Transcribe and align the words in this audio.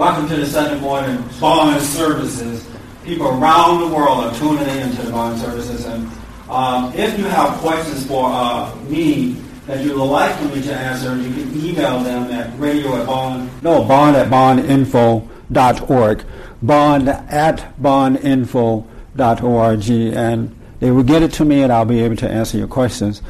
Welcome 0.00 0.28
to 0.28 0.36
the 0.36 0.46
Sunday 0.46 0.80
morning 0.80 1.22
bond 1.38 1.82
services. 1.82 2.66
People 3.04 3.26
around 3.26 3.80
the 3.80 3.88
world 3.94 4.24
are 4.24 4.34
tuning 4.34 4.66
in 4.66 4.90
to 4.92 5.02
the 5.02 5.12
bond 5.12 5.38
services. 5.38 5.84
And 5.84 6.10
um, 6.48 6.90
if 6.94 7.18
you 7.18 7.26
have 7.26 7.58
questions 7.58 8.06
for 8.06 8.30
uh, 8.32 8.74
me 8.88 9.32
that 9.66 9.84
you 9.84 9.98
would 9.98 10.06
like 10.06 10.34
for 10.36 10.46
me 10.46 10.62
to 10.62 10.74
answer, 10.74 11.14
you 11.18 11.34
can 11.34 11.54
email 11.54 12.00
them 12.00 12.32
at 12.32 12.58
radio 12.58 12.96
at 12.96 13.06
bond. 13.06 13.50
No, 13.62 13.84
bond 13.84 14.16
at 14.16 14.28
bondinfo.org. 14.28 16.24
Bond 16.62 17.08
at 17.10 17.82
bondinfo.org. 17.82 19.90
And 19.90 20.56
they 20.80 20.90
will 20.90 21.02
get 21.02 21.22
it 21.22 21.32
to 21.34 21.44
me 21.44 21.62
and 21.62 21.70
I'll 21.70 21.84
be 21.84 22.00
able 22.00 22.16
to 22.16 22.30
answer 22.30 22.56
your 22.56 22.68
questions. 22.68 23.20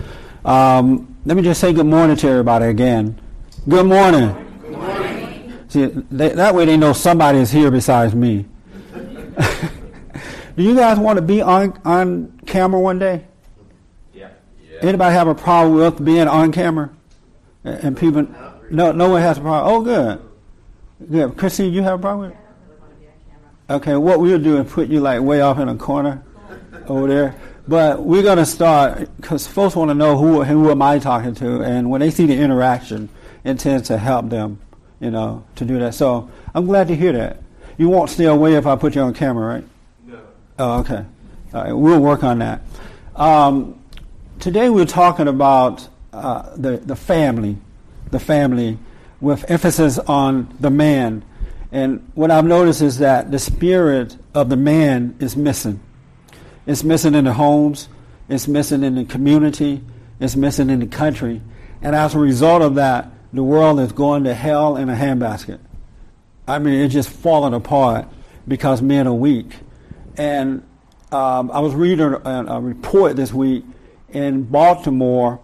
Um, 0.44 1.16
let 1.24 1.36
me 1.36 1.42
just 1.42 1.60
say 1.60 1.72
good 1.72 1.86
morning 1.86 2.14
to 2.18 2.28
everybody 2.28 2.66
again. 2.66 3.20
Good 3.68 3.86
morning. 3.86 4.49
See, 5.70 5.86
they, 5.86 6.30
that 6.30 6.54
way 6.54 6.64
they 6.64 6.76
know 6.76 6.92
somebody 6.92 7.38
is 7.38 7.52
here 7.52 7.70
besides 7.70 8.14
me. 8.14 8.44
Do 10.56 10.62
you 10.64 10.74
guys 10.74 10.98
want 10.98 11.16
to 11.16 11.22
be 11.22 11.40
on, 11.40 11.80
on 11.84 12.40
camera 12.44 12.80
one 12.80 12.98
day? 12.98 13.24
Yeah. 14.12 14.30
yeah. 14.68 14.80
Anybody 14.82 15.14
have 15.14 15.28
a 15.28 15.34
problem 15.34 15.76
with 15.76 16.04
being 16.04 16.26
on 16.26 16.50
camera? 16.50 16.90
And 17.62 17.96
people, 17.96 18.26
no, 18.68 18.90
no 18.90 19.10
one 19.10 19.22
has 19.22 19.38
a 19.38 19.40
problem. 19.42 19.72
Oh, 19.72 19.82
good. 19.82 20.20
Good. 21.08 21.36
Christine, 21.36 21.72
you 21.72 21.82
have 21.82 22.00
a 22.00 22.02
problem 22.02 22.30
with 22.30 22.38
it? 22.38 23.72
Okay, 23.72 23.94
what 23.94 24.18
we'll 24.18 24.40
do 24.40 24.60
is 24.60 24.72
put 24.72 24.88
you 24.88 24.98
like 24.98 25.22
way 25.22 25.40
off 25.40 25.60
in 25.60 25.68
a 25.68 25.76
corner 25.76 26.24
over 26.88 27.06
there. 27.06 27.36
But 27.68 28.02
we're 28.02 28.24
going 28.24 28.38
to 28.38 28.46
start 28.46 29.08
because 29.16 29.46
folks 29.46 29.76
want 29.76 29.90
to 29.90 29.94
know 29.94 30.18
who 30.18 30.42
who 30.42 30.72
am 30.72 30.82
I 30.82 30.98
talking 30.98 31.36
to, 31.36 31.62
and 31.62 31.88
when 31.88 32.00
they 32.00 32.10
see 32.10 32.26
the 32.26 32.36
interaction, 32.36 33.08
it 33.44 33.60
tends 33.60 33.86
to 33.86 33.98
help 33.98 34.28
them, 34.28 34.58
you 35.00 35.10
know, 35.10 35.44
to 35.56 35.64
do 35.64 35.78
that. 35.78 35.94
So 35.94 36.30
I'm 36.54 36.66
glad 36.66 36.88
to 36.88 36.96
hear 36.96 37.12
that. 37.12 37.42
You 37.78 37.88
won't 37.88 38.10
stay 38.10 38.26
away 38.26 38.54
if 38.54 38.66
I 38.66 38.76
put 38.76 38.94
you 38.94 39.00
on 39.00 39.14
camera, 39.14 39.54
right? 39.54 39.64
No. 40.06 40.20
Oh, 40.58 40.80
okay. 40.80 41.04
All 41.54 41.64
right, 41.64 41.72
we'll 41.72 42.00
work 42.00 42.22
on 42.22 42.38
that. 42.40 42.62
Um, 43.16 43.82
today 44.38 44.68
we're 44.70 44.84
talking 44.84 45.26
about 45.26 45.88
uh, 46.12 46.54
the 46.56 46.76
the 46.76 46.96
family, 46.96 47.56
the 48.10 48.20
family, 48.20 48.78
with 49.20 49.50
emphasis 49.50 49.98
on 49.98 50.54
the 50.60 50.70
man. 50.70 51.24
And 51.72 52.10
what 52.14 52.30
I've 52.30 52.44
noticed 52.44 52.82
is 52.82 52.98
that 52.98 53.30
the 53.30 53.38
spirit 53.38 54.16
of 54.34 54.48
the 54.48 54.56
man 54.56 55.16
is 55.20 55.36
missing. 55.36 55.80
It's 56.66 56.84
missing 56.84 57.14
in 57.14 57.24
the 57.24 57.32
homes. 57.32 57.88
It's 58.28 58.46
missing 58.46 58.82
in 58.82 58.96
the 58.96 59.04
community. 59.04 59.82
It's 60.18 60.36
missing 60.36 60.70
in 60.70 60.80
the 60.80 60.86
country. 60.86 61.40
And 61.82 61.96
as 61.96 62.14
a 62.14 62.18
result 62.18 62.62
of 62.62 62.74
that, 62.74 63.10
the 63.32 63.42
world 63.42 63.80
is 63.80 63.92
going 63.92 64.24
to 64.24 64.34
hell 64.34 64.76
in 64.76 64.88
a 64.88 64.94
handbasket. 64.94 65.58
I 66.46 66.58
mean, 66.58 66.74
it's 66.74 66.92
just 66.92 67.08
falling 67.08 67.54
apart 67.54 68.08
because 68.48 68.82
men 68.82 69.06
are 69.06 69.14
weak. 69.14 69.56
And 70.16 70.62
um, 71.12 71.50
I 71.50 71.60
was 71.60 71.74
reading 71.74 72.06
a, 72.06 72.44
a, 72.48 72.60
report 72.60 73.16
this 73.16 73.32
week 73.32 73.64
in 74.08 74.42
Baltimore. 74.44 75.40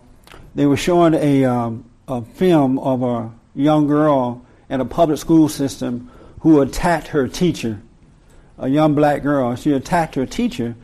They 0.55 0.67
were 0.67 0.77
showing 0.77 1.15
a, 1.15 1.45
um, 1.45 1.85
a 2.09 2.23
film 2.23 2.79
of 2.79 3.03
a 3.03 3.33
young 3.55 3.87
girl 3.87 4.45
in 4.69 4.81
a 4.81 4.85
public 4.85 5.19
school 5.19 5.49
system 5.49 6.11
who 6.41 6.61
attacked 6.61 7.09
her 7.09 7.29
teacher, 7.29 7.81
a 8.59 8.69
young 8.69 8.95
black 8.95 9.23
girl. 9.23 9.55
She 9.55 9.73
attacked 9.73 10.15
her 10.17 10.27
teacher 10.27 10.77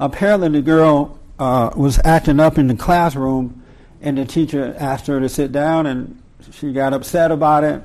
apparently 0.00 0.48
the 0.48 0.62
girl 0.62 1.18
uh, 1.38 1.70
was 1.76 2.00
acting 2.04 2.40
up 2.40 2.58
in 2.58 2.66
the 2.66 2.74
classroom, 2.74 3.62
and 4.00 4.18
the 4.18 4.24
teacher 4.24 4.74
asked 4.78 5.06
her 5.06 5.20
to 5.20 5.28
sit 5.28 5.52
down, 5.52 5.86
and 5.86 6.19
she 6.52 6.72
got 6.72 6.92
upset 6.92 7.30
about 7.30 7.64
it, 7.64 7.82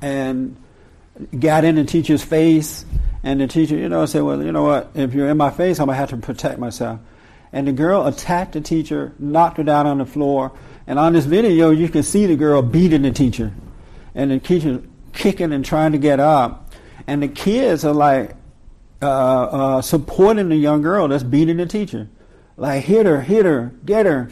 and 0.00 0.56
got 1.38 1.64
in 1.64 1.74
the 1.74 1.84
teacher's 1.84 2.22
face, 2.22 2.84
and 3.22 3.40
the 3.40 3.46
teacher, 3.46 3.76
you 3.76 3.88
know, 3.88 4.06
said, 4.06 4.22
"Well, 4.22 4.42
you 4.42 4.52
know 4.52 4.62
what? 4.62 4.90
If 4.94 5.14
you're 5.14 5.28
in 5.28 5.36
my 5.36 5.50
face, 5.50 5.78
I'm 5.78 5.86
gonna 5.86 5.98
have 5.98 6.10
to 6.10 6.16
protect 6.16 6.58
myself." 6.58 7.00
And 7.52 7.66
the 7.66 7.72
girl 7.72 8.06
attacked 8.06 8.52
the 8.52 8.60
teacher, 8.60 9.12
knocked 9.18 9.56
her 9.58 9.64
down 9.64 9.86
on 9.86 9.98
the 9.98 10.06
floor, 10.06 10.52
and 10.86 10.98
on 10.98 11.12
this 11.12 11.24
video, 11.24 11.70
you 11.70 11.88
can 11.88 12.02
see 12.02 12.26
the 12.26 12.36
girl 12.36 12.62
beating 12.62 13.02
the 13.02 13.10
teacher, 13.10 13.52
and 14.14 14.30
the 14.30 14.38
teacher 14.38 14.82
kicking 15.12 15.52
and 15.52 15.64
trying 15.64 15.92
to 15.92 15.98
get 15.98 16.20
up, 16.20 16.72
and 17.06 17.22
the 17.22 17.28
kids 17.28 17.84
are 17.84 17.92
like, 17.92 18.34
uh, 19.02 19.06
uh, 19.06 19.82
supporting 19.82 20.48
the 20.48 20.56
young 20.56 20.82
girl 20.82 21.08
that's 21.08 21.22
beating 21.22 21.56
the 21.56 21.66
teacher. 21.66 22.08
Like, 22.56 22.84
hit 22.84 23.06
her, 23.06 23.22
hit 23.22 23.46
her, 23.46 23.72
get 23.84 24.04
her. 24.04 24.28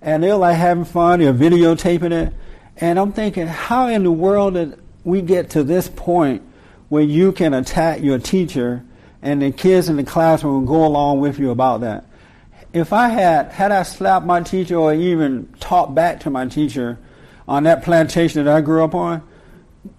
And 0.00 0.22
they're 0.22 0.36
like 0.36 0.56
having 0.56 0.84
fun, 0.84 1.20
they're 1.20 1.34
videotaping 1.34 2.12
it. 2.12 2.32
And 2.78 2.98
I'm 2.98 3.12
thinking, 3.12 3.46
how 3.46 3.88
in 3.88 4.02
the 4.02 4.10
world 4.10 4.54
did 4.54 4.78
we 5.04 5.22
get 5.22 5.50
to 5.50 5.64
this 5.64 5.88
point 5.88 6.42
where 6.88 7.02
you 7.02 7.32
can 7.32 7.54
attack 7.54 8.02
your 8.02 8.18
teacher 8.18 8.84
and 9.22 9.40
the 9.40 9.50
kids 9.50 9.88
in 9.88 9.96
the 9.96 10.04
classroom 10.04 10.54
will 10.54 10.74
go 10.74 10.84
along 10.84 11.20
with 11.20 11.38
you 11.38 11.50
about 11.50 11.80
that? 11.80 12.04
If 12.72 12.92
I 12.92 13.08
had, 13.08 13.52
had 13.52 13.72
I 13.72 13.82
slapped 13.84 14.26
my 14.26 14.42
teacher 14.42 14.76
or 14.76 14.92
even 14.92 15.48
talked 15.60 15.94
back 15.94 16.20
to 16.20 16.30
my 16.30 16.46
teacher 16.46 16.98
on 17.48 17.62
that 17.62 17.82
plantation 17.82 18.44
that 18.44 18.54
I 18.54 18.60
grew 18.60 18.84
up 18.84 18.94
on, 18.94 19.22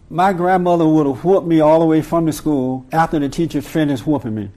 my 0.09 0.31
grandmother 0.33 0.87
would 0.87 1.07
have 1.07 1.23
whooped 1.23 1.47
me 1.47 1.59
all 1.59 1.79
the 1.79 1.85
way 1.85 2.01
from 2.01 2.25
the 2.25 2.33
school 2.33 2.85
after 2.91 3.19
the 3.19 3.29
teacher 3.29 3.61
finished 3.61 4.05
whooping 4.05 4.35
me. 4.35 4.51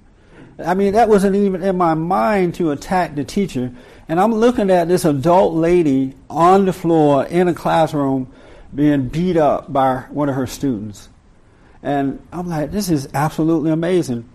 I 0.64 0.74
mean, 0.74 0.92
that 0.92 1.08
wasn't 1.08 1.36
even 1.36 1.62
in 1.62 1.76
my 1.76 1.94
mind 1.94 2.54
to 2.56 2.70
attack 2.70 3.14
the 3.14 3.24
teacher. 3.24 3.72
And 4.10 4.18
I'm 4.18 4.34
looking 4.34 4.70
at 4.72 4.88
this 4.88 5.04
adult 5.04 5.54
lady 5.54 6.16
on 6.28 6.64
the 6.64 6.72
floor 6.72 7.24
in 7.26 7.46
a 7.46 7.54
classroom 7.54 8.26
being 8.74 9.06
beat 9.06 9.36
up 9.36 9.72
by 9.72 9.98
one 10.10 10.28
of 10.28 10.34
her 10.34 10.48
students. 10.48 11.08
And 11.80 12.20
I'm 12.32 12.48
like, 12.48 12.72
this 12.72 12.90
is 12.90 13.08
absolutely 13.14 13.70
amazing. 13.70 14.28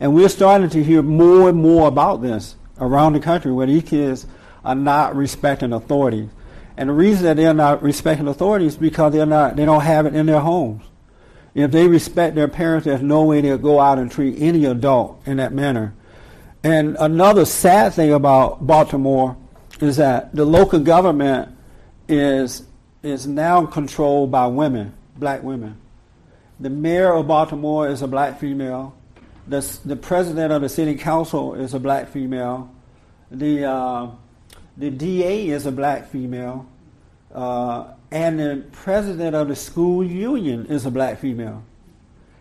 And 0.00 0.16
we're 0.16 0.30
starting 0.30 0.68
to 0.70 0.82
hear 0.82 1.00
more 1.00 1.48
and 1.48 1.58
more 1.62 1.86
about 1.86 2.22
this 2.22 2.56
around 2.80 3.12
the 3.12 3.20
country 3.20 3.52
where 3.52 3.68
these 3.68 3.84
kids 3.84 4.26
are 4.64 4.74
not 4.74 5.14
respecting 5.14 5.72
authority. 5.72 6.28
And 6.76 6.88
the 6.88 6.94
reason 6.94 7.22
that 7.22 7.36
they're 7.36 7.54
not 7.54 7.84
respecting 7.84 8.26
authority 8.26 8.66
is 8.66 8.76
because 8.76 9.12
they're 9.12 9.26
not, 9.26 9.54
they 9.54 9.64
don't 9.64 9.82
have 9.82 10.06
it 10.06 10.14
in 10.16 10.26
their 10.26 10.40
homes. 10.40 10.82
If 11.54 11.70
they 11.70 11.86
respect 11.86 12.34
their 12.34 12.48
parents, 12.48 12.84
there's 12.84 13.00
no 13.00 13.22
way 13.22 13.42
they'll 13.42 13.58
go 13.58 13.78
out 13.78 14.00
and 14.00 14.10
treat 14.10 14.42
any 14.42 14.64
adult 14.64 15.22
in 15.24 15.36
that 15.36 15.52
manner. 15.52 15.94
And 16.62 16.96
another 17.00 17.44
sad 17.44 17.94
thing 17.94 18.12
about 18.12 18.66
Baltimore 18.66 19.36
is 19.80 19.96
that 19.96 20.34
the 20.34 20.44
local 20.44 20.78
government 20.78 21.56
is 22.08 22.66
is 23.02 23.26
now 23.26 23.64
controlled 23.64 24.30
by 24.30 24.46
women, 24.46 24.92
black 25.16 25.42
women. 25.42 25.80
The 26.58 26.68
mayor 26.68 27.14
of 27.14 27.26
Baltimore 27.26 27.88
is 27.88 28.02
a 28.02 28.08
black 28.08 28.38
female. 28.38 28.94
The, 29.48 29.60
the 29.86 29.96
president 29.96 30.52
of 30.52 30.60
the 30.60 30.68
city 30.68 30.96
council 30.96 31.54
is 31.54 31.72
a 31.72 31.80
black 31.80 32.08
female. 32.08 32.70
The 33.30 33.64
uh, 33.64 34.10
the 34.76 34.90
DA 34.90 35.48
is 35.48 35.64
a 35.64 35.72
black 35.72 36.08
female. 36.08 36.66
Uh, 37.34 37.94
and 38.10 38.38
the 38.38 38.64
president 38.72 39.36
of 39.36 39.48
the 39.48 39.56
school 39.56 40.04
union 40.04 40.66
is 40.66 40.84
a 40.84 40.90
black 40.90 41.18
female, 41.20 41.62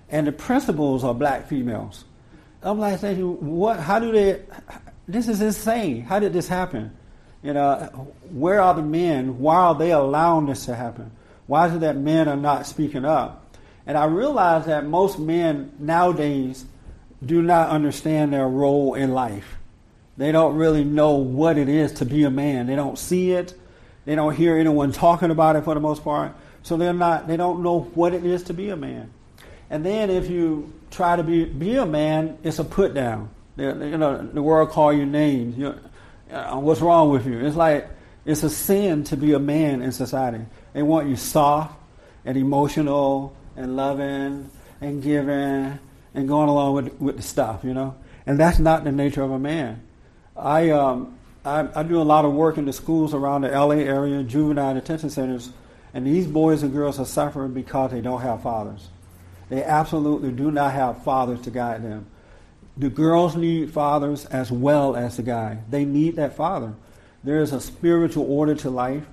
and 0.09 0.25
the 0.25 0.31
principals 0.31 1.03
are 1.03 1.13
black 1.13 1.47
females. 1.47 2.05
I'm 2.61 2.79
like 2.79 2.99
thinking, 2.99 3.57
what? 3.57 3.79
How 3.79 3.99
do 3.99 4.11
they? 4.11 4.41
This 5.07 5.27
is 5.27 5.41
insane. 5.41 6.01
How 6.01 6.19
did 6.19 6.33
this 6.33 6.47
happen? 6.47 6.95
You 7.41 7.53
know, 7.53 7.75
where 8.31 8.61
are 8.61 8.73
the 8.73 8.81
men? 8.81 9.39
Why 9.39 9.55
are 9.55 9.75
they 9.75 9.91
allowing 9.91 10.47
this 10.47 10.65
to 10.65 10.75
happen? 10.75 11.11
Why 11.47 11.67
is 11.67 11.73
it 11.73 11.79
that 11.79 11.95
men 11.95 12.27
are 12.27 12.35
not 12.35 12.67
speaking 12.67 13.05
up? 13.05 13.55
And 13.87 13.97
I 13.97 14.05
realize 14.05 14.65
that 14.65 14.85
most 14.85 15.17
men 15.17 15.71
nowadays 15.79 16.65
do 17.25 17.41
not 17.41 17.69
understand 17.69 18.33
their 18.33 18.47
role 18.47 18.93
in 18.93 19.13
life. 19.13 19.57
They 20.17 20.31
don't 20.31 20.55
really 20.57 20.83
know 20.83 21.13
what 21.13 21.57
it 21.57 21.69
is 21.69 21.93
to 21.93 22.05
be 22.05 22.23
a 22.23 22.29
man. 22.29 22.67
They 22.67 22.75
don't 22.75 22.99
see 22.99 23.31
it. 23.31 23.53
They 24.05 24.15
don't 24.15 24.35
hear 24.35 24.57
anyone 24.57 24.91
talking 24.91 25.31
about 25.31 25.55
it 25.55 25.63
for 25.63 25.73
the 25.73 25.79
most 25.79 26.03
part. 26.03 26.33
So 26.61 26.75
they're 26.77 26.93
not, 26.93 27.27
they 27.27 27.37
don't 27.37 27.63
know 27.63 27.81
what 27.95 28.13
it 28.13 28.25
is 28.25 28.43
to 28.43 28.53
be 28.53 28.69
a 28.69 28.75
man. 28.75 29.11
And 29.69 29.85
then 29.85 30.09
if 30.09 30.29
you 30.29 30.73
try 30.91 31.15
to 31.15 31.23
be, 31.23 31.45
be 31.45 31.75
a 31.75 31.85
man, 31.85 32.37
it's 32.43 32.59
a 32.59 32.63
put 32.63 32.93
down. 32.93 33.29
you 33.57 33.97
know, 33.97 34.17
the 34.17 34.41
world 34.41 34.69
call 34.69 34.93
you 34.93 35.05
names. 35.05 35.57
You 35.57 35.75
uh, 36.31 36.57
what's 36.57 36.81
wrong 36.81 37.09
with 37.09 37.25
you? 37.25 37.45
It's 37.45 37.55
like, 37.55 37.89
it's 38.25 38.43
a 38.43 38.49
sin 38.49 39.03
to 39.05 39.17
be 39.17 39.33
a 39.33 39.39
man 39.39 39.81
in 39.81 39.91
society. 39.91 40.45
They 40.73 40.83
want 40.83 41.09
you 41.09 41.15
soft 41.15 41.75
and 42.25 42.37
emotional 42.37 43.35
and 43.55 43.75
loving 43.75 44.49
and 44.81 45.01
giving 45.01 45.79
and 46.13 46.27
going 46.27 46.49
along 46.49 46.73
with, 46.75 47.01
with 47.01 47.17
the 47.17 47.23
stuff, 47.23 47.63
you 47.63 47.73
know? 47.73 47.95
And 48.25 48.39
that's 48.39 48.59
not 48.59 48.83
the 48.83 48.91
nature 48.91 49.23
of 49.23 49.31
a 49.31 49.39
man. 49.39 49.81
I, 50.35 50.69
um, 50.69 51.17
I, 51.43 51.67
I, 51.75 51.83
do 51.83 52.01
a 52.01 52.03
lot 52.03 52.25
of 52.25 52.33
work 52.33 52.57
in 52.57 52.65
the 52.65 52.73
schools 52.73 53.13
around 53.13 53.41
the 53.41 53.49
LA 53.49 53.75
area, 53.75 54.23
juvenile 54.23 54.73
detention 54.75 55.09
centers, 55.09 55.49
and 55.93 56.05
these 56.05 56.27
boys 56.27 56.63
and 56.63 56.71
girls 56.71 56.99
are 56.99 57.05
suffering 57.05 57.53
because 57.53 57.91
they 57.91 58.01
don't 58.01 58.21
have 58.21 58.43
fathers. 58.43 58.87
They 59.49 59.63
absolutely 59.63 60.31
do 60.31 60.51
not 60.51 60.73
have 60.73 61.03
fathers 61.03 61.41
to 61.41 61.51
guide 61.51 61.83
them. 61.83 62.05
The 62.77 62.89
girls 62.89 63.35
need 63.35 63.71
fathers 63.71 64.25
as 64.25 64.51
well 64.51 64.95
as 64.95 65.17
the 65.17 65.23
guy. 65.23 65.59
They 65.69 65.83
need 65.85 66.15
that 66.15 66.35
father. 66.35 66.73
There 67.23 67.41
is 67.41 67.51
a 67.51 67.59
spiritual 67.59 68.31
order 68.31 68.55
to 68.55 68.69
life, 68.69 69.03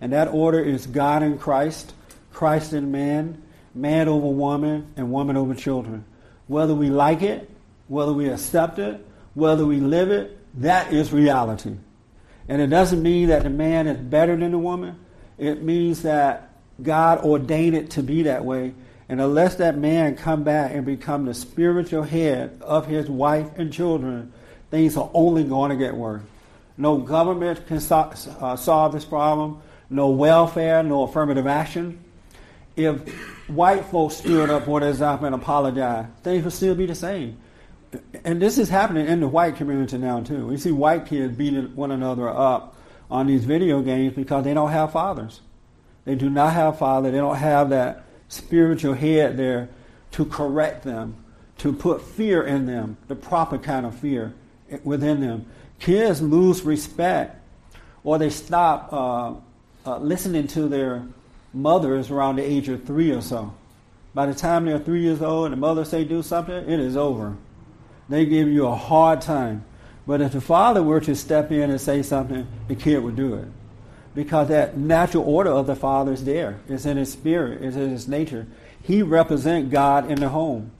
and 0.00 0.12
that 0.12 0.28
order 0.28 0.60
is 0.60 0.86
God 0.86 1.22
in 1.22 1.38
Christ, 1.38 1.94
Christ 2.32 2.74
in 2.74 2.92
man, 2.92 3.42
man 3.74 4.08
over 4.08 4.26
woman 4.26 4.92
and 4.96 5.10
woman 5.10 5.36
over 5.36 5.54
children. 5.54 6.04
Whether 6.46 6.74
we 6.74 6.90
like 6.90 7.22
it, 7.22 7.48
whether 7.88 8.12
we 8.12 8.28
accept 8.28 8.78
it, 8.78 9.04
whether 9.34 9.64
we 9.64 9.80
live 9.80 10.10
it, 10.10 10.38
that 10.60 10.92
is 10.92 11.12
reality. 11.12 11.76
And 12.48 12.60
it 12.60 12.68
doesn't 12.68 13.02
mean 13.02 13.28
that 13.28 13.42
the 13.42 13.50
man 13.50 13.86
is 13.86 13.98
better 13.98 14.36
than 14.36 14.52
the 14.52 14.58
woman. 14.58 14.98
It 15.38 15.62
means 15.62 16.02
that 16.02 16.50
God 16.82 17.24
ordained 17.24 17.74
it 17.74 17.90
to 17.90 18.02
be 18.02 18.22
that 18.24 18.44
way. 18.44 18.74
And 19.08 19.20
unless 19.20 19.56
that 19.56 19.78
man 19.78 20.16
come 20.16 20.42
back 20.42 20.72
and 20.74 20.84
become 20.84 21.26
the 21.26 21.34
spiritual 21.34 22.02
head 22.02 22.58
of 22.60 22.86
his 22.86 23.08
wife 23.08 23.48
and 23.56 23.72
children, 23.72 24.32
things 24.70 24.96
are 24.96 25.10
only 25.14 25.44
going 25.44 25.70
to 25.70 25.76
get 25.76 25.94
worse. 25.94 26.22
No 26.76 26.98
government 26.98 27.66
can 27.66 27.80
so- 27.80 28.12
uh, 28.40 28.56
solve 28.56 28.92
this 28.92 29.04
problem. 29.04 29.62
No 29.88 30.10
welfare, 30.10 30.82
no 30.82 31.04
affirmative 31.04 31.46
action. 31.46 32.02
If 32.74 33.08
white 33.48 33.86
folks 33.86 34.16
stood 34.16 34.50
up 34.50 34.64
for 34.64 34.80
this 34.80 35.00
up 35.00 35.22
and 35.22 35.34
apologized, 35.34 36.08
things 36.22 36.44
would 36.44 36.52
still 36.52 36.74
be 36.74 36.86
the 36.86 36.94
same. 36.94 37.38
And 38.24 38.42
this 38.42 38.58
is 38.58 38.68
happening 38.68 39.06
in 39.06 39.20
the 39.20 39.28
white 39.28 39.56
community 39.56 39.96
now 39.96 40.20
too. 40.20 40.48
We 40.48 40.56
see 40.58 40.72
white 40.72 41.06
kids 41.06 41.34
beating 41.36 41.74
one 41.76 41.92
another 41.92 42.28
up 42.28 42.76
on 43.10 43.28
these 43.28 43.44
video 43.44 43.80
games 43.80 44.14
because 44.14 44.44
they 44.44 44.52
don't 44.52 44.72
have 44.72 44.92
fathers. 44.92 45.40
They 46.04 46.16
do 46.16 46.28
not 46.28 46.52
have 46.52 46.78
father. 46.78 47.10
They 47.10 47.18
don't 47.18 47.36
have 47.36 47.70
that 47.70 48.05
spiritual 48.28 48.94
head 48.94 49.36
there 49.36 49.68
to 50.12 50.24
correct 50.24 50.84
them, 50.84 51.16
to 51.58 51.72
put 51.72 52.02
fear 52.02 52.42
in 52.42 52.66
them, 52.66 52.96
the 53.08 53.14
proper 53.14 53.58
kind 53.58 53.86
of 53.86 53.94
fear 53.94 54.34
within 54.84 55.20
them. 55.20 55.46
Kids 55.78 56.22
lose 56.22 56.62
respect 56.62 57.36
or 58.04 58.18
they 58.18 58.30
stop 58.30 58.92
uh, 58.92 59.34
uh, 59.84 59.98
listening 59.98 60.46
to 60.46 60.68
their 60.68 61.04
mothers 61.52 62.10
around 62.10 62.36
the 62.36 62.42
age 62.42 62.68
of 62.68 62.84
three 62.84 63.10
or 63.10 63.20
so. 63.20 63.52
By 64.14 64.26
the 64.26 64.34
time 64.34 64.64
they're 64.64 64.78
three 64.78 65.02
years 65.02 65.20
old 65.20 65.46
and 65.46 65.52
the 65.52 65.56
mother 65.56 65.84
say 65.84 66.04
do 66.04 66.22
something, 66.22 66.54
it 66.54 66.80
is 66.80 66.96
over. 66.96 67.36
They 68.08 68.24
give 68.24 68.48
you 68.48 68.66
a 68.66 68.74
hard 68.74 69.20
time. 69.20 69.64
But 70.06 70.20
if 70.20 70.32
the 70.32 70.40
father 70.40 70.82
were 70.82 71.00
to 71.00 71.16
step 71.16 71.50
in 71.50 71.70
and 71.70 71.80
say 71.80 72.02
something, 72.02 72.46
the 72.68 72.76
kid 72.76 73.02
would 73.02 73.16
do 73.16 73.34
it. 73.34 73.48
Because 74.16 74.48
that 74.48 74.78
natural 74.78 75.22
order 75.24 75.50
of 75.50 75.66
the 75.66 75.76
father 75.76 76.12
is 76.12 76.24
there. 76.24 76.58
It's 76.68 76.86
in 76.86 76.96
his 76.96 77.12
spirit. 77.12 77.62
It's 77.62 77.76
in 77.76 77.90
his 77.90 78.08
nature. 78.08 78.46
He 78.82 79.02
represent 79.02 79.70
God 79.70 80.10
in 80.10 80.18
the 80.18 80.30
home. 80.30 80.72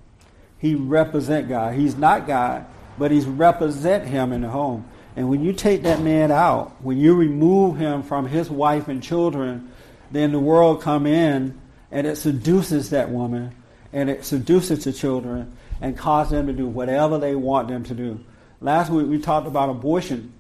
He 0.59 0.75
represent 0.75 1.49
God. 1.49 1.75
He's 1.75 1.97
not 1.97 2.27
God, 2.27 2.65
but 2.99 3.11
he's 3.11 3.27
represent 3.27 4.09
him 4.09 4.33
in 4.33 4.41
the 4.41 4.49
home. 4.49 4.89
And 5.17 5.29
when 5.29 5.45
you 5.45 5.53
take 5.53 5.83
that 5.83 6.01
man 6.01 6.33
out, 6.33 6.83
when 6.83 6.97
you 6.97 7.15
remove 7.15 7.77
him 7.77 8.03
from 8.03 8.27
his 8.27 8.49
wife 8.49 8.89
and 8.89 9.03
children, 9.03 9.71
then 10.11 10.33
the 10.33 10.39
world 10.39 10.81
come 10.81 11.07
in 11.07 11.61
and 11.91 12.07
it 12.07 12.17
seduces 12.17 12.91
that 12.91 13.11
woman 13.11 13.55
and 13.93 14.09
it 14.09 14.25
seduces 14.25 14.85
the 14.85 14.95
children 14.95 15.53
and 15.83 15.97
causes 15.97 16.33
them 16.33 16.47
to 16.47 16.55
do 16.55 16.67
whatever 16.67 17.19
they 17.19 17.35
want 17.35 17.69
them 17.69 17.85
to 17.85 17.95
do. 17.95 18.19
Last 18.63 18.91
week 18.91 19.07
we 19.07 19.19
talked 19.19 19.47
about 19.47 19.69
abortion. 19.69 20.33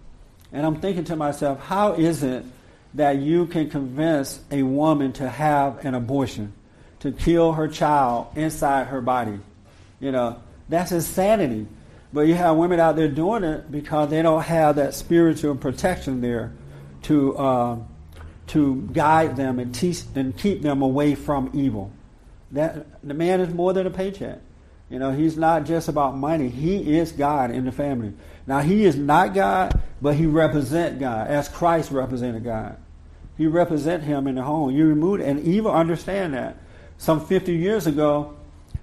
And 0.51 0.65
I'm 0.65 0.81
thinking 0.81 1.05
to 1.05 1.17
myself, 1.17 1.61
how 1.61 1.93
is 1.93 2.23
it 2.23 2.45
that 2.97 3.19
you 3.19 3.47
can 3.47 3.71
convince 3.71 4.41
a 4.51 4.63
woman 4.63 5.13
to 5.15 5.29
have 5.29 5.85
an 5.85 5.95
abortion, 5.95 6.53
to 7.01 7.13
kill 7.13 7.53
her 7.53 7.69
child 7.69 8.29
inside 8.35 8.89
her 8.89 9.01
body? 9.01 9.39
You 10.01 10.13
know, 10.13 10.43
that's 10.69 10.93
insanity. 10.93 11.67
But 12.13 12.23
you 12.23 12.35
have 12.35 12.57
women 12.57 12.81
out 12.81 12.97
there 12.97 13.09
doing 13.09 13.45
it 13.45 13.71
because 13.71 14.11
they 14.11 14.23
don't 14.23 14.43
have 14.43 14.77
that 14.77 14.95
spiritual 14.95 15.57
protection 15.57 16.21
there 16.21 16.53
to 17.03 17.37
uh, 17.37 17.79
to 18.49 18.89
guide 18.93 19.37
them 19.37 19.59
and 19.59 19.75
teach 19.75 20.03
and 20.15 20.37
keep 20.37 20.63
them 20.63 20.83
away 20.83 21.15
from 21.15 21.51
evil. 21.53 21.91
That 22.53 22.87
the 23.03 23.15
man 23.15 23.41
is 23.41 23.53
more 23.53 23.73
than 23.73 23.87
a 23.87 23.91
paycheck. 23.91 24.39
You 24.89 25.01
know, 25.01 25.11
he's 25.11 25.37
not 25.37 25.67
just 25.67 25.89
about 25.89 26.17
money. 26.17 26.49
He 26.49 26.97
is 26.97 27.11
God 27.11 27.51
in 27.51 27.65
the 27.65 27.73
family. 27.73 28.13
Now 28.47 28.61
he 28.61 28.85
is 28.85 28.95
not 28.97 29.35
God, 29.35 29.81
but 30.01 30.15
he 30.15 30.27
represents 30.27 31.01
God 31.01 31.27
as 31.27 31.49
Christ 31.49 31.91
represented 31.91 32.45
God. 32.45 32.77
He 33.37 33.47
represent 33.47 34.03
him 34.03 34.27
in 34.27 34.37
the 34.37 34.43
home. 34.43 34.71
You 34.71 34.87
remove 34.87 35.21
it, 35.21 35.29
and 35.29 35.41
evil 35.41 35.71
understand 35.71 36.35
that. 36.35 36.56
Some 36.99 37.25
50 37.25 37.55
years 37.55 37.87
ago, 37.87 38.37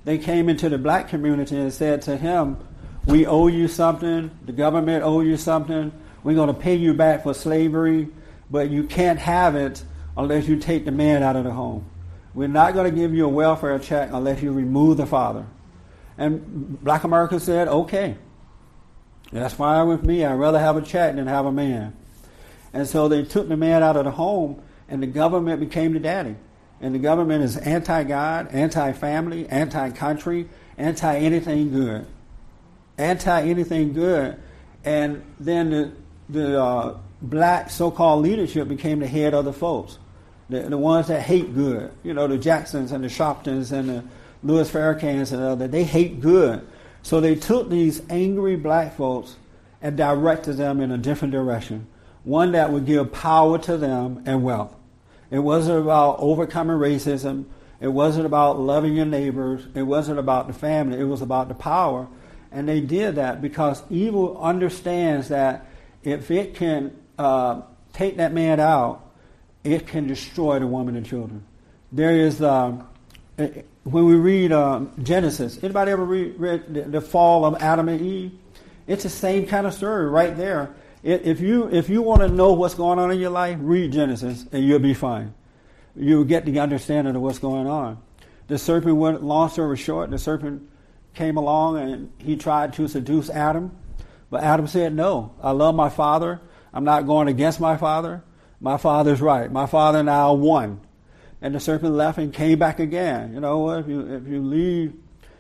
they 0.06 0.18
came 0.18 0.50
into 0.50 0.70
the 0.70 0.78
black 0.78 1.08
community 1.08 1.58
and 1.58 1.74
said 1.74 2.04
to 2.04 2.18
him, 2.18 2.58
we 3.06 3.26
owe 3.26 3.48
you 3.48 3.68
something, 3.68 4.32
the 4.46 4.52
government 4.52 5.04
owe 5.04 5.22
you 5.22 5.38
something, 5.38 5.92
we're 6.24 6.36
going 6.36 6.48
to 6.48 6.54
pay 6.54 6.76
you 6.76 6.94
back 6.94 7.24
for 7.24 7.34
slavery, 7.34 8.08
but 8.50 8.70
you 8.70 8.84
can't 8.84 9.20
have 9.20 9.56
it 9.56 9.84
unless 10.16 10.48
you 10.48 10.58
take 10.58 10.86
the 10.86 10.92
man 10.92 11.24
out 11.24 11.36
of 11.36 11.44
the 11.44 11.52
home. 11.52 11.86
We're 12.34 12.48
not 12.48 12.74
going 12.74 12.90
to 12.90 12.96
give 12.96 13.14
you 13.14 13.26
a 13.26 13.30
welfare 13.30 13.78
check 13.80 14.10
unless 14.12 14.42
you 14.42 14.52
remove 14.52 14.98
the 14.98 15.06
father. 15.06 15.46
And 16.18 16.82
black 16.82 17.04
America 17.04 17.40
said, 17.40 17.68
okay, 17.68 18.18
that's 19.32 19.54
fine 19.54 19.88
with 19.88 20.04
me. 20.04 20.24
I'd 20.24 20.36
rather 20.36 20.60
have 20.60 20.78
a 20.78 20.82
check 20.82 21.16
than 21.16 21.28
have 21.28 21.46
a 21.46 21.52
man. 21.52 21.96
And 22.74 22.88
so 22.88 23.08
they 23.08 23.24
took 23.24 23.48
the 23.48 23.58
man 23.58 23.84
out 23.84 23.96
of 23.96 24.06
the 24.06 24.12
home, 24.12 24.62
and 24.90 25.02
the 25.02 25.08
government 25.08 25.60
became 25.60 25.94
the 25.94 26.00
daddy. 26.00 26.36
And 26.82 26.94
the 26.94 27.00
government 27.00 27.44
is 27.44 27.56
anti 27.56 28.04
God, 28.04 28.50
anti 28.52 28.92
family, 28.94 29.48
anti 29.48 29.92
country, 29.92 30.50
anti 30.78 31.18
anything 31.18 31.72
good 31.72 32.08
anti 32.98 33.42
anything 33.42 33.94
good, 33.94 34.38
and 34.84 35.24
then 35.40 35.70
the, 35.70 35.92
the 36.30 36.62
uh, 36.62 36.98
black 37.22 37.70
so-called 37.70 38.24
leadership 38.24 38.68
became 38.68 39.00
the 39.00 39.08
head 39.08 39.34
of 39.34 39.46
the 39.46 39.54
folks, 39.54 39.98
the, 40.50 40.62
the 40.62 40.78
ones 40.78 41.08
that 41.08 41.22
hate 41.22 41.54
good. 41.54 41.92
You 42.04 42.14
know, 42.14 42.28
the 42.28 42.38
Jacksons 42.38 42.92
and 42.92 43.04
the 43.04 43.10
Sharptons 43.10 43.72
and 43.72 43.90
the 43.90 44.04
Louis 44.44 44.70
Farrakhan's 44.70 45.32
and 45.32 45.42
other. 45.42 45.68
They 45.68 45.84
hate 45.84 46.22
good, 46.22 46.66
so 47.02 47.20
they 47.20 47.36
took 47.36 47.70
these 47.70 48.02
angry 48.10 48.56
black 48.56 48.96
folks 48.96 49.36
and 49.82 49.98
directed 49.98 50.54
them 50.54 50.80
in 50.80 50.92
a 50.92 50.98
different 50.98 51.34
direction, 51.34 51.88
one 52.24 52.54
that 52.54 52.72
would 52.72 52.86
give 52.86 53.12
power 53.12 53.58
to 53.60 53.78
them 53.78 54.24
and 54.26 54.44
wealth. 54.44 54.76
It 55.30 55.40
wasn't 55.40 55.80
about 55.80 56.18
overcoming 56.20 56.78
racism. 56.78 57.46
It 57.80 57.88
wasn't 57.88 58.26
about 58.26 58.60
loving 58.60 58.96
your 58.96 59.06
neighbors. 59.06 59.66
It 59.76 59.84
wasn't 59.84 60.20
about 60.20 60.48
the 60.48 60.54
family. 60.54 61.00
It 61.00 61.06
was 61.06 61.22
about 61.22 61.48
the 61.48 61.56
power 61.56 62.08
and 62.54 62.70
they 62.70 62.80
did 62.80 63.16
that 63.16 63.42
because 63.42 63.82
evil 63.90 64.40
understands 64.40 65.30
that 65.30 65.66
if 66.04 66.30
it 66.30 66.54
can 66.56 66.96
uh, 67.18 67.62
take 67.94 68.18
that 68.18 68.32
man 68.32 68.60
out, 68.60 69.12
it 69.64 69.88
can 69.88 70.08
destroy 70.08 70.60
the 70.60 70.68
woman 70.68 70.96
and 70.96 71.06
children. 71.06 71.44
There 71.92 72.12
is, 72.12 72.42
uh, 72.42 72.78
when 73.38 74.06
we 74.06 74.16
read 74.16 74.52
uh, 74.52 74.82
Genesis, 75.02 75.58
anybody 75.64 75.92
ever 75.92 76.06
read, 76.06 76.40
read 76.40 76.92
the, 76.92 77.02
fall 77.02 77.46
of 77.46 77.62
Adam 77.62 77.90
and 77.90 78.02
Eve? 78.02 78.32
It's 78.86 79.04
the 79.04 79.10
same 79.10 79.48
kind 79.48 79.66
of 79.66 79.74
story 79.74 80.08
right 80.08 80.36
there. 80.38 80.76
If 81.04 81.42
you 81.42 81.68
if 81.70 81.90
you 81.90 82.02
want 82.02 82.22
to 82.22 82.30
know 82.30 82.54
what's 82.54 82.76
going 82.76 82.98
on 82.98 83.12
in 83.12 83.20
your 83.20 83.30
life, 83.30 83.58
read 83.60 83.92
Genesis 83.92 84.46
and 84.52 84.64
you'll 84.64 84.80
be 84.80 84.94
fine. 84.94 85.34
You'll 85.96 86.24
get 86.24 86.46
the 86.46 86.60
understanding 86.60 87.16
of 87.16 87.22
what's 87.22 87.40
going 87.40 87.68
on. 87.68 88.02
The 88.48 88.58
serpent 88.58 88.96
went, 88.96 89.24
long 89.24 89.50
story 89.50 89.78
short, 89.78 90.10
the 90.10 90.18
serpent 90.18 90.70
came 91.14 91.38
along 91.38 91.78
and 91.78 92.12
he 92.18 92.36
tried 92.36 92.74
to 92.74 92.88
seduce 92.88 93.30
Adam. 93.30 93.76
But 94.30 94.44
Adam 94.44 94.66
said, 94.68 94.94
No, 94.94 95.36
I 95.42 95.52
love 95.52 95.76
my 95.76 95.90
father. 95.90 96.42
I'm 96.74 96.84
not 96.84 97.06
going 97.06 97.28
against 97.28 97.60
my 97.60 97.78
father. 97.78 98.24
My 98.60 98.78
father's 98.78 99.22
right. 99.22 99.52
My 99.52 99.66
father 99.66 100.00
and 100.00 100.10
I 100.10 100.22
are 100.22 100.36
one. 100.36 100.82
And 101.42 101.54
the 101.54 101.60
serpent 101.60 101.94
left 101.94 102.18
and 102.18 102.34
came 102.34 102.58
back 102.58 102.80
again. 102.80 103.34
You 103.34 103.42
know, 103.42 103.72
if 103.72 103.88
you 103.88 104.02
if 104.02 104.28
you 104.28 104.42
leave 104.42 104.94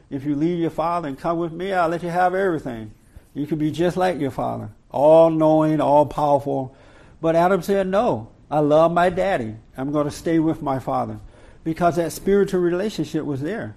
if 0.09 0.25
you 0.25 0.35
leave 0.35 0.59
your 0.59 0.69
father 0.69 1.07
and 1.07 1.17
come 1.17 1.39
with 1.39 1.53
me, 1.53 1.71
I'll 1.71 1.89
let 1.89 2.03
you 2.03 2.09
have 2.09 2.35
everything. 2.35 2.91
You 3.33 3.47
can 3.47 3.57
be 3.57 3.71
just 3.71 3.97
like 3.97 4.19
your 4.19 4.29
father, 4.29 4.69
all 4.93 5.29
knowing, 5.29 5.81
all 5.81 6.05
powerful. 6.05 6.73
But 7.19 7.35
Adam 7.35 7.61
said, 7.61 7.87
No, 7.87 8.29
I 8.49 8.59
love 8.59 8.93
my 8.93 9.09
daddy. 9.09 9.55
I'm 9.75 9.91
going 9.91 10.05
to 10.05 10.11
stay 10.11 10.39
with 10.39 10.61
my 10.61 10.79
father. 10.79 11.19
Because 11.65 11.97
that 11.97 12.11
spiritual 12.11 12.61
relationship 12.61 13.25
was 13.25 13.41
there 13.41 13.75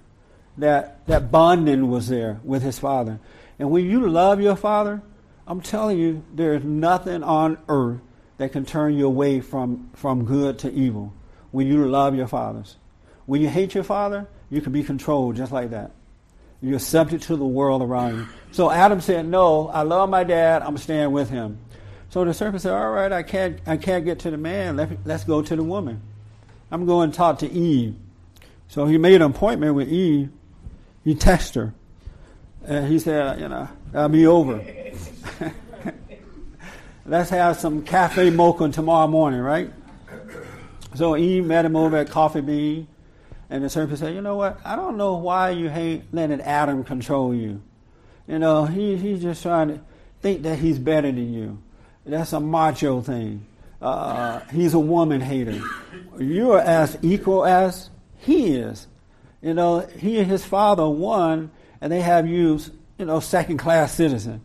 that, 0.58 1.06
that 1.06 1.30
bonding 1.30 1.90
was 1.90 2.08
there 2.08 2.40
with 2.42 2.62
his 2.62 2.78
father. 2.78 3.18
And 3.58 3.70
when 3.70 3.88
you 3.88 4.08
love 4.08 4.40
your 4.40 4.56
father, 4.56 5.02
I'm 5.46 5.60
telling 5.60 5.98
you, 5.98 6.24
there's 6.34 6.64
nothing 6.64 7.22
on 7.22 7.58
earth 7.68 8.00
that 8.38 8.52
can 8.52 8.64
turn 8.64 8.94
you 8.94 9.06
away 9.06 9.40
from, 9.40 9.90
from 9.94 10.24
good 10.24 10.58
to 10.60 10.72
evil 10.72 11.12
when 11.52 11.66
you 11.66 11.86
love 11.88 12.14
your 12.14 12.26
fathers. 12.26 12.76
When 13.26 13.40
you 13.40 13.48
hate 13.48 13.74
your 13.74 13.84
father, 13.84 14.28
you 14.50 14.60
can 14.60 14.72
be 14.72 14.82
controlled 14.82 15.36
just 15.36 15.52
like 15.52 15.70
that. 15.70 15.92
You're 16.66 16.78
subject 16.78 17.24
to 17.24 17.36
the 17.36 17.46
world 17.46 17.82
around 17.82 18.16
you. 18.16 18.26
So 18.52 18.70
Adam 18.70 19.00
said, 19.00 19.26
No, 19.26 19.68
I 19.68 19.82
love 19.82 20.10
my 20.10 20.24
dad, 20.24 20.62
I'm 20.62 20.78
staying 20.78 21.12
with 21.12 21.30
him. 21.30 21.58
So 22.10 22.24
the 22.24 22.34
serpent 22.34 22.62
said, 22.62 22.72
All 22.72 22.90
right, 22.90 23.12
I 23.12 23.22
can't 23.22 23.60
I 23.66 23.76
can't 23.76 24.04
get 24.04 24.20
to 24.20 24.30
the 24.30 24.38
man. 24.38 24.76
Let, 24.76 25.06
let's 25.06 25.24
go 25.24 25.42
to 25.42 25.56
the 25.56 25.62
woman. 25.62 26.02
I'm 26.70 26.86
going 26.86 27.10
to 27.10 27.16
talk 27.16 27.38
to 27.40 27.50
Eve. 27.50 27.94
So 28.68 28.86
he 28.86 28.98
made 28.98 29.16
an 29.16 29.30
appointment 29.30 29.74
with 29.74 29.88
Eve 29.88 30.30
he 31.06 31.14
texted 31.14 31.54
her. 31.54 31.74
And 32.64 32.88
he 32.88 32.98
said, 32.98 33.38
you 33.40 33.48
know, 33.48 33.68
I'll 33.94 34.08
be 34.08 34.26
over. 34.26 34.60
Let's 37.06 37.30
have 37.30 37.58
some 37.58 37.84
cafe 37.84 38.30
mocha 38.30 38.68
tomorrow 38.70 39.06
morning, 39.06 39.38
right? 39.38 39.72
So 40.96 41.16
Eve 41.16 41.46
met 41.46 41.64
him 41.64 41.76
over 41.76 41.96
at 41.98 42.10
Coffee 42.10 42.40
Bean. 42.40 42.88
And 43.48 43.62
the 43.62 43.70
serpent 43.70 43.98
said, 43.98 44.14
You 44.14 44.22
know 44.22 44.36
what? 44.36 44.60
I 44.64 44.76
don't 44.76 44.96
know 44.96 45.14
why 45.14 45.50
you 45.50 45.68
hate 45.68 46.04
letting 46.12 46.40
Adam 46.40 46.84
control 46.84 47.34
you. 47.34 47.62
You 48.26 48.38
know, 48.38 48.64
he, 48.64 48.96
he's 48.96 49.22
just 49.22 49.42
trying 49.42 49.68
to 49.68 49.80
think 50.20 50.42
that 50.42 50.58
he's 50.58 50.78
better 50.78 51.12
than 51.12 51.32
you. 51.32 51.62
That's 52.04 52.32
a 52.32 52.40
macho 52.40 53.00
thing. 53.00 53.46
Uh, 53.80 54.40
he's 54.52 54.74
a 54.74 54.78
woman 54.78 55.20
hater. 55.20 55.60
You 56.18 56.52
are 56.52 56.60
as 56.60 56.98
equal 57.02 57.44
as 57.44 57.90
he 58.18 58.56
is. 58.56 58.86
You 59.42 59.54
know, 59.54 59.80
he 59.80 60.18
and 60.18 60.26
his 60.26 60.44
father 60.44 60.88
won, 60.88 61.50
and 61.80 61.92
they 61.92 62.00
have 62.00 62.26
you, 62.26 62.58
you 62.98 63.04
know, 63.04 63.20
second 63.20 63.58
class 63.58 63.94
citizen. 63.94 64.40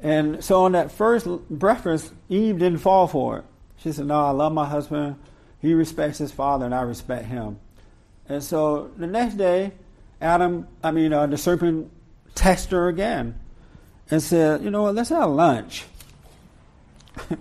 And 0.00 0.44
so 0.44 0.64
on 0.64 0.72
that 0.72 0.92
first 0.92 1.26
breakfast, 1.50 2.12
Eve 2.28 2.58
didn't 2.58 2.78
fall 2.78 3.06
for 3.06 3.38
it. 3.38 3.44
She 3.78 3.92
said, 3.92 4.06
No, 4.06 4.24
I 4.24 4.30
love 4.30 4.52
my 4.52 4.66
husband. 4.66 5.16
He 5.60 5.74
respects 5.74 6.18
his 6.18 6.30
father, 6.30 6.66
and 6.66 6.74
I 6.74 6.82
respect 6.82 7.26
him. 7.26 7.58
And 8.28 8.42
so 8.42 8.90
the 8.96 9.06
next 9.06 9.34
day, 9.34 9.72
Adam, 10.20 10.66
I 10.82 10.90
mean, 10.90 11.12
uh, 11.12 11.26
the 11.26 11.36
serpent 11.36 11.90
texted 12.34 12.70
her 12.70 12.88
again 12.88 13.38
and 14.10 14.22
said, 14.22 14.62
You 14.62 14.70
know 14.70 14.82
what, 14.82 14.94
let's 14.94 15.10
have 15.10 15.28
lunch. 15.30 15.84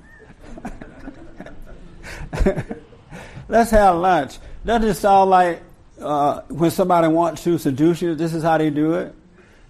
let's 3.47 3.71
have 3.71 3.95
lunch. 3.95 4.37
Doesn't 4.65 4.89
it 4.89 4.95
sound 4.95 5.29
like 5.29 5.61
uh, 5.99 6.41
when 6.49 6.71
somebody 6.71 7.07
wants 7.07 7.43
to 7.43 7.57
seduce 7.57 8.01
you, 8.01 8.15
this 8.15 8.33
is 8.33 8.43
how 8.43 8.57
they 8.57 8.69
do 8.69 8.95
it? 8.95 9.15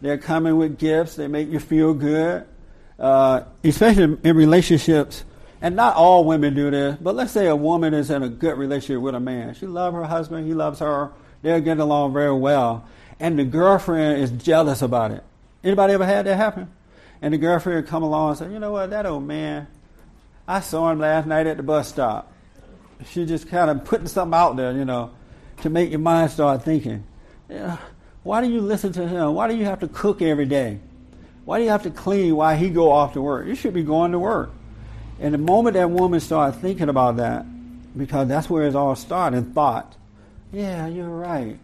They're 0.01 0.17
coming 0.17 0.57
with 0.57 0.79
gifts, 0.79 1.15
they 1.15 1.27
make 1.27 1.49
you 1.49 1.59
feel 1.59 1.93
good. 1.93 2.45
Uh, 2.99 3.43
especially 3.63 4.17
in 4.23 4.35
relationships, 4.35 5.23
and 5.63 5.77
not 5.77 5.95
all 5.95 6.25
women 6.25 6.53
do 6.53 6.69
this, 6.69 6.97
but 6.99 7.15
let's 7.15 7.31
say 7.31 7.47
a 7.47 7.55
woman 7.55 7.93
is 7.93 8.09
in 8.09 8.21
a 8.21 8.27
good 8.27 8.57
relationship 8.57 9.01
with 9.01 9.15
a 9.15 9.19
man. 9.21 9.53
She 9.55 9.65
loves 9.65 9.95
her 9.95 10.03
husband, 10.03 10.45
he 10.45 10.53
loves 10.53 10.79
her, 10.79 11.13
they're 11.41 11.61
getting 11.61 11.79
along 11.79 12.11
very 12.11 12.35
well, 12.35 12.85
and 13.17 13.39
the 13.39 13.45
girlfriend 13.45 14.21
is 14.21 14.29
jealous 14.29 14.81
about 14.81 15.11
it. 15.11 15.23
Anybody 15.63 15.93
ever 15.93 16.05
had 16.05 16.25
that 16.25 16.35
happen? 16.35 16.69
And 17.21 17.33
the 17.33 17.37
girlfriend 17.37 17.87
come 17.87 18.03
along 18.03 18.31
and 18.31 18.37
say, 18.39 18.51
you 18.51 18.59
know 18.59 18.73
what, 18.73 18.89
that 18.89 19.05
old 19.05 19.23
man, 19.23 19.67
I 20.45 20.59
saw 20.59 20.91
him 20.91 20.99
last 20.99 21.25
night 21.25 21.47
at 21.47 21.55
the 21.55 21.63
bus 21.63 21.87
stop. 21.87 22.29
She 23.05 23.25
just 23.25 23.47
kind 23.47 23.71
of 23.71 23.85
putting 23.85 24.07
something 24.07 24.37
out 24.37 24.57
there, 24.57 24.73
you 24.73 24.83
know, 24.83 25.11
to 25.61 25.69
make 25.69 25.91
your 25.91 25.99
mind 25.99 26.31
start 26.31 26.63
thinking. 26.63 27.05
Yeah, 27.49 27.77
why 28.23 28.41
do 28.41 28.49
you 28.49 28.59
listen 28.59 28.91
to 28.93 29.07
him? 29.07 29.33
Why 29.33 29.47
do 29.47 29.55
you 29.55 29.63
have 29.63 29.79
to 29.79 29.87
cook 29.87 30.21
every 30.21 30.45
day? 30.45 30.79
Why 31.45 31.59
do 31.59 31.63
you 31.63 31.69
have 31.69 31.83
to 31.83 31.89
clean 31.89 32.35
while 32.35 32.57
he 32.57 32.69
go 32.69 32.91
off 32.91 33.13
to 33.13 33.21
work? 33.21 33.47
You 33.47 33.55
should 33.55 33.73
be 33.73 33.83
going 33.83 34.11
to 34.11 34.19
work. 34.19 34.51
And 35.19 35.33
the 35.33 35.37
moment 35.37 35.75
that 35.75 35.89
woman 35.89 36.19
started 36.19 36.59
thinking 36.59 36.89
about 36.89 37.17
that, 37.17 37.45
because 37.97 38.27
that's 38.27 38.49
where 38.49 38.67
it 38.67 38.75
all 38.75 38.95
started, 38.95 39.53
thought, 39.53 39.95
yeah, 40.51 40.87
you're 40.87 41.09
right. 41.09 41.59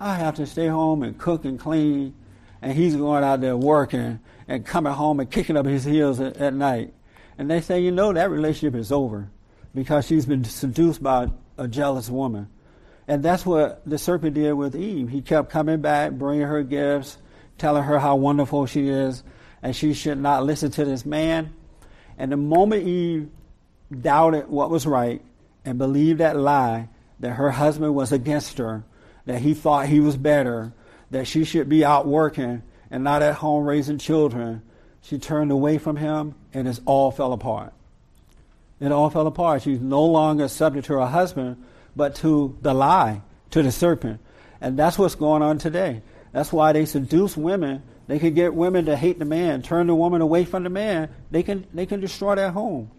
I 0.00 0.14
have 0.16 0.36
to 0.36 0.46
stay 0.46 0.68
home 0.68 1.02
and 1.02 1.18
cook 1.18 1.44
and 1.44 1.58
clean, 1.58 2.14
and 2.62 2.72
he's 2.72 2.96
going 2.96 3.24
out 3.24 3.40
there 3.40 3.56
working 3.56 4.20
and 4.48 4.64
coming 4.66 4.92
home 4.92 5.20
and 5.20 5.30
kicking 5.30 5.56
up 5.56 5.66
his 5.66 5.84
heels 5.84 6.20
at, 6.20 6.36
at 6.36 6.54
night. 6.54 6.92
And 7.38 7.50
they 7.50 7.60
say, 7.60 7.80
you 7.80 7.90
know, 7.90 8.12
that 8.12 8.30
relationship 8.30 8.78
is 8.78 8.92
over 8.92 9.28
because 9.74 10.06
she's 10.06 10.26
been 10.26 10.44
seduced 10.44 11.02
by 11.02 11.30
a 11.58 11.68
jealous 11.68 12.08
woman. 12.08 12.48
And 13.06 13.22
that's 13.22 13.44
what 13.44 13.82
the 13.84 13.98
serpent 13.98 14.34
did 14.34 14.52
with 14.54 14.74
Eve. 14.74 15.10
He 15.10 15.20
kept 15.20 15.50
coming 15.50 15.80
back, 15.80 16.12
bringing 16.12 16.46
her 16.46 16.62
gifts, 16.62 17.18
telling 17.58 17.82
her 17.82 17.98
how 17.98 18.16
wonderful 18.16 18.66
she 18.66 18.88
is, 18.88 19.22
and 19.62 19.74
she 19.74 19.94
should 19.94 20.18
not 20.18 20.44
listen 20.44 20.70
to 20.72 20.84
this 20.84 21.04
man. 21.04 21.52
And 22.18 22.32
the 22.32 22.36
moment 22.36 22.86
Eve 22.86 23.28
doubted 24.00 24.48
what 24.48 24.70
was 24.70 24.86
right 24.86 25.22
and 25.64 25.78
believed 25.78 26.20
that 26.20 26.36
lie, 26.36 26.88
that 27.20 27.32
her 27.32 27.50
husband 27.50 27.94
was 27.94 28.12
against 28.12 28.58
her, 28.58 28.84
that 29.26 29.40
he 29.40 29.54
thought 29.54 29.86
he 29.86 30.00
was 30.00 30.16
better, 30.16 30.72
that 31.10 31.26
she 31.26 31.44
should 31.44 31.68
be 31.68 31.84
out 31.84 32.06
working 32.06 32.62
and 32.90 33.02
not 33.02 33.22
at 33.22 33.36
home 33.36 33.64
raising 33.64 33.98
children, 33.98 34.62
she 35.02 35.18
turned 35.18 35.50
away 35.50 35.78
from 35.78 35.96
him 35.96 36.34
and 36.52 36.68
it 36.68 36.80
all 36.86 37.10
fell 37.10 37.32
apart. 37.32 37.72
It 38.80 38.92
all 38.92 39.10
fell 39.10 39.26
apart. 39.26 39.62
She's 39.62 39.80
no 39.80 40.04
longer 40.04 40.48
subject 40.48 40.86
to 40.86 40.94
her 40.94 41.06
husband, 41.06 41.62
but 41.96 42.14
to 42.16 42.56
the 42.62 42.74
lie, 42.74 43.22
to 43.50 43.62
the 43.62 43.72
serpent. 43.72 44.20
And 44.60 44.78
that's 44.78 44.98
what's 44.98 45.14
going 45.14 45.42
on 45.42 45.58
today. 45.58 46.02
That's 46.32 46.52
why 46.52 46.72
they 46.72 46.84
seduce 46.84 47.36
women. 47.36 47.82
They 48.06 48.18
can 48.18 48.34
get 48.34 48.54
women 48.54 48.84
to 48.86 48.96
hate 48.96 49.18
the 49.18 49.24
man, 49.24 49.62
turn 49.62 49.86
the 49.86 49.94
woman 49.94 50.20
away 50.20 50.44
from 50.44 50.62
the 50.64 50.70
man. 50.70 51.08
They 51.30 51.42
can 51.42 51.66
they 51.72 51.86
can 51.86 52.00
destroy 52.00 52.34
their 52.34 52.50
home. 52.50 52.90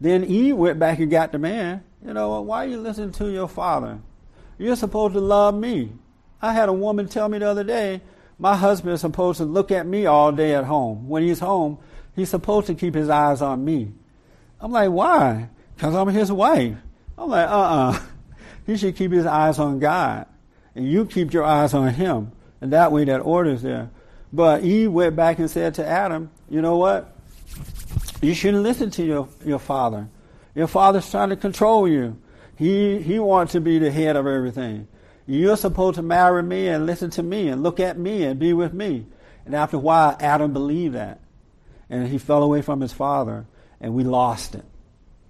Then 0.00 0.24
Eve 0.24 0.56
went 0.56 0.78
back 0.78 0.98
and 0.98 1.10
got 1.10 1.32
the 1.32 1.38
man. 1.38 1.82
You 2.04 2.12
know, 2.12 2.40
why 2.42 2.64
are 2.64 2.68
you 2.68 2.78
listening 2.78 3.12
to 3.12 3.30
your 3.30 3.48
father? 3.48 3.98
You're 4.58 4.76
supposed 4.76 5.14
to 5.14 5.20
love 5.20 5.54
me. 5.54 5.92
I 6.40 6.52
had 6.52 6.68
a 6.68 6.72
woman 6.72 7.08
tell 7.08 7.28
me 7.28 7.38
the 7.38 7.48
other 7.48 7.64
day, 7.64 8.02
my 8.38 8.56
husband 8.56 8.94
is 8.94 9.00
supposed 9.00 9.38
to 9.38 9.44
look 9.44 9.70
at 9.70 9.86
me 9.86 10.06
all 10.06 10.32
day 10.32 10.54
at 10.54 10.64
home. 10.64 11.08
When 11.08 11.22
he's 11.22 11.40
home, 11.40 11.78
he's 12.14 12.28
supposed 12.28 12.66
to 12.66 12.74
keep 12.74 12.94
his 12.94 13.08
eyes 13.08 13.40
on 13.40 13.64
me. 13.64 13.92
I'm 14.60 14.72
like, 14.72 14.90
why? 14.90 15.48
Because 15.74 15.94
I'm 15.94 16.08
his 16.08 16.30
wife. 16.30 16.76
I'm 17.16 17.30
like, 17.30 17.48
uh-uh. 17.48 18.00
He 18.66 18.76
should 18.76 18.96
keep 18.96 19.12
his 19.12 19.26
eyes 19.26 19.60
on 19.60 19.78
God. 19.78 20.26
And 20.74 20.90
you 20.90 21.06
keep 21.06 21.32
your 21.32 21.44
eyes 21.44 21.72
on 21.72 21.94
him. 21.94 22.32
And 22.60 22.72
that 22.72 22.90
way 22.90 23.04
that 23.04 23.20
order's 23.20 23.62
there. 23.62 23.90
But 24.36 24.64
Eve 24.64 24.92
went 24.92 25.16
back 25.16 25.38
and 25.38 25.50
said 25.50 25.76
to 25.76 25.86
Adam, 25.86 26.30
you 26.50 26.60
know 26.60 26.76
what? 26.76 27.10
You 28.20 28.34
shouldn't 28.34 28.62
listen 28.62 28.90
to 28.90 29.02
your, 29.02 29.28
your 29.46 29.58
father. 29.58 30.08
Your 30.54 30.66
father's 30.66 31.10
trying 31.10 31.30
to 31.30 31.36
control 31.36 31.88
you. 31.88 32.18
He, 32.54 33.00
he 33.00 33.18
wants 33.18 33.52
to 33.52 33.62
be 33.62 33.78
the 33.78 33.90
head 33.90 34.14
of 34.14 34.26
everything. 34.26 34.88
You're 35.26 35.56
supposed 35.56 35.94
to 35.94 36.02
marry 36.02 36.42
me 36.42 36.68
and 36.68 36.84
listen 36.84 37.08
to 37.12 37.22
me 37.22 37.48
and 37.48 37.62
look 37.62 37.80
at 37.80 37.98
me 37.98 38.24
and 38.24 38.38
be 38.38 38.52
with 38.52 38.74
me. 38.74 39.06
And 39.46 39.54
after 39.54 39.78
a 39.78 39.80
while, 39.80 40.18
Adam 40.20 40.52
believed 40.52 40.94
that. 40.94 41.18
And 41.88 42.06
he 42.06 42.18
fell 42.18 42.42
away 42.42 42.60
from 42.60 42.82
his 42.82 42.92
father, 42.92 43.46
and 43.80 43.94
we 43.94 44.04
lost 44.04 44.54
it. 44.54 44.66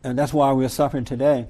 And 0.02 0.18
that's 0.18 0.32
why 0.32 0.50
we're 0.50 0.68
suffering 0.68 1.04
today. 1.04 1.46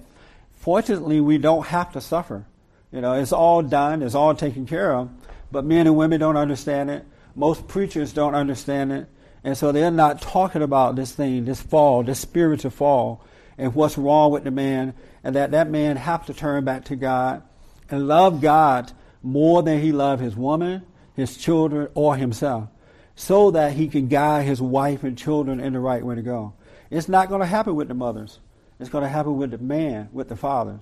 Fortunately, 0.56 1.22
we 1.22 1.38
don't 1.38 1.66
have 1.68 1.90
to 1.92 2.02
suffer. 2.02 2.44
You 2.92 3.00
know, 3.00 3.14
it's 3.14 3.32
all 3.32 3.62
done, 3.62 4.02
it's 4.02 4.14
all 4.14 4.34
taken 4.34 4.66
care 4.66 4.94
of. 4.94 5.08
But 5.50 5.64
men 5.64 5.86
and 5.86 5.96
women 5.96 6.20
don't 6.20 6.36
understand 6.36 6.90
it. 6.90 7.06
Most 7.36 7.68
preachers 7.68 8.12
don't 8.12 8.34
understand 8.34 8.90
it. 8.92 9.08
And 9.44 9.56
so 9.56 9.70
they're 9.70 9.92
not 9.92 10.20
talking 10.20 10.62
about 10.62 10.96
this 10.96 11.12
thing, 11.12 11.44
this 11.44 11.62
fall, 11.62 12.02
this 12.02 12.18
spiritual 12.18 12.72
fall, 12.72 13.22
and 13.56 13.74
what's 13.74 13.96
wrong 13.96 14.32
with 14.32 14.42
the 14.42 14.50
man, 14.50 14.94
and 15.22 15.36
that 15.36 15.52
that 15.52 15.70
man 15.70 15.96
have 15.96 16.26
to 16.26 16.34
turn 16.34 16.64
back 16.64 16.86
to 16.86 16.96
God 16.96 17.42
and 17.88 18.08
love 18.08 18.40
God 18.40 18.90
more 19.22 19.62
than 19.62 19.80
he 19.80 19.92
loved 19.92 20.22
his 20.22 20.34
woman, 20.34 20.84
his 21.14 21.36
children, 21.36 21.88
or 21.94 22.16
himself, 22.16 22.68
so 23.14 23.52
that 23.52 23.74
he 23.74 23.86
can 23.86 24.08
guide 24.08 24.46
his 24.46 24.60
wife 24.60 25.04
and 25.04 25.16
children 25.16 25.60
in 25.60 25.74
the 25.74 25.80
right 25.80 26.04
way 26.04 26.16
to 26.16 26.22
go. 26.22 26.54
It's 26.90 27.08
not 27.08 27.28
going 27.28 27.40
to 27.40 27.46
happen 27.46 27.76
with 27.76 27.88
the 27.88 27.94
mothers. 27.94 28.40
It's 28.80 28.90
going 28.90 29.04
to 29.04 29.08
happen 29.08 29.36
with 29.36 29.52
the 29.52 29.58
man, 29.58 30.08
with 30.12 30.28
the 30.28 30.36
fathers. 30.36 30.80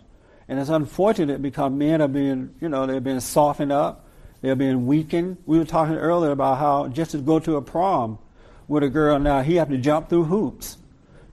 And 0.48 0.58
it's 0.58 0.70
unfortunate 0.70 1.42
because 1.42 1.72
men 1.72 2.02
are 2.02 2.08
being, 2.08 2.54
you 2.60 2.68
know, 2.68 2.86
they're 2.86 3.00
being 3.00 3.20
softened 3.20 3.72
up. 3.72 4.03
They're 4.44 4.54
being 4.54 4.84
weakened. 4.84 5.38
We 5.46 5.58
were 5.58 5.64
talking 5.64 5.96
earlier 5.96 6.30
about 6.30 6.58
how 6.58 6.88
just 6.88 7.12
to 7.12 7.18
go 7.18 7.38
to 7.38 7.56
a 7.56 7.62
prom 7.62 8.18
with 8.68 8.82
a 8.82 8.90
girl 8.90 9.18
now, 9.18 9.40
he 9.40 9.54
have 9.54 9.70
to 9.70 9.78
jump 9.78 10.10
through 10.10 10.24
hoops 10.24 10.76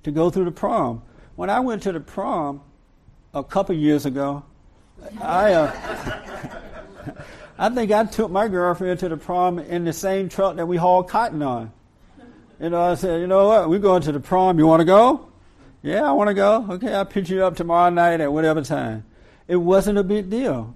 to 0.03 0.11
go 0.11 0.29
through 0.29 0.45
the 0.45 0.51
prom. 0.51 1.01
When 1.35 1.49
I 1.49 1.59
went 1.59 1.83
to 1.83 1.91
the 1.91 1.99
prom 1.99 2.61
a 3.33 3.43
couple 3.43 3.75
years 3.75 4.05
ago, 4.05 4.45
I, 5.19 5.51
uh, 5.51 6.21
I 7.59 7.67
think 7.67 7.91
I 7.91 8.05
took 8.05 8.31
my 8.31 8.47
girlfriend 8.47 9.01
to 9.01 9.09
the 9.09 9.17
prom 9.17 9.59
in 9.59 9.83
the 9.83 9.91
same 9.91 10.29
truck 10.29 10.55
that 10.55 10.65
we 10.65 10.77
hauled 10.77 11.09
cotton 11.09 11.43
on. 11.43 11.73
You 12.61 12.69
know, 12.69 12.81
I 12.81 12.95
said, 12.95 13.19
you 13.19 13.27
know 13.27 13.45
what, 13.49 13.69
we're 13.69 13.79
going 13.79 14.03
to 14.03 14.13
the 14.13 14.21
prom. 14.21 14.57
You 14.57 14.67
want 14.67 14.79
to 14.79 14.85
go? 14.85 15.27
Yeah, 15.81 16.03
I 16.03 16.13
want 16.13 16.29
to 16.29 16.33
go. 16.33 16.65
Okay, 16.69 16.93
I'll 16.93 17.03
pick 17.03 17.27
you 17.27 17.43
up 17.43 17.57
tomorrow 17.57 17.89
night 17.89 18.21
at 18.21 18.31
whatever 18.31 18.61
time. 18.61 19.03
It 19.49 19.57
wasn't 19.57 19.97
a 19.97 20.03
big 20.03 20.29
deal. 20.29 20.73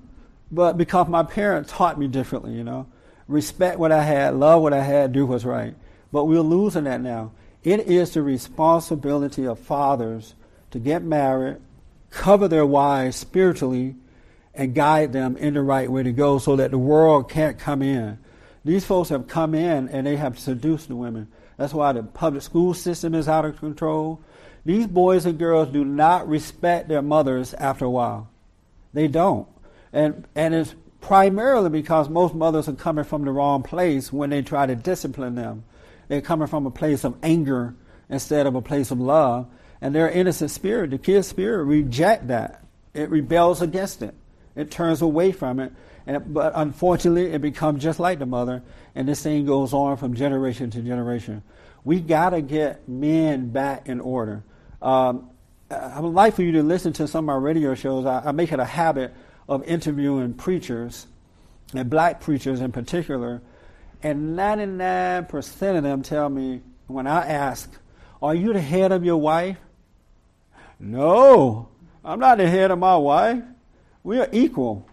But 0.51 0.77
because 0.77 1.07
my 1.07 1.23
parents 1.23 1.71
taught 1.71 1.99
me 1.99 2.07
differently, 2.07 2.53
you 2.53 2.63
know, 2.63 2.87
respect 3.27 3.79
what 3.79 3.91
I 3.91 4.03
had, 4.03 4.35
love 4.35 4.61
what 4.61 4.73
I 4.73 4.83
had, 4.83 5.11
do 5.11 5.25
what's 5.25 5.43
right. 5.43 5.75
But 6.11 6.25
we're 6.25 6.41
losing 6.41 6.83
that 6.85 7.01
now. 7.01 7.31
It 7.63 7.87
is 7.87 8.11
the 8.11 8.21
responsibility 8.21 9.45
of 9.47 9.59
fathers 9.59 10.35
to 10.71 10.79
get 10.79 11.03
married, 11.03 11.57
cover 12.11 12.47
their 12.47 12.65
wives 12.65 13.15
spiritually, 13.15 13.95
and 14.53 14.75
guide 14.75 15.13
them 15.13 15.35
in 15.37 15.55
the 15.55 15.61
right 15.61 15.91
way 15.91 16.03
to 16.03 16.11
go 16.11 16.37
so 16.37 16.55
that 16.55 16.71
the 16.71 16.77
world 16.77 17.29
can't 17.29 17.57
come 17.57 17.81
in. 17.81 18.19
These 18.63 18.85
folks 18.85 19.09
have 19.09 19.27
come 19.27 19.53
in 19.53 19.89
and 19.89 20.07
they 20.07 20.15
have 20.15 20.39
seduced 20.39 20.87
the 20.87 20.95
women. 20.95 21.27
That's 21.57 21.73
why 21.73 21.91
the 21.93 22.03
public 22.03 22.43
school 22.43 22.73
system 22.73 23.15
is 23.15 23.27
out 23.27 23.45
of 23.45 23.59
control. 23.59 24.21
These 24.65 24.87
boys 24.87 25.25
and 25.25 25.37
girls 25.37 25.69
do 25.69 25.85
not 25.85 26.27
respect 26.27 26.87
their 26.87 27.01
mothers 27.01 27.53
after 27.53 27.85
a 27.85 27.89
while. 27.89 28.29
They 28.93 29.07
don't. 29.07 29.47
And, 29.95 30.27
and 30.35 30.53
it's 30.53 30.75
primarily 30.99 31.69
because 31.69 32.09
most 32.09 32.35
mothers 32.35 32.67
are 32.67 32.73
coming 32.73 33.05
from 33.05 33.23
the 33.23 33.31
wrong 33.31 33.63
place 33.63 34.11
when 34.11 34.29
they 34.29 34.41
try 34.41 34.65
to 34.65 34.75
discipline 34.75 35.35
them. 35.35 35.63
They're 36.09 36.21
coming 36.21 36.47
from 36.47 36.65
a 36.65 36.71
place 36.71 37.05
of 37.05 37.15
anger 37.23 37.75
instead 38.09 38.45
of 38.45 38.55
a 38.55 38.61
place 38.61 38.91
of 38.91 38.99
love. 38.99 39.47
And 39.79 39.95
their 39.95 40.09
innocent 40.09 40.51
spirit, 40.51 40.91
the 40.91 40.97
kid's 40.97 41.27
spirit, 41.27 41.63
reject 41.63 42.27
that. 42.27 42.65
It 42.93 43.09
rebels 43.09 43.61
against 43.61 44.01
it. 44.01 44.13
It 44.53 44.69
turns 44.69 45.01
away 45.01 45.31
from 45.31 45.61
it. 45.61 45.71
And, 46.05 46.33
but 46.33 46.51
unfortunately, 46.55 47.31
it 47.31 47.41
becomes 47.41 47.81
just 47.81 47.99
like 47.99 48.19
the 48.19 48.25
mother, 48.25 48.63
and 48.93 49.07
this 49.07 49.23
thing 49.23 49.45
goes 49.45 49.73
on 49.73 49.97
from 49.97 50.13
generation 50.13 50.69
to 50.71 50.81
generation. 50.81 51.41
We 51.83 51.99
got 51.99 52.31
to 52.31 52.41
get 52.41 52.87
men 52.87 53.49
back 53.49 53.87
in 53.87 54.01
order. 54.01 54.43
Um, 54.81 55.29
I 55.71 55.99
would 55.99 56.13
like 56.13 56.35
for 56.35 56.43
you 56.43 56.51
to 56.53 56.63
listen 56.63 56.93
to 56.93 57.07
some 57.07 57.27
of 57.29 57.35
my 57.35 57.41
radio 57.41 57.73
shows. 57.75 58.05
I, 58.05 58.23
I 58.25 58.31
make 58.33 58.51
it 58.51 58.59
a 58.59 58.65
habit 58.65 59.13
of 59.47 59.63
interviewing 59.63 60.33
preachers, 60.33 61.07
and 61.73 61.89
black 61.89 62.21
preachers 62.21 62.61
in 62.61 62.71
particular, 62.71 63.41
and 64.03 64.37
99% 64.37 65.77
of 65.77 65.83
them 65.83 66.01
tell 66.01 66.29
me 66.29 66.61
when 66.87 67.07
I 67.07 67.27
ask, 67.27 67.71
Are 68.21 68.35
you 68.35 68.53
the 68.53 68.61
head 68.61 68.91
of 68.91 69.03
your 69.03 69.17
wife? 69.17 69.57
No, 70.79 71.69
I'm 72.03 72.19
not 72.19 72.37
the 72.37 72.47
head 72.47 72.71
of 72.71 72.79
my 72.79 72.95
wife. 72.97 73.43
We 74.03 74.19
are 74.19 74.29
equal. 74.31 74.87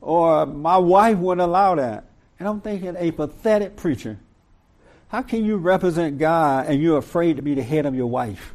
Or 0.00 0.44
my 0.46 0.76
wife 0.76 1.18
wouldn't 1.18 1.46
allow 1.46 1.76
that. 1.76 2.04
And 2.38 2.48
I'm 2.48 2.60
thinking, 2.60 2.96
a 2.98 3.10
pathetic 3.12 3.76
preacher. 3.76 4.18
How 5.08 5.22
can 5.22 5.44
you 5.44 5.56
represent 5.56 6.18
God 6.18 6.66
and 6.66 6.82
you're 6.82 6.98
afraid 6.98 7.36
to 7.36 7.42
be 7.42 7.54
the 7.54 7.62
head 7.62 7.86
of 7.86 7.94
your 7.94 8.08
wife? 8.08 8.54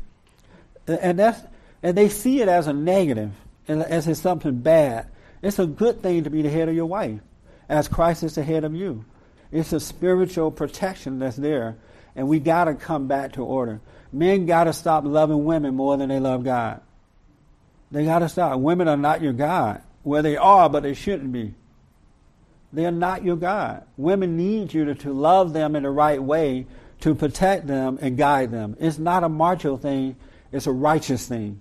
And 0.88 1.18
that's 1.18 1.40
and 1.82 1.98
they 1.98 2.10
see 2.10 2.42
it 2.42 2.50
as 2.50 2.68
a 2.68 2.74
negative, 2.74 3.32
as 3.70 4.08
it's 4.08 4.20
something 4.20 4.60
bad. 4.60 5.08
It's 5.42 5.60
a 5.60 5.66
good 5.66 6.02
thing 6.02 6.24
to 6.24 6.30
be 6.30 6.42
the 6.42 6.50
head 6.50 6.70
of 6.70 6.76
your 6.76 6.86
wife, 6.86 7.20
as 7.68 7.88
Christ 7.88 8.24
is 8.24 8.36
the 8.36 8.44
head 8.44 8.64
of 8.64 8.76
you. 8.76 9.06
It's 9.52 9.74
a 9.74 9.80
spiritual 9.80 10.52
protection 10.52 11.20
that's 11.20 11.38
there, 11.38 11.78
and 12.16 12.28
we 12.28 12.40
got 12.40 12.66
to 12.66 12.76
come 12.76 13.08
back 13.08 13.34
to 13.34 13.44
order. 13.44 13.82
Men 14.12 14.46
got 14.46 14.66
to 14.66 14.74
stop 14.74 15.06
loving 15.06 15.46
women 15.46 15.76
more 15.76 15.98
than 15.98 16.10
they 16.10 16.20
love 16.20 16.44
God. 16.44 16.82
They 17.92 18.06
got 18.06 18.20
to 18.20 18.30
stop. 18.30 18.60
Women 18.60 18.88
are 18.88 18.98
not 18.98 19.22
your 19.22 19.34
God. 19.34 19.82
Well, 20.04 20.24
they 20.24 20.38
are, 20.38 20.70
but 20.70 20.84
they 20.84 20.94
shouldn't 20.94 21.32
be. 21.32 21.54
They 22.72 22.86
are 22.86 22.92
not 22.92 23.24
your 23.24 23.36
God. 23.36 23.84
Women 23.98 24.38
need 24.38 24.74
you 24.74 24.86
to, 24.86 24.96
to 24.96 25.14
love 25.14 25.54
them 25.54 25.76
in 25.76 25.84
the 25.84 25.90
right 25.90 26.22
way, 26.22 26.68
to 27.02 27.16
protect 27.16 27.66
them 27.66 27.98
and 28.02 28.18
guide 28.18 28.52
them. 28.52 28.76
It's 28.80 29.00
not 29.00 29.24
a 29.24 29.30
martial 29.30 29.78
thing, 29.78 30.16
it's 30.52 30.68
a 30.68 30.72
righteous 30.72 31.28
thing. 31.28 31.60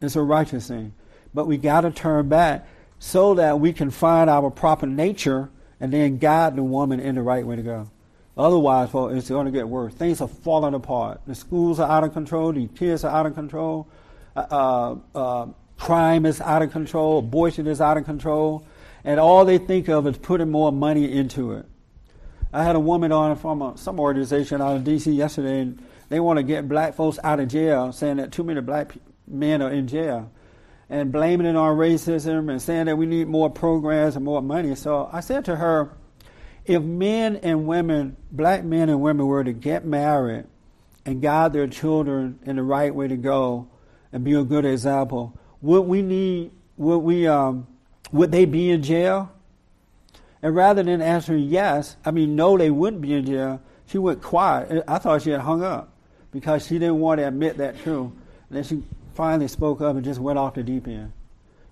It's 0.00 0.16
a 0.16 0.22
righteous 0.22 0.68
thing. 0.68 0.92
But 1.36 1.46
we 1.46 1.58
got 1.58 1.82
to 1.82 1.90
turn 1.90 2.30
back 2.30 2.66
so 2.98 3.34
that 3.34 3.60
we 3.60 3.74
can 3.74 3.90
find 3.90 4.30
our 4.30 4.50
proper 4.50 4.86
nature 4.86 5.50
and 5.78 5.92
then 5.92 6.16
guide 6.16 6.56
the 6.56 6.62
woman 6.62 6.98
in 6.98 7.14
the 7.14 7.20
right 7.20 7.46
way 7.46 7.56
to 7.56 7.62
go. 7.62 7.90
Otherwise, 8.38 8.88
folks, 8.88 9.14
it's 9.14 9.28
going 9.28 9.44
to 9.44 9.52
get 9.52 9.68
worse. 9.68 9.92
Things 9.92 10.22
are 10.22 10.28
falling 10.28 10.72
apart. 10.72 11.20
The 11.26 11.34
schools 11.34 11.78
are 11.78 11.90
out 11.90 12.04
of 12.04 12.14
control. 12.14 12.54
The 12.54 12.68
kids 12.68 13.04
are 13.04 13.14
out 13.14 13.26
of 13.26 13.34
control. 13.34 13.86
Uh, 14.34 14.46
uh, 14.50 14.96
uh, 15.14 15.46
crime 15.76 16.24
is 16.24 16.40
out 16.40 16.62
of 16.62 16.72
control. 16.72 17.18
Abortion 17.18 17.66
is 17.66 17.82
out 17.82 17.98
of 17.98 18.06
control. 18.06 18.66
And 19.04 19.20
all 19.20 19.44
they 19.44 19.58
think 19.58 19.90
of 19.90 20.06
is 20.06 20.16
putting 20.16 20.50
more 20.50 20.72
money 20.72 21.12
into 21.12 21.52
it. 21.52 21.66
I 22.50 22.62
had 22.62 22.76
a 22.76 22.80
woman 22.80 23.12
on 23.12 23.36
from 23.36 23.60
a, 23.60 23.76
some 23.76 24.00
organization 24.00 24.62
out 24.62 24.76
of 24.76 24.84
D.C. 24.84 25.12
yesterday, 25.12 25.60
and 25.60 25.82
they 26.08 26.18
want 26.18 26.38
to 26.38 26.42
get 26.42 26.66
black 26.66 26.94
folks 26.94 27.18
out 27.22 27.40
of 27.40 27.48
jail, 27.48 27.92
saying 27.92 28.16
that 28.16 28.32
too 28.32 28.42
many 28.42 28.62
black 28.62 28.94
men 29.26 29.60
are 29.60 29.70
in 29.70 29.86
jail 29.86 30.30
and 30.88 31.10
blaming 31.10 31.46
it 31.46 31.56
on 31.56 31.76
racism 31.76 32.50
and 32.50 32.62
saying 32.62 32.86
that 32.86 32.96
we 32.96 33.06
need 33.06 33.28
more 33.28 33.50
programs 33.50 34.16
and 34.16 34.24
more 34.24 34.42
money. 34.42 34.74
So 34.74 35.08
I 35.12 35.20
said 35.20 35.44
to 35.46 35.56
her, 35.56 35.90
if 36.64 36.82
men 36.82 37.36
and 37.36 37.66
women, 37.66 38.16
black 38.30 38.64
men 38.64 38.88
and 38.88 39.00
women, 39.00 39.26
were 39.26 39.44
to 39.44 39.52
get 39.52 39.84
married 39.84 40.46
and 41.04 41.22
guide 41.22 41.52
their 41.52 41.66
children 41.66 42.38
in 42.44 42.56
the 42.56 42.62
right 42.62 42.94
way 42.94 43.08
to 43.08 43.16
go 43.16 43.68
and 44.12 44.24
be 44.24 44.32
a 44.34 44.44
good 44.44 44.64
example, 44.64 45.38
would 45.60 45.82
we 45.82 46.02
need, 46.02 46.50
would 46.76 46.98
we, 46.98 47.26
um, 47.26 47.66
would 48.12 48.32
they 48.32 48.44
be 48.44 48.70
in 48.70 48.82
jail? 48.82 49.32
And 50.42 50.54
rather 50.54 50.82
than 50.82 51.00
answering 51.00 51.44
yes, 51.44 51.96
I 52.04 52.10
mean, 52.10 52.36
no, 52.36 52.56
they 52.56 52.70
wouldn't 52.70 53.02
be 53.02 53.14
in 53.14 53.26
jail, 53.26 53.60
she 53.86 53.98
went 53.98 54.22
quiet. 54.22 54.84
I 54.86 54.98
thought 54.98 55.22
she 55.22 55.30
had 55.30 55.40
hung 55.40 55.62
up 55.62 55.92
because 56.32 56.66
she 56.66 56.78
didn't 56.78 57.00
want 57.00 57.18
to 57.18 57.26
admit 57.26 57.56
that 57.58 57.80
truth. 57.82 58.12
And 58.48 58.56
then 58.56 58.64
she 58.64 58.82
finally 59.16 59.48
spoke 59.48 59.80
up 59.80 59.96
and 59.96 60.04
just 60.04 60.20
went 60.20 60.38
off 60.38 60.54
the 60.54 60.62
deep 60.62 60.86
end. 60.86 61.12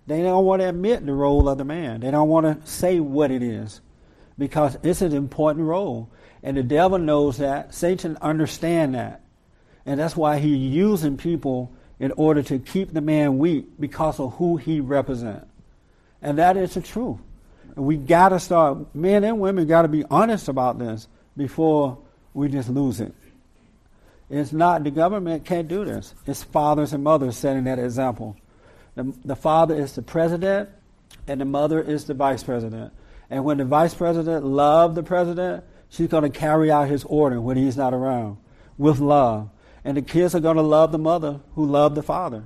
They 0.07 0.23
don't 0.23 0.45
want 0.45 0.61
to 0.61 0.69
admit 0.69 1.07
the 1.07 1.13
role 1.13 1.49
of 1.49 1.59
the 1.59 1.65
man. 1.65 2.01
They 2.01 2.11
don't 2.11 2.29
want 2.29 2.47
to 2.47 2.71
say 2.71 3.01
what 3.01 3.31
it 3.31 3.43
is 3.43 3.81
because 4.39 4.77
it's 4.83 5.03
an 5.03 5.13
important 5.15 5.67
role. 5.67 6.11
And 6.43 6.57
the 6.57 6.63
devil 6.63 6.99
knows 6.99 7.39
that. 7.39 7.75
Satan 7.75 8.19
understands 8.21 8.95
that. 8.97 9.23
And 9.87 10.01
that's 10.01 10.17
why 10.17 10.39
he's 10.39 10.59
using 10.59 11.17
people 11.17 11.73
in 11.99 12.13
order 12.13 12.43
to 12.43 12.59
keep 12.59 12.93
the 12.93 13.01
man 13.01 13.39
weak 13.39 13.67
because 13.79 14.19
of 14.21 14.35
who 14.35 14.57
he 14.57 14.81
represents. 14.81 15.47
And 16.21 16.39
that 16.39 16.57
is 16.57 16.75
the 16.75 16.81
truth. 16.81 17.19
And 17.77 17.85
we 17.85 17.97
got 17.97 18.31
to 18.31 18.41
start, 18.41 18.95
men 18.95 19.25
and 19.25 19.41
women 19.41 19.67
got 19.67 19.83
to 19.83 19.89
be 19.89 20.05
honest 20.11 20.49
about 20.49 20.79
this 20.79 21.09
before 21.37 21.99
we 22.33 22.49
just 22.49 22.69
lose 22.69 23.01
it. 23.01 23.15
It's 24.31 24.53
not, 24.53 24.85
the 24.85 24.91
government 24.91 25.45
can't 25.45 25.69
do 25.69 25.85
this. 25.85 26.15
It's 26.27 26.43
fathers 26.43 26.93
and 26.93 27.05
mothers 27.05 27.37
setting 27.37 27.65
that 27.65 27.79
example. 27.79 28.37
The, 28.95 29.15
the 29.25 29.37
father 29.37 29.75
is 29.75 29.95
the 29.95 30.03
president, 30.03 30.71
and 31.27 31.41
the 31.41 31.45
mother 31.45 31.81
is 31.81 32.05
the 32.05 32.15
vice 32.15 32.43
president. 32.43 32.93
And 33.31 33.45
when 33.45 33.59
the 33.59 33.65
vice 33.65 33.95
president 33.95 34.45
loves 34.45 34.95
the 34.95 35.03
president, 35.03 35.65
she's 35.89 36.09
going 36.09 36.31
to 36.31 36.39
carry 36.39 36.71
out 36.71 36.89
his 36.89 37.05
order 37.05 37.41
when 37.41 37.57
he's 37.57 37.77
not 37.77 37.95
around 37.95 38.39
with 38.79 38.99
love. 38.99 39.51
And 39.85 39.97
the 39.97 40.03
kids 40.03 40.35
are 40.35 40.41
going 40.41 40.57
to 40.57 40.63
love 40.63 40.93
the 40.93 40.99
mother 40.99 41.41
who 41.55 41.67
loved 41.67 41.95
the 41.95 42.03
father. 42.03 42.45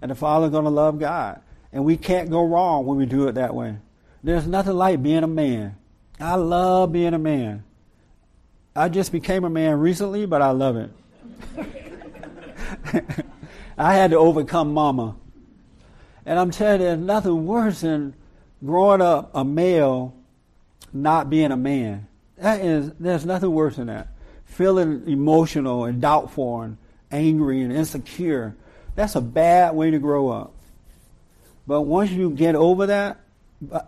And 0.00 0.10
the 0.10 0.14
father 0.14 0.46
is 0.46 0.52
going 0.52 0.64
to 0.64 0.70
love 0.70 0.98
God. 0.98 1.40
And 1.72 1.84
we 1.84 1.96
can't 1.96 2.30
go 2.30 2.44
wrong 2.44 2.86
when 2.86 2.96
we 2.96 3.06
do 3.06 3.28
it 3.28 3.34
that 3.34 3.54
way. 3.54 3.76
There's 4.22 4.46
nothing 4.46 4.74
like 4.74 5.02
being 5.02 5.22
a 5.22 5.28
man. 5.28 5.76
I 6.18 6.34
love 6.34 6.92
being 6.92 7.14
a 7.14 7.18
man. 7.18 7.64
I 8.74 8.88
just 8.88 9.12
became 9.12 9.44
a 9.44 9.50
man 9.50 9.78
recently, 9.78 10.26
but 10.26 10.42
I 10.42 10.50
love 10.50 10.76
it. 10.76 10.90
I 13.78 13.94
had 13.94 14.10
to 14.10 14.18
overcome 14.18 14.74
mama. 14.74 15.16
And 16.26 16.38
I'm 16.38 16.50
telling 16.50 16.80
you, 16.80 16.86
there's 16.86 16.98
nothing 16.98 17.46
worse 17.46 17.80
than 17.80 18.14
growing 18.64 19.00
up 19.00 19.30
a 19.34 19.44
male 19.44 20.14
not 20.92 21.30
being 21.30 21.50
a 21.50 21.56
man. 21.56 22.06
That 22.36 22.60
is, 22.60 22.92
there's 22.98 23.24
nothing 23.24 23.50
worse 23.52 23.76
than 23.76 23.86
that. 23.88 24.08
Feeling 24.44 25.04
emotional 25.06 25.84
and 25.84 26.00
doubtful 26.00 26.62
and 26.62 26.76
angry 27.10 27.62
and 27.62 27.72
insecure. 27.72 28.56
That's 28.94 29.14
a 29.14 29.20
bad 29.20 29.74
way 29.74 29.90
to 29.90 29.98
grow 29.98 30.28
up. 30.28 30.54
But 31.66 31.82
once 31.82 32.10
you 32.10 32.30
get 32.30 32.54
over 32.54 32.86
that, 32.86 33.20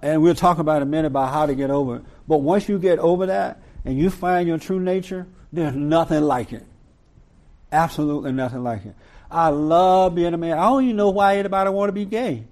and 0.02 0.22
we'll 0.22 0.34
talk 0.34 0.58
about 0.58 0.82
a 0.82 0.84
minute 0.84 1.08
about 1.08 1.32
how 1.32 1.46
to 1.46 1.54
get 1.54 1.70
over 1.70 1.96
it, 1.96 2.02
but 2.28 2.38
once 2.38 2.68
you 2.68 2.78
get 2.78 2.98
over 2.98 3.26
that 3.26 3.60
and 3.84 3.98
you 3.98 4.10
find 4.10 4.46
your 4.46 4.58
true 4.58 4.78
nature, 4.78 5.26
there's 5.52 5.74
nothing 5.74 6.22
like 6.22 6.52
it. 6.52 6.64
Absolutely 7.72 8.32
nothing 8.32 8.62
like 8.62 8.84
it. 8.84 8.94
I 9.30 9.48
love 9.48 10.14
being 10.14 10.34
a 10.34 10.36
man. 10.36 10.58
I 10.58 10.64
don't 10.64 10.84
even 10.84 10.96
know 10.96 11.08
why 11.08 11.38
anybody 11.38 11.70
want 11.70 11.88
to 11.88 11.92
be 11.92 12.04
gay. 12.04 12.44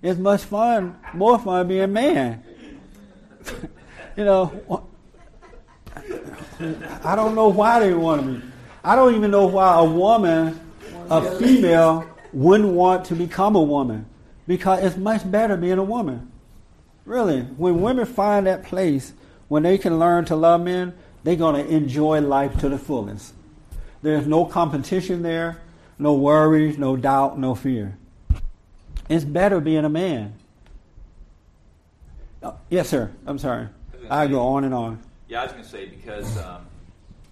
It's 0.00 0.18
much 0.18 0.42
fun, 0.42 0.96
more 1.12 1.38
fun 1.38 1.66
being 1.66 1.82
a 1.82 1.88
man. 1.88 2.42
you 4.16 4.24
know, 4.24 4.86
I 7.02 7.16
don't 7.16 7.34
know 7.34 7.48
why 7.48 7.80
they 7.80 7.92
want 7.92 8.22
to 8.22 8.28
be. 8.28 8.42
I 8.84 8.94
don't 8.94 9.14
even 9.14 9.30
know 9.30 9.46
why 9.46 9.78
a 9.78 9.84
woman, 9.84 10.58
a 11.10 11.36
female, 11.36 12.08
wouldn't 12.32 12.70
want 12.70 13.06
to 13.06 13.14
become 13.14 13.56
a 13.56 13.62
woman 13.62 14.06
because 14.46 14.84
it's 14.84 14.96
much 14.96 15.28
better 15.28 15.56
being 15.56 15.78
a 15.78 15.84
woman. 15.84 16.30
Really, 17.04 17.40
when 17.42 17.80
women 17.82 18.06
find 18.06 18.46
that 18.46 18.62
place 18.62 19.12
when 19.48 19.64
they 19.64 19.78
can 19.78 19.98
learn 19.98 20.24
to 20.26 20.36
love 20.36 20.60
men, 20.60 20.94
they're 21.24 21.36
going 21.36 21.56
to 21.56 21.70
enjoy 21.70 22.20
life 22.20 22.58
to 22.60 22.68
the 22.68 22.78
fullest. 22.78 23.34
There's 24.02 24.26
no 24.26 24.44
competition 24.44 25.22
there, 25.22 25.60
no 25.98 26.14
worries, 26.14 26.78
no 26.78 26.96
doubt, 26.96 27.38
no 27.38 27.54
fear. 27.54 27.96
It's 29.08 29.24
better 29.24 29.60
being 29.60 29.84
a 29.84 29.88
man. 29.88 30.34
Oh, 32.42 32.56
yes, 32.70 32.88
sir. 32.88 33.10
I'm 33.26 33.38
sorry. 33.38 33.68
I, 34.08 34.22
I 34.22 34.26
go 34.26 34.40
on 34.40 34.64
and 34.64 34.72
on. 34.72 35.02
Yeah, 35.28 35.42
I 35.42 35.44
was 35.44 35.52
going 35.52 35.64
to 35.64 35.70
say 35.70 35.86
because 35.86 36.38
um, 36.38 36.66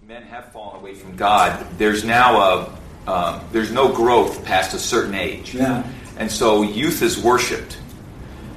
men 0.07 0.23
have 0.23 0.51
fallen 0.51 0.79
away 0.79 0.93
from 0.93 1.15
God. 1.15 1.65
There's 1.77 2.03
now 2.03 2.39
a 2.39 2.79
um, 3.07 3.41
there's 3.51 3.71
no 3.71 3.91
growth 3.91 4.45
past 4.45 4.73
a 4.73 4.79
certain 4.79 5.15
age, 5.15 5.55
yeah. 5.55 5.83
and 6.17 6.31
so 6.31 6.61
youth 6.61 7.01
is 7.01 7.17
worshipped. 7.17 7.77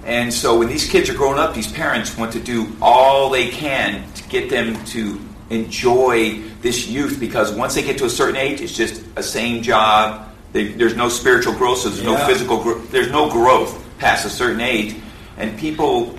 And 0.04 0.34
so 0.34 0.58
when 0.58 0.68
these 0.68 0.86
kids 0.88 1.08
are 1.08 1.14
growing 1.14 1.38
up, 1.38 1.54
these 1.54 1.70
parents 1.70 2.16
want 2.18 2.32
to 2.32 2.40
do 2.40 2.76
all 2.82 3.30
they 3.30 3.48
can 3.48 4.04
to 4.14 4.22
get 4.28 4.50
them 4.50 4.84
to 4.86 5.20
enjoy 5.52 6.40
this 6.60 6.88
youth 6.88 7.20
because 7.20 7.52
once 7.52 7.74
they 7.74 7.82
get 7.82 7.98
to 7.98 8.06
a 8.06 8.10
certain 8.10 8.36
age, 8.36 8.60
it's 8.60 8.76
just 8.76 9.04
a 9.16 9.22
same 9.22 9.62
job. 9.62 10.28
They, 10.52 10.68
there's 10.68 10.96
no 10.96 11.08
spiritual 11.08 11.54
growth, 11.54 11.78
so 11.78 11.88
there's 11.90 12.02
yeah. 12.02 12.16
no 12.16 12.26
physical 12.26 12.62
growth. 12.62 12.90
There's 12.90 13.10
no 13.10 13.30
growth 13.30 13.78
past 13.98 14.26
a 14.26 14.30
certain 14.30 14.60
age, 14.60 14.96
and 15.36 15.58
people 15.58 16.18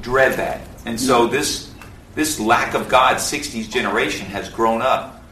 dread 0.00 0.38
that. 0.38 0.62
And 0.86 1.00
so 1.00 1.26
mm. 1.26 1.30
this 1.30 1.72
this 2.14 2.38
lack 2.38 2.74
of 2.74 2.88
God, 2.88 3.16
60s 3.16 3.68
generation 3.68 4.26
has 4.26 4.48
grown 4.48 4.82
up, 4.82 5.24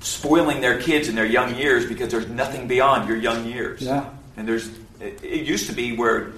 spoiling 0.00 0.60
their 0.60 0.80
kids 0.80 1.08
in 1.08 1.14
their 1.14 1.26
young 1.26 1.54
years 1.54 1.86
because 1.86 2.10
there's 2.10 2.28
nothing 2.28 2.66
beyond 2.66 3.08
your 3.08 3.16
young 3.16 3.46
years. 3.46 3.82
Yeah. 3.82 4.10
And 4.36 4.48
there's 4.48 4.68
it, 5.00 5.22
it 5.22 5.46
used 5.46 5.68
to 5.68 5.72
be 5.72 5.96
where 5.96 6.32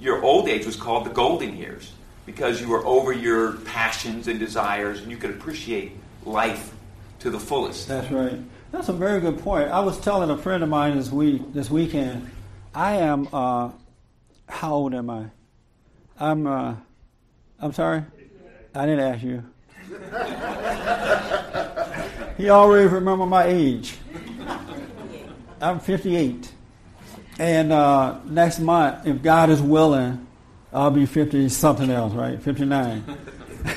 your 0.00 0.22
old 0.22 0.48
age 0.48 0.66
was 0.66 0.76
called 0.76 1.06
the 1.06 1.10
golden 1.10 1.56
years 1.56 1.92
because 2.28 2.60
you 2.60 2.68
were 2.68 2.84
over 2.84 3.10
your 3.10 3.52
passions 3.52 4.28
and 4.28 4.38
desires 4.38 5.00
and 5.00 5.10
you 5.10 5.16
could 5.16 5.30
appreciate 5.30 5.92
life 6.26 6.74
to 7.20 7.30
the 7.30 7.40
fullest. 7.40 7.88
That's 7.88 8.10
right. 8.10 8.38
That's 8.70 8.90
a 8.90 8.92
very 8.92 9.18
good 9.22 9.38
point. 9.38 9.70
I 9.70 9.80
was 9.80 9.98
telling 9.98 10.28
a 10.28 10.36
friend 10.36 10.62
of 10.62 10.68
mine 10.68 10.98
this 10.98 11.10
week, 11.10 11.54
this 11.54 11.70
weekend. 11.70 12.30
I 12.74 12.96
am. 12.96 13.30
Uh, 13.32 13.70
how 14.46 14.74
old 14.74 14.92
am 14.94 15.08
I? 15.08 15.24
I'm. 16.20 16.46
Uh, 16.46 16.74
I'm 17.60 17.72
sorry. 17.72 18.04
I 18.74 18.84
didn't 18.84 19.00
ask 19.00 19.24
you. 19.24 19.42
he 22.36 22.50
already 22.50 22.88
remember 22.88 23.24
my 23.24 23.44
age. 23.44 23.96
I'm 25.62 25.80
58, 25.80 26.52
and 27.38 27.72
uh, 27.72 28.20
next 28.26 28.58
month, 28.58 29.06
if 29.06 29.22
God 29.22 29.48
is 29.48 29.62
willing, 29.62 30.27
I'll 30.72 30.90
be 30.90 31.06
50 31.06 31.48
something 31.48 31.90
else, 31.90 32.12
right? 32.12 32.40
59. 32.40 33.04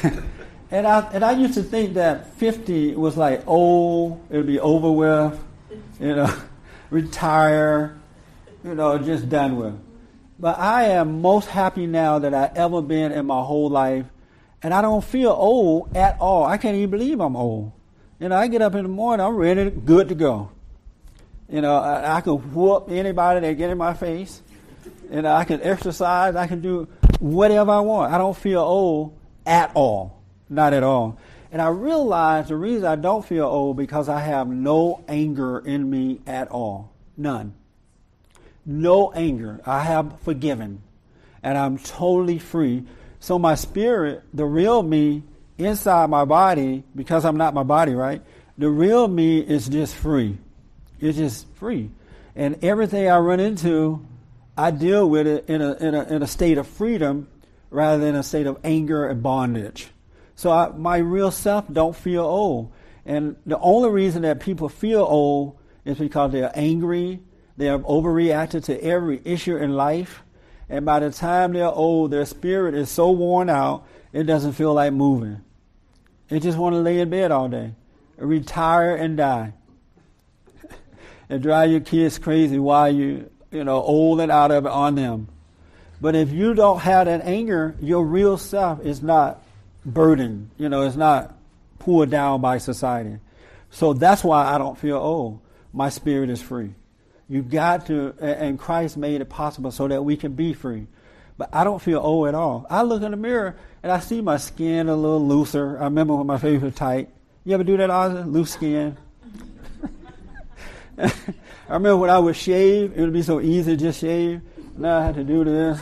and 0.72 0.88
I 0.88 1.00
and 1.14 1.24
I 1.24 1.32
used 1.32 1.54
to 1.54 1.64
think 1.64 1.94
that 1.96 2.34
50 2.36 2.96
was 2.96 3.16
like 3.18 3.48
old, 3.48 4.22
it'd 4.30 4.46
be 4.46 4.60
over 4.60 4.92
with, 4.92 5.44
you 6.00 6.16
know, 6.16 6.34
retire, 6.90 7.98
you 8.64 8.76
know, 8.76 8.98
just 8.98 9.30
done 9.30 9.56
with. 9.58 9.80
But 10.40 10.58
I 10.58 10.86
am 10.86 11.22
most 11.22 11.48
happy 11.48 11.86
now 11.86 12.20
that 12.20 12.34
I 12.34 12.52
ever 12.56 12.82
been 12.82 13.12
in 13.12 13.26
my 13.26 13.42
whole 13.42 13.70
life, 13.70 14.06
and 14.64 14.74
I 14.74 14.82
don't 14.82 15.04
feel 15.04 15.32
old 15.32 15.96
at 15.96 16.20
all. 16.20 16.46
I 16.46 16.58
can't 16.58 16.76
even 16.76 16.90
believe 16.90 17.20
I'm 17.20 17.36
old. 17.36 17.72
You 18.20 18.30
know, 18.30 18.36
I 18.36 18.48
get 18.48 18.62
up 18.62 18.76
in 18.76 18.84
the 18.84 18.90
morning, 18.90 19.26
I'm 19.26 19.36
ready, 19.36 19.70
good 19.70 20.10
to 20.10 20.16
go. 20.16 20.50
You 21.48 21.62
know, 21.62 21.78
I, 21.78 22.18
I 22.18 22.22
can 22.22 22.34
whoop 22.54 22.88
anybody 22.90 23.40
that 23.42 23.54
get 23.54 23.70
in 23.70 23.78
my 23.78 23.94
face. 23.94 24.42
Know, 25.12 25.34
I 25.34 25.44
can 25.44 25.62
exercise, 25.62 26.36
I 26.36 26.48
can 26.48 26.62
do 26.62 26.88
whatever 27.20 27.72
I 27.72 27.82
want. 27.82 28.14
I 28.14 28.18
don't 28.18 28.36
feel 28.36 28.62
old 28.62 29.18
at 29.46 29.72
all. 29.76 30.22
Not 30.50 30.74
at 30.74 30.84
all. 30.84 31.18
And 31.52 31.62
I 31.62 31.68
realize 31.68 32.48
the 32.48 32.56
reason 32.56 32.86
I 32.86 32.96
don't 32.96 33.26
feel 33.26 33.46
old 33.46 33.76
because 33.76 34.08
I 34.08 34.22
have 34.22 34.48
no 34.48 35.04
anger 35.08 35.60
in 35.60 35.90
me 35.90 36.22
at 36.26 36.50
all. 36.50 36.94
None. 37.18 37.54
No 38.66 39.12
anger. 39.12 39.60
I 39.66 39.84
have 39.84 40.22
forgiven. 40.22 40.82
And 41.44 41.58
I'm 41.58 41.78
totally 41.78 42.40
free. 42.40 42.86
So 43.20 43.38
my 43.38 43.56
spirit, 43.56 44.24
the 44.34 44.46
real 44.46 44.82
me 44.82 45.24
inside 45.58 46.10
my 46.10 46.24
body, 46.24 46.84
because 46.96 47.26
I'm 47.26 47.38
not 47.38 47.54
my 47.54 47.64
body, 47.64 47.94
right? 47.94 48.22
The 48.58 48.70
real 48.70 49.08
me 49.08 49.40
is 49.40 49.68
just 49.68 49.96
free. 49.96 50.38
It's 51.00 51.18
just 51.18 51.48
free. 51.56 51.92
And 52.36 52.64
everything 52.64 53.10
I 53.10 53.18
run 53.18 53.40
into, 53.40 54.06
I 54.62 54.70
deal 54.70 55.10
with 55.10 55.26
it 55.26 55.50
in 55.50 55.60
a, 55.60 55.74
in 55.74 55.96
a, 55.96 56.04
in 56.04 56.22
a 56.22 56.28
state 56.28 56.60
of 56.60 56.68
freedom 56.68 57.28
rather 57.72 57.98
than 58.04 58.16
a 58.16 58.22
state 58.22 58.46
of 58.46 58.60
anger 58.64 59.08
and 59.08 59.24
bondage. 59.24 59.88
So 60.36 60.52
I, 60.52 60.70
my 60.70 60.98
real 60.98 61.32
self 61.32 61.66
don't 61.72 61.96
feel 61.96 62.24
old. 62.24 62.72
And 63.04 63.38
the 63.44 63.58
only 63.58 63.90
reason 63.90 64.22
that 64.22 64.40
people 64.40 64.70
feel 64.70 65.02
old 65.02 65.58
is 65.84 65.98
because 65.98 66.32
they're 66.32 66.52
angry, 66.54 67.22
they 67.58 67.66
have 67.66 67.82
overreacted 67.82 68.64
to 68.66 68.84
every 68.84 69.20
issue 69.26 69.58
in 69.58 69.74
life, 69.74 70.22
and 70.70 70.86
by 70.86 71.00
the 71.00 71.10
time 71.10 71.54
they're 71.54 71.66
old, 71.66 72.12
their 72.12 72.26
spirit 72.26 72.76
is 72.76 72.92
so 72.92 73.10
worn 73.10 73.50
out, 73.50 73.88
it 74.14 74.24
doesn't 74.24 74.54
feel 74.54 74.76
like 74.76 74.94
moving. 74.94 75.42
They 76.30 76.40
just 76.40 76.60
want 76.60 76.74
to 76.74 76.80
lay 76.82 77.00
in 77.00 77.10
bed 77.10 77.32
all 77.32 77.50
day, 77.50 77.74
retire 78.16 78.96
and 78.96 79.18
die, 79.18 79.54
and 81.30 81.42
drive 81.42 81.72
your 81.72 81.80
kids 81.80 82.20
crazy 82.20 82.60
while 82.60 82.94
you, 82.94 83.32
you 83.52 83.64
know, 83.64 83.82
old 83.82 84.22
and 84.22 84.32
out 84.32 84.52
of 84.52 84.66
it 84.66 84.72
on 84.72 84.96
them. 84.96 85.28
But 86.00 86.16
if 86.16 86.32
you 86.32 86.54
don't 86.54 86.80
have 86.80 87.06
that 87.06 87.22
anger, 87.24 87.76
your 87.80 88.04
real 88.04 88.38
self 88.38 88.84
is 88.84 89.04
not 89.04 89.44
burdened. 89.86 90.50
You 90.58 90.70
know, 90.70 90.84
it's 90.84 90.96
not 90.96 91.36
pulled 91.80 92.10
down 92.10 92.42
by 92.42 92.58
society. 92.58 93.18
So 93.70 93.94
that's 93.94 94.24
why 94.24 94.46
I 94.46 94.58
don't 94.58 94.78
feel 94.78 94.98
old. 94.98 95.40
My 95.74 95.90
spirit 95.90 96.30
is 96.30 96.42
free. 96.42 96.74
You 97.30 97.44
got 97.44 97.86
to, 97.88 98.14
and 98.20 98.60
Christ 98.60 98.98
made 98.98 99.22
it 99.22 99.30
possible 99.30 99.72
so 99.72 99.88
that 99.88 100.04
we 100.04 100.18
can 100.18 100.34
be 100.34 100.54
free. 100.54 100.88
But 101.38 101.50
I 101.54 101.64
don't 101.64 101.82
feel 101.82 102.00
old 102.00 102.28
at 102.28 102.36
all. 102.36 102.66
I 102.70 102.82
look 102.84 103.02
in 103.04 103.12
the 103.12 103.18
mirror 103.18 103.56
and 103.82 103.92
I 103.92 104.00
see 104.00 104.22
my 104.22 104.38
skin 104.38 104.90
a 104.90 104.96
little 104.96 105.26
looser. 105.26 105.78
I 105.80 105.86
remember 105.86 106.16
when 106.16 106.28
my 106.28 106.38
face 106.38 106.62
was 106.62 106.76
tight. 106.76 107.10
You 107.46 107.54
ever 107.54 107.64
do 107.64 107.78
that, 107.78 107.90
Ozzy? 107.90 108.32
Loose 108.32 108.52
skin. 108.52 108.98
I 111.70 111.74
remember 111.74 111.98
when 111.98 112.10
I 112.10 112.20
would 112.20 112.36
shave, 112.36 112.94
it 112.96 113.02
would 113.02 113.14
be 113.14 113.22
so 113.22 113.40
easy 113.40 113.72
to 113.72 113.78
just 113.78 114.02
shave. 114.02 114.42
Now 114.78 115.00
I 115.00 115.06
had 115.06 115.16
to 115.16 115.24
do 115.24 115.44
this. 115.44 115.82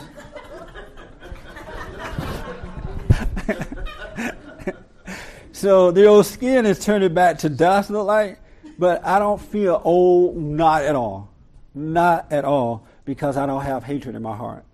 so 5.52 5.90
the 5.90 6.06
old 6.06 6.26
skin 6.26 6.66
is 6.66 6.84
turning 6.84 7.14
back 7.14 7.38
to 7.38 7.48
dust, 7.48 7.90
look 7.90 8.06
like, 8.06 8.38
but 8.78 9.04
I 9.04 9.18
don't 9.18 9.40
feel 9.40 9.80
old, 9.84 10.36
not 10.36 10.82
at 10.82 10.94
all. 10.94 11.30
Not 11.74 12.30
at 12.32 12.44
all, 12.44 12.86
because 13.04 13.36
I 13.36 13.46
don't 13.46 13.62
have 13.62 13.84
hatred 13.84 14.14
in 14.14 14.22
my 14.22 14.36
heart. 14.36 14.64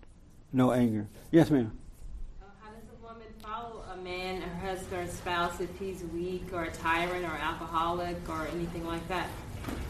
No 0.53 0.73
anger. 0.73 1.07
Yes, 1.31 1.51
ma'am. 1.51 1.73
Uh, 2.43 2.47
how 2.63 2.71
does 2.71 2.85
a 2.89 3.07
woman 3.07 3.27
follow 3.43 3.83
a 3.93 3.97
man, 3.97 4.41
her 4.41 4.69
husband, 4.69 5.09
or 5.09 5.13
spouse 5.13 5.61
if 5.61 5.69
he's 5.79 6.03
weak 6.15 6.53
or 6.53 6.65
a 6.65 6.73
tyrant 6.73 7.25
or 7.25 7.37
alcoholic 7.37 8.17
or 8.29 8.47
anything 8.49 8.87
like 8.87 9.07
that? 9.09 9.29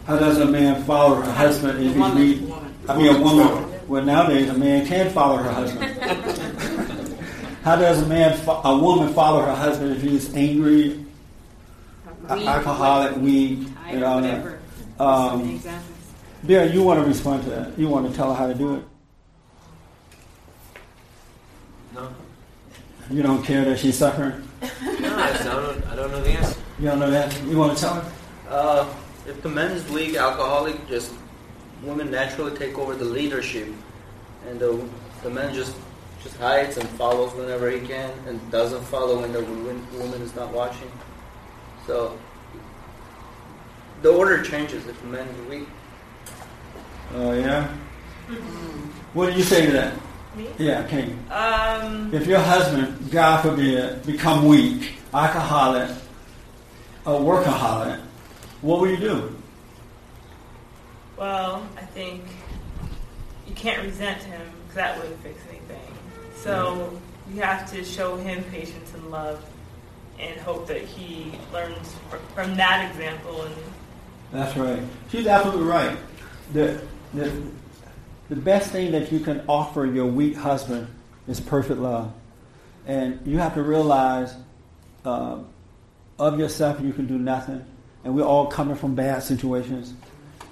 How 0.05 0.17
does 0.17 0.37
a 0.39 0.45
man 0.45 0.83
follow 0.83 1.15
her 1.15 1.31
husband 1.31 1.83
if 1.83 1.93
he's 1.95 2.13
weak? 2.15 2.53
I 2.87 2.97
mean, 2.97 3.15
a 3.15 3.19
woman. 3.21 3.73
Well, 3.87 4.03
nowadays 4.03 4.49
a 4.49 4.53
man 4.53 4.85
can 4.85 5.09
follow 5.11 5.37
her 5.37 5.51
husband. 5.51 5.83
How 7.63 7.75
does 7.75 8.01
a 8.01 8.05
man, 8.05 8.39
a 8.47 8.77
woman, 8.77 9.13
follow 9.13 9.41
her 9.41 9.53
husband 9.55 9.91
if 9.97 10.01
he's 10.01 10.33
angry, 10.33 11.03
Weak, 12.29 12.45
alcoholic, 12.47 13.15
weak, 13.17 13.59
tired, 13.75 13.95
and 13.95 14.03
all 14.05 14.21
that? 14.21 14.37
whatever. 14.43 14.59
Um, 14.99 15.39
Many 15.41 15.55
examples. 15.55 16.13
Bill, 16.45 16.71
you 16.73 16.83
want 16.83 16.99
to 17.01 17.05
respond 17.05 17.43
to 17.43 17.49
that? 17.49 17.77
You 17.77 17.89
want 17.89 18.09
to 18.09 18.15
tell 18.15 18.33
her 18.33 18.37
how 18.37 18.47
to 18.47 18.53
do 18.53 18.75
it? 18.75 18.83
No. 21.93 22.09
You 23.09 23.23
don't 23.23 23.43
care 23.43 23.65
that 23.65 23.79
she's 23.79 23.97
suffering? 23.97 24.47
No, 24.61 25.17
I 25.17 25.31
don't, 25.43 25.85
I 25.87 25.95
don't 25.95 26.11
know 26.11 26.21
the 26.21 26.29
answer. 26.31 26.59
You 26.79 26.85
don't 26.85 26.99
know 26.99 27.11
that? 27.11 27.41
You 27.43 27.57
want 27.57 27.77
to 27.77 27.83
tell 27.83 27.95
her? 27.95 28.11
Uh, 28.49 28.93
if 29.27 29.41
the 29.41 29.49
man 29.49 29.71
is 29.71 29.87
weak, 29.89 30.15
alcoholic, 30.15 30.87
just 30.87 31.13
women 31.83 32.09
naturally 32.09 32.57
take 32.57 32.77
over 32.77 32.95
the 32.95 33.05
leadership, 33.05 33.67
and 34.47 34.59
the 34.59 34.83
the 35.23 35.29
man 35.29 35.53
just 35.53 35.75
just 36.23 36.37
hides 36.37 36.77
and 36.77 36.87
follows 36.89 37.33
whenever 37.33 37.69
he 37.69 37.85
can, 37.85 38.11
and 38.27 38.39
doesn't 38.51 38.83
follow 38.85 39.21
when 39.21 39.31
the 39.31 39.41
woman, 39.43 39.85
woman 39.99 40.21
is 40.21 40.33
not 40.35 40.51
watching. 40.51 40.91
So 41.85 42.17
the 44.01 44.09
order 44.09 44.43
changes 44.43 44.87
if 44.87 44.99
the 45.01 45.07
man 45.07 45.27
is 45.27 45.49
weak. 45.49 45.67
Oh, 47.15 47.33
yeah? 47.33 47.67
What 49.13 49.31
do 49.31 49.37
you 49.37 49.43
say 49.43 49.65
to 49.67 49.71
that? 49.71 49.93
Me? 50.35 50.47
Yeah, 50.57 50.85
King. 50.87 51.17
Um, 51.31 52.13
If 52.13 52.27
your 52.27 52.39
husband, 52.39 53.09
God 53.09 53.41
forbid, 53.41 54.05
become 54.05 54.45
weak, 54.45 54.93
alcoholic, 55.13 55.89
a 57.05 57.11
workaholic, 57.11 58.01
what 58.61 58.81
will 58.81 58.89
you 58.89 58.97
do? 58.97 59.35
well, 61.17 61.67
I 61.75 61.81
think 61.81 62.23
you 63.47 63.55
can't 63.55 63.83
resent 63.83 64.21
him 64.23 64.41
because 64.61 64.75
that 64.75 64.97
wouldn't 64.97 65.19
fix 65.21 65.39
anything. 65.49 65.93
So 66.35 66.99
you 67.33 67.41
have 67.41 67.69
to 67.71 67.83
show 67.83 68.15
him 68.17 68.43
patience 68.45 68.93
and 68.93 69.09
love 69.09 69.43
and 70.19 70.39
hope 70.41 70.67
that 70.67 70.81
he 70.81 71.31
learns 71.51 71.95
from 72.33 72.55
that 72.55 72.89
example 72.89 73.43
and 73.43 73.55
That's 74.31 74.55
right. 74.57 74.81
She's 75.11 75.27
absolutely 75.27 75.65
right. 75.65 75.97
The, 76.53 76.81
the, 77.13 77.41
the 78.29 78.35
best 78.35 78.71
thing 78.71 78.91
that 78.91 79.11
you 79.11 79.19
can 79.19 79.43
offer 79.47 79.85
your 79.85 80.05
weak 80.05 80.35
husband 80.35 80.87
is 81.27 81.39
perfect 81.39 81.79
love. 81.79 82.13
And 82.85 83.25
you 83.25 83.37
have 83.39 83.55
to 83.55 83.63
realize 83.63 84.33
uh, 85.03 85.39
of 86.19 86.39
yourself 86.39 86.79
you 86.81 86.93
can 86.93 87.07
do 87.07 87.17
nothing. 87.17 87.65
And 88.03 88.15
we're 88.15 88.23
all 88.23 88.47
coming 88.47 88.75
from 88.75 88.95
bad 88.95 89.23
situations. 89.23 89.93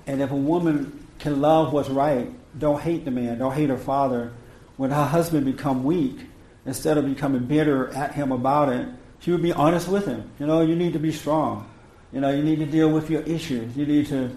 And 0.08 0.22
if 0.22 0.32
a 0.32 0.36
woman 0.36 1.08
can 1.20 1.42
love 1.42 1.74
what's 1.74 1.90
right, 1.90 2.30
don't 2.58 2.82
hate 2.82 3.06
the 3.06 3.12
man, 3.12 3.38
don't 3.38 3.54
hate 3.54 3.70
her 3.70 3.78
father. 3.78 4.34
When 4.78 4.92
her 4.92 5.06
husband 5.06 5.46
become 5.46 5.84
weak, 5.84 6.18
instead 6.66 6.98
of 6.98 7.06
becoming 7.06 7.46
bitter 7.46 7.90
at 7.94 8.14
him 8.14 8.32
about 8.32 8.70
it, 8.70 8.88
she 9.20 9.32
would 9.32 9.42
be 9.42 9.54
honest 9.54 9.88
with 9.88 10.06
him. 10.06 10.30
You 10.40 10.48
know, 10.48 10.62
you 10.62 10.76
need 10.76 10.94
to 10.94 11.00
be 11.00 11.12
strong. 11.12 11.70
You 12.12 12.22
know, 12.22 12.30
you 12.30 12.44
need 12.44 12.60
to 12.60 12.66
deal 12.66 12.90
with 12.90 13.10
your 13.10 13.22
issues. 13.22 13.76
You 13.76 13.86
need 13.86 14.08
to 14.08 14.36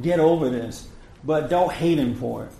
get 0.00 0.20
over 0.20 0.48
this. 0.48 0.88
But 1.24 1.50
don't 1.50 1.72
hate 1.72 1.98
him 1.98 2.14
for 2.14 2.44
it. 2.44 2.52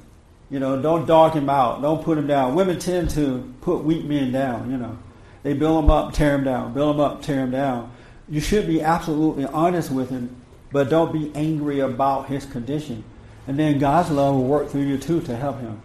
You 0.50 0.58
know, 0.58 0.80
don't 0.80 1.06
dog 1.06 1.34
him 1.34 1.48
out. 1.48 1.80
Don't 1.80 2.02
put 2.02 2.18
him 2.18 2.26
down. 2.26 2.54
Women 2.54 2.78
tend 2.78 3.10
to 3.10 3.54
put 3.60 3.84
weak 3.84 4.04
men 4.04 4.32
down, 4.32 4.70
you 4.70 4.76
know. 4.76 4.98
They 5.42 5.54
build 5.54 5.84
them 5.84 5.90
up, 5.90 6.12
tear 6.12 6.32
them 6.32 6.44
down. 6.44 6.74
Build 6.74 6.96
them 6.96 7.00
up, 7.00 7.22
tear 7.22 7.36
them 7.36 7.50
down. 7.52 7.92
You 8.30 8.40
should 8.40 8.66
be 8.66 8.80
absolutely 8.80 9.44
honest 9.44 9.90
with 9.90 10.08
him, 10.08 10.36
but 10.70 10.88
don't 10.88 11.12
be 11.12 11.32
angry 11.34 11.80
about 11.80 12.28
his 12.28 12.46
condition. 12.46 13.02
And 13.46 13.58
then 13.58 13.78
God's 13.78 14.10
love 14.10 14.36
will 14.36 14.44
work 14.44 14.70
through 14.70 14.86
you 14.86 14.98
too 14.98 15.20
to 15.22 15.36
help 15.36 15.60
him. 15.60 15.82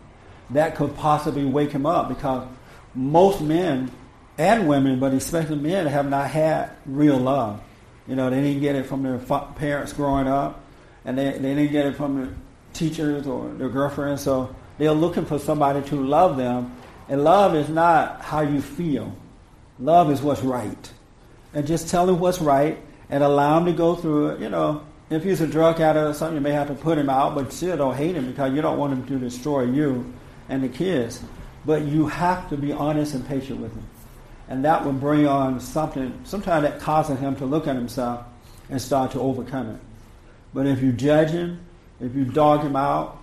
that 0.52 0.76
could 0.76 0.96
possibly 0.96 1.44
wake 1.44 1.72
him 1.72 1.88
up 1.88 2.08
because 2.08 2.48
most 2.94 3.42
men 3.42 3.90
and 4.38 4.68
women, 4.68 5.00
but 5.00 5.12
especially 5.14 5.56
men, 5.56 5.88
have 5.88 6.08
not 6.08 6.30
had 6.30 6.70
real 6.86 7.18
love. 7.18 7.62
You 8.08 8.16
know, 8.16 8.30
they 8.30 8.42
didn't 8.42 8.62
get 8.62 8.76
it 8.76 8.86
from 8.86 9.02
their 9.02 9.18
parents 9.18 9.92
growing 9.94 10.28
up, 10.28 10.62
and 11.04 11.18
they, 11.18 11.32
they 11.32 11.56
didn't 11.56 11.72
get 11.72 11.88
it 11.88 11.96
from 11.96 12.18
their 12.18 12.34
teachers 12.74 13.26
or 13.26 13.50
their 13.54 13.70
girlfriends. 13.70 14.22
So 14.22 14.54
they're 14.78 14.92
looking 14.92 15.26
for 15.26 15.40
somebody 15.40 15.82
to 15.90 15.96
love 15.96 16.38
them. 16.38 16.76
And 17.08 17.24
love 17.24 17.56
is 17.56 17.70
not 17.70 18.22
how 18.22 18.42
you 18.42 18.62
feel. 18.62 19.16
Love 19.80 20.12
is 20.12 20.22
what's 20.22 20.42
right. 20.42 20.92
And 21.56 21.66
just 21.66 21.90
tell 21.90 22.08
him 22.08 22.20
what's 22.20 22.40
right 22.40 22.78
and 23.10 23.24
allow 23.24 23.58
him 23.58 23.66
to 23.66 23.74
go 23.74 23.96
through 23.96 24.28
it. 24.32 24.42
You 24.42 24.50
know, 24.50 24.84
if 25.10 25.24
he's 25.24 25.42
a 25.42 25.48
drug 25.48 25.80
addict 25.80 26.06
or 26.06 26.14
something, 26.14 26.36
you 26.36 26.42
may 26.42 26.52
have 26.52 26.68
to 26.68 26.76
put 26.76 26.98
him 26.98 27.10
out, 27.10 27.34
but 27.34 27.52
still 27.52 27.78
don't 27.78 27.96
hate 27.96 28.16
him 28.16 28.28
because 28.28 28.54
you 28.54 28.62
don't 28.62 28.78
want 28.78 28.94
him 28.94 29.08
to 29.08 29.18
destroy 29.18 29.64
you 29.64 30.14
and 30.50 30.64
the 30.64 30.70
kids. 30.70 31.24
But 31.66 31.84
you 31.84 32.08
have 32.08 32.50
to 32.50 32.58
be 32.58 32.72
honest 32.72 33.16
and 33.16 33.28
patient 33.28 33.60
with 33.60 33.74
him. 33.74 33.88
And 34.48 34.66
that 34.66 34.86
will 34.86 34.94
bring 34.94 35.26
on 35.26 35.60
something, 35.60 36.20
sometimes 36.24 36.64
that 36.64 36.80
causes 36.80 37.20
him 37.20 37.36
to 37.38 37.46
look 37.46 37.68
at 37.68 37.76
himself 37.76 38.26
and 38.70 38.80
start 38.80 39.12
to 39.12 39.20
overcome 39.20 39.72
it. 39.72 39.80
But 40.54 40.68
if 40.68 40.82
you 40.82 40.92
judge 40.92 41.32
him, 41.32 41.60
if 42.00 42.16
you 42.16 42.26
dog 42.26 42.62
him 42.62 42.76
out, 42.76 43.18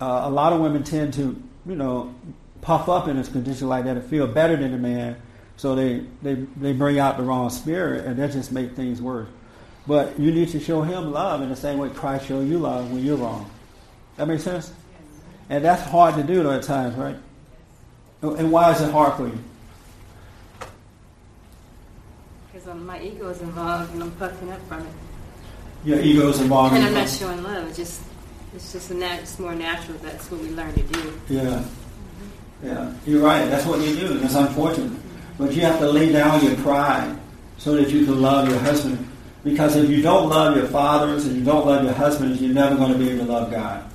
uh, 0.00 0.22
a 0.24 0.30
lot 0.30 0.52
of 0.52 0.60
women 0.60 0.84
tend 0.84 1.14
to, 1.14 1.40
you 1.66 1.74
know, 1.74 2.14
puff 2.60 2.88
up 2.88 3.08
in 3.08 3.16
this 3.16 3.28
condition 3.28 3.68
like 3.68 3.84
that 3.84 3.96
and 3.96 4.04
feel 4.04 4.26
better 4.26 4.56
than 4.56 4.74
a 4.74 4.78
man. 4.78 5.16
So 5.58 5.74
they, 5.74 6.04
they, 6.22 6.34
they 6.34 6.72
bring 6.72 7.00
out 7.00 7.16
the 7.16 7.24
wrong 7.24 7.50
spirit 7.50 8.06
and 8.06 8.16
that 8.16 8.30
just 8.30 8.52
makes 8.52 8.74
things 8.74 9.02
worse. 9.02 9.28
But 9.88 10.18
you 10.18 10.30
need 10.30 10.50
to 10.50 10.60
show 10.60 10.82
him 10.82 11.12
love 11.12 11.42
in 11.42 11.48
the 11.48 11.56
same 11.56 11.78
way 11.78 11.90
Christ 11.90 12.26
showed 12.26 12.48
you 12.48 12.58
love 12.58 12.92
when 12.92 13.04
you're 13.04 13.16
wrong. 13.16 13.50
That 14.16 14.28
makes 14.28 14.44
sense? 14.44 14.72
And 15.50 15.64
that's 15.64 15.82
hard 15.82 16.14
to 16.14 16.22
do 16.22 16.48
at 16.50 16.62
times, 16.62 16.94
right? 16.94 17.16
And 18.22 18.52
why 18.52 18.72
is 18.72 18.80
it 18.80 18.92
hard 18.92 19.14
for 19.14 19.26
you? 19.26 19.38
Because 22.46 22.68
um, 22.68 22.86
my 22.86 23.02
ego 23.02 23.28
is 23.28 23.40
involved 23.40 23.92
and 23.94 24.02
I'm 24.04 24.12
puffing 24.12 24.52
up 24.52 24.60
from 24.68 24.82
it. 24.82 24.92
Your 25.84 26.00
ego 26.00 26.28
is 26.28 26.40
involved. 26.40 26.76
And 26.76 26.84
I'm 26.84 26.94
not 26.94 27.08
showing 27.08 27.42
love. 27.42 27.68
It's 27.68 27.78
just, 27.78 28.00
it's 28.54 28.72
just 28.72 28.90
a 28.92 28.94
nat- 28.94 29.20
it's 29.22 29.38
more 29.40 29.56
natural. 29.56 29.98
That's 29.98 30.30
what 30.30 30.40
we 30.40 30.50
learn 30.50 30.72
to 30.74 30.82
do. 30.82 31.20
Yeah. 31.28 31.64
Yeah, 32.62 32.92
you're 33.06 33.24
right. 33.24 33.46
That's 33.46 33.64
what 33.66 33.80
you 33.80 33.94
do. 33.96 34.20
It's 34.22 34.34
unfortunate. 34.34 35.00
But 35.38 35.52
you 35.54 35.62
have 35.62 35.78
to 35.78 35.88
lay 35.88 36.12
down 36.12 36.44
your 36.44 36.56
pride 36.56 37.16
so 37.56 37.74
that 37.76 37.90
you 37.90 38.04
can 38.04 38.20
love 38.20 38.48
your 38.48 38.58
husband 38.58 39.08
because 39.44 39.76
if 39.76 39.88
you 39.88 40.02
don't 40.02 40.28
love 40.28 40.56
your 40.56 40.66
fathers 40.66 41.26
and 41.26 41.36
you 41.36 41.44
don't 41.44 41.64
love 41.64 41.84
your 41.84 41.94
husbands, 41.94 42.42
you're 42.42 42.52
never 42.52 42.76
going 42.76 42.92
to 42.92 42.98
be 42.98 43.10
able 43.10 43.24
to 43.26 43.32
love 43.32 43.50
God. 43.50 43.88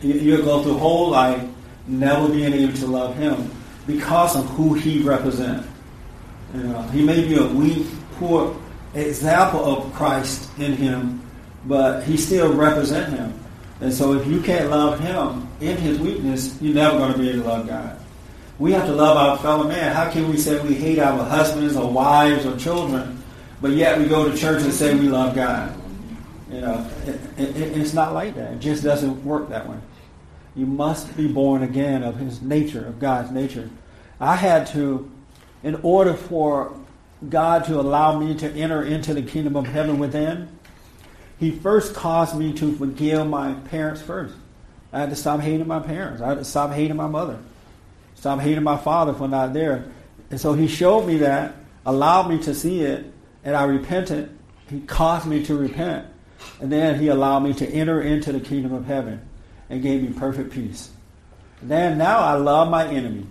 You'll 0.00 0.44
go 0.44 0.62
through 0.62 0.78
whole 0.78 1.10
life 1.10 1.46
never 1.86 2.28
being 2.28 2.52
able 2.52 2.72
to 2.74 2.86
love 2.86 3.16
Him 3.16 3.50
because 3.86 4.36
of 4.36 4.48
who 4.50 4.74
He 4.74 5.02
represents. 5.02 5.66
You 6.54 6.62
know, 6.64 6.82
he 6.84 7.02
may 7.02 7.26
be 7.26 7.36
a 7.36 7.46
weak, 7.46 7.86
poor 8.12 8.56
example 8.94 9.64
of 9.64 9.92
Christ 9.94 10.50
in 10.58 10.74
Him, 10.74 11.20
but 11.66 12.04
He 12.04 12.16
still 12.16 12.52
represents 12.52 13.10
Him. 13.10 13.38
And 13.80 13.92
so 13.92 14.14
if 14.14 14.26
you 14.26 14.40
can't 14.40 14.70
love 14.70 15.00
Him 15.00 15.48
in 15.60 15.76
His 15.76 15.98
weakness, 15.98 16.56
you're 16.60 16.74
never 16.74 16.98
going 16.98 17.12
to 17.12 17.18
be 17.18 17.30
able 17.30 17.42
to 17.42 17.48
love 17.48 17.66
God. 17.66 17.98
We 18.58 18.72
have 18.72 18.86
to 18.86 18.92
love 18.92 19.16
our 19.16 19.38
fellow 19.38 19.66
man. 19.66 19.94
How 19.94 20.10
can 20.10 20.28
we 20.28 20.36
say 20.36 20.60
we 20.60 20.74
hate 20.74 20.98
our 20.98 21.24
husbands 21.24 21.76
or 21.76 21.90
wives 21.90 22.46
or 22.46 22.56
children 22.56 23.22
but 23.62 23.70
yet 23.70 23.96
we 23.96 24.06
go 24.06 24.28
to 24.28 24.36
church 24.36 24.62
and 24.62 24.72
say 24.72 24.92
we 24.92 25.08
love 25.08 25.36
God. 25.36 25.72
You 26.50 26.60
know, 26.60 26.90
it, 27.06 27.20
it, 27.38 27.76
it's 27.78 27.94
not 27.94 28.12
like 28.12 28.34
that. 28.34 28.54
It 28.54 28.58
just 28.58 28.82
doesn't 28.82 29.24
work 29.24 29.48
that 29.50 29.68
way. 29.68 29.78
You 30.56 30.66
must 30.66 31.16
be 31.16 31.28
born 31.28 31.62
again 31.62 32.02
of 32.02 32.16
His 32.16 32.42
nature, 32.42 32.84
of 32.84 32.98
God's 32.98 33.30
nature. 33.30 33.70
I 34.20 34.34
had 34.34 34.66
to, 34.68 35.10
in 35.62 35.76
order 35.76 36.12
for 36.12 36.76
God 37.26 37.64
to 37.66 37.80
allow 37.80 38.18
me 38.18 38.34
to 38.34 38.50
enter 38.50 38.82
into 38.82 39.14
the 39.14 39.22
kingdom 39.22 39.54
of 39.54 39.66
heaven 39.66 40.00
within, 40.00 40.48
He 41.38 41.52
first 41.52 41.94
caused 41.94 42.36
me 42.36 42.52
to 42.54 42.76
forgive 42.76 43.28
my 43.28 43.54
parents 43.54 44.02
first. 44.02 44.34
I 44.92 44.98
had 44.98 45.10
to 45.10 45.16
stop 45.16 45.40
hating 45.40 45.68
my 45.68 45.78
parents. 45.78 46.20
I 46.20 46.30
had 46.30 46.38
to 46.38 46.44
stop 46.44 46.72
hating 46.72 46.96
my 46.96 47.06
mother. 47.06 47.38
Stop 48.14 48.40
hating 48.40 48.62
my 48.62 48.76
father 48.76 49.12
for 49.12 49.28
not 49.28 49.52
there. 49.52 49.84
And 50.30 50.40
so 50.40 50.52
He 50.54 50.68
showed 50.68 51.06
me 51.06 51.18
that, 51.18 51.54
allowed 51.84 52.28
me 52.28 52.38
to 52.42 52.54
see 52.54 52.82
it, 52.82 53.12
and 53.44 53.56
I 53.56 53.64
repented, 53.64 54.30
he 54.68 54.80
caused 54.80 55.26
me 55.26 55.44
to 55.44 55.54
repent. 55.54 56.06
And 56.60 56.72
then 56.72 56.98
he 56.98 57.08
allowed 57.08 57.40
me 57.40 57.52
to 57.54 57.68
enter 57.68 58.00
into 58.00 58.32
the 58.32 58.40
kingdom 58.40 58.72
of 58.72 58.86
heaven 58.86 59.20
and 59.68 59.82
gave 59.82 60.02
me 60.02 60.12
perfect 60.12 60.52
peace. 60.52 60.90
And 61.60 61.70
then 61.70 61.98
now 61.98 62.20
I 62.20 62.34
love 62.34 62.70
my 62.70 62.86
enemy. 62.86 63.26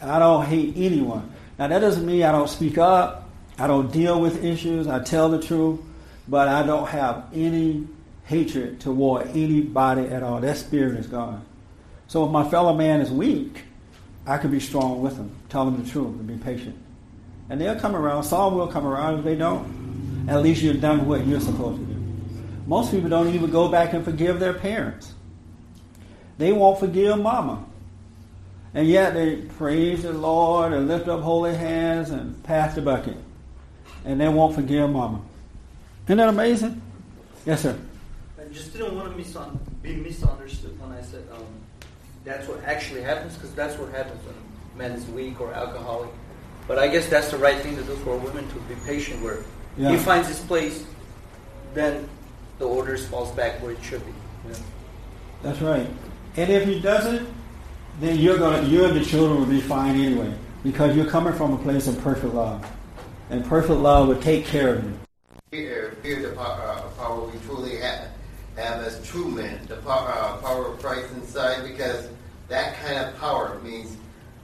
I 0.00 0.18
don't 0.18 0.44
hate 0.46 0.74
anyone. 0.76 1.32
Now 1.58 1.68
that 1.68 1.80
doesn't 1.80 2.06
mean 2.06 2.22
I 2.22 2.32
don't 2.32 2.48
speak 2.48 2.78
up. 2.78 3.28
I 3.58 3.66
don't 3.66 3.90
deal 3.90 4.20
with 4.20 4.44
issues. 4.44 4.86
I 4.86 5.02
tell 5.02 5.28
the 5.28 5.42
truth. 5.42 5.80
But 6.28 6.48
I 6.48 6.62
don't 6.62 6.88
have 6.88 7.26
any 7.32 7.86
hatred 8.24 8.80
toward 8.80 9.28
anybody 9.28 10.02
at 10.02 10.22
all. 10.22 10.40
That 10.40 10.56
spirit 10.56 10.98
is 10.98 11.06
gone. 11.06 11.44
So 12.08 12.24
if 12.24 12.30
my 12.30 12.48
fellow 12.48 12.74
man 12.74 13.00
is 13.00 13.10
weak, 13.10 13.64
I 14.26 14.38
can 14.38 14.50
be 14.50 14.60
strong 14.60 15.02
with 15.02 15.16
them, 15.16 15.30
tell 15.48 15.64
them 15.64 15.82
the 15.82 15.88
truth, 15.88 16.08
and 16.08 16.26
be 16.26 16.36
patient. 16.36 16.76
And 17.48 17.60
they'll 17.60 17.78
come 17.78 17.94
around. 17.94 18.24
Some 18.24 18.56
will 18.56 18.66
come 18.66 18.84
around. 18.84 19.20
If 19.20 19.24
they 19.24 19.36
don't, 19.36 20.26
at 20.28 20.42
least 20.42 20.62
you've 20.62 20.80
done 20.80 21.06
what 21.06 21.24
you're 21.26 21.40
supposed 21.40 21.78
to 21.78 21.86
do. 21.86 21.96
Most 22.66 22.90
people 22.90 23.08
don't 23.08 23.32
even 23.32 23.50
go 23.50 23.68
back 23.68 23.92
and 23.92 24.04
forgive 24.04 24.40
their 24.40 24.52
parents. 24.52 25.14
They 26.38 26.52
won't 26.52 26.80
forgive 26.80 27.18
mama. 27.18 27.64
And 28.74 28.88
yet 28.88 29.14
they 29.14 29.36
praise 29.36 30.02
the 30.02 30.12
Lord 30.12 30.72
and 30.72 30.88
lift 30.88 31.08
up 31.08 31.22
holy 31.22 31.54
hands 31.54 32.10
and 32.10 32.42
pass 32.42 32.74
the 32.74 32.82
bucket. 32.82 33.16
And 34.04 34.20
they 34.20 34.28
won't 34.28 34.54
forgive 34.54 34.90
mama. 34.90 35.22
Isn't 36.06 36.18
that 36.18 36.28
amazing? 36.28 36.82
Yes, 37.46 37.62
sir. 37.62 37.78
I 38.38 38.52
just 38.52 38.72
didn't 38.72 38.96
want 38.96 39.10
to 39.10 39.60
be 39.82 39.94
misunderstood 39.96 40.78
when 40.80 40.92
I 40.92 41.00
said 41.00 41.24
um, 41.32 41.46
that's 42.26 42.48
what 42.48 42.62
actually 42.64 43.02
happens, 43.02 43.34
because 43.34 43.54
that's 43.54 43.78
what 43.78 43.90
happens 43.92 44.20
when 44.24 44.34
a 44.34 44.78
man 44.78 44.98
is 44.98 45.06
weak 45.10 45.40
or 45.40 45.54
alcoholic. 45.54 46.10
But 46.66 46.78
I 46.78 46.88
guess 46.88 47.08
that's 47.08 47.30
the 47.30 47.38
right 47.38 47.58
thing 47.60 47.76
to 47.76 47.82
do 47.84 47.94
for 47.96 48.14
a 48.14 48.18
woman 48.18 48.46
to 48.48 48.54
be 48.62 48.74
patient 48.84 49.22
where 49.22 49.38
yeah. 49.78 49.92
he 49.92 49.96
finds 49.96 50.26
his 50.26 50.40
place, 50.40 50.84
then 51.72 52.08
the 52.58 52.66
orders 52.66 53.06
falls 53.06 53.30
back 53.30 53.62
where 53.62 53.70
it 53.70 53.82
should 53.82 54.04
be. 54.04 54.12
You 54.44 54.52
know? 54.52 54.58
That's 55.44 55.60
right. 55.60 55.86
And 56.36 56.50
if 56.50 56.66
he 56.66 56.80
doesn't, 56.80 57.28
then 58.00 58.18
you're 58.18 58.38
gonna 58.38 58.66
you 58.66 58.84
and 58.84 58.96
the 58.96 59.04
children 59.04 59.38
will 59.38 59.46
be 59.46 59.60
fine 59.60 59.94
anyway. 59.94 60.34
Because 60.64 60.96
you're 60.96 61.06
coming 61.06 61.32
from 61.32 61.52
a 61.52 61.58
place 61.58 61.86
of 61.86 61.96
perfect 62.02 62.34
love. 62.34 62.66
And 63.30 63.44
perfect 63.44 63.78
love 63.78 64.08
will 64.08 64.20
take 64.20 64.44
care 64.46 64.74
of 64.74 64.84
you. 64.84 64.98
Fear, 65.52 65.96
fear 66.02 66.28
the 66.28 66.34
power, 66.34 66.60
uh, 66.60 66.82
power 67.00 67.24
we 67.24 67.38
truly 67.46 67.76
have, 67.76 68.08
have 68.56 68.82
as 68.82 69.06
true 69.08 69.28
men, 69.28 69.64
the 69.68 69.76
power, 69.76 70.08
uh, 70.08 70.36
power 70.38 70.72
of 70.72 70.80
Christ 70.80 71.12
inside, 71.14 71.62
because 71.68 72.08
that 72.48 72.76
kind 72.76 72.98
of 72.98 73.16
power 73.18 73.58
means 73.62 73.96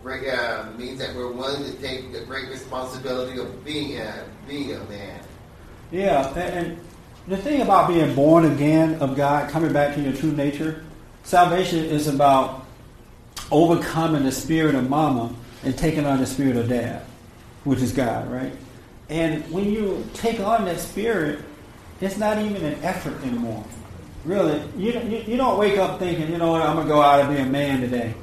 uh, 0.04 0.66
means 0.76 0.98
that 0.98 1.14
we're 1.14 1.30
willing 1.30 1.64
to 1.64 1.72
take 1.80 2.12
the 2.12 2.20
great 2.22 2.48
responsibility 2.48 3.38
of 3.38 3.64
being 3.64 3.98
a, 3.98 4.24
being 4.48 4.74
a 4.74 4.84
man. 4.84 5.20
Yeah, 5.92 6.28
and, 6.30 6.66
and 6.66 6.80
the 7.28 7.36
thing 7.36 7.60
about 7.60 7.86
being 7.86 8.12
born 8.14 8.46
again 8.46 8.96
of 8.96 9.14
God, 9.16 9.48
coming 9.50 9.72
back 9.72 9.94
to 9.94 10.00
your 10.00 10.12
true 10.12 10.32
nature, 10.32 10.84
salvation 11.22 11.84
is 11.84 12.08
about 12.08 12.66
overcoming 13.52 14.24
the 14.24 14.32
spirit 14.32 14.74
of 14.74 14.88
mama 14.88 15.32
and 15.62 15.76
taking 15.78 16.04
on 16.04 16.18
the 16.18 16.26
spirit 16.26 16.56
of 16.56 16.68
dad, 16.68 17.04
which 17.62 17.80
is 17.80 17.92
God, 17.92 18.28
right? 18.30 18.52
And 19.08 19.48
when 19.52 19.70
you 19.70 20.04
take 20.14 20.40
on 20.40 20.64
that 20.64 20.80
spirit, 20.80 21.44
it's 22.00 22.16
not 22.16 22.38
even 22.38 22.64
an 22.64 22.82
effort 22.82 23.22
anymore. 23.22 23.64
Really, 24.24 24.62
you, 24.76 24.92
you, 25.26 25.36
don't 25.36 25.58
wake 25.58 25.78
up 25.78 25.98
thinking, 25.98 26.30
you 26.30 26.38
know 26.38 26.52
what, 26.52 26.62
I'm 26.62 26.76
going 26.76 26.86
to 26.86 26.92
go 26.92 27.02
out 27.02 27.20
and 27.20 27.34
be 27.34 27.42
a 27.42 27.46
man 27.46 27.80
today 27.80 28.14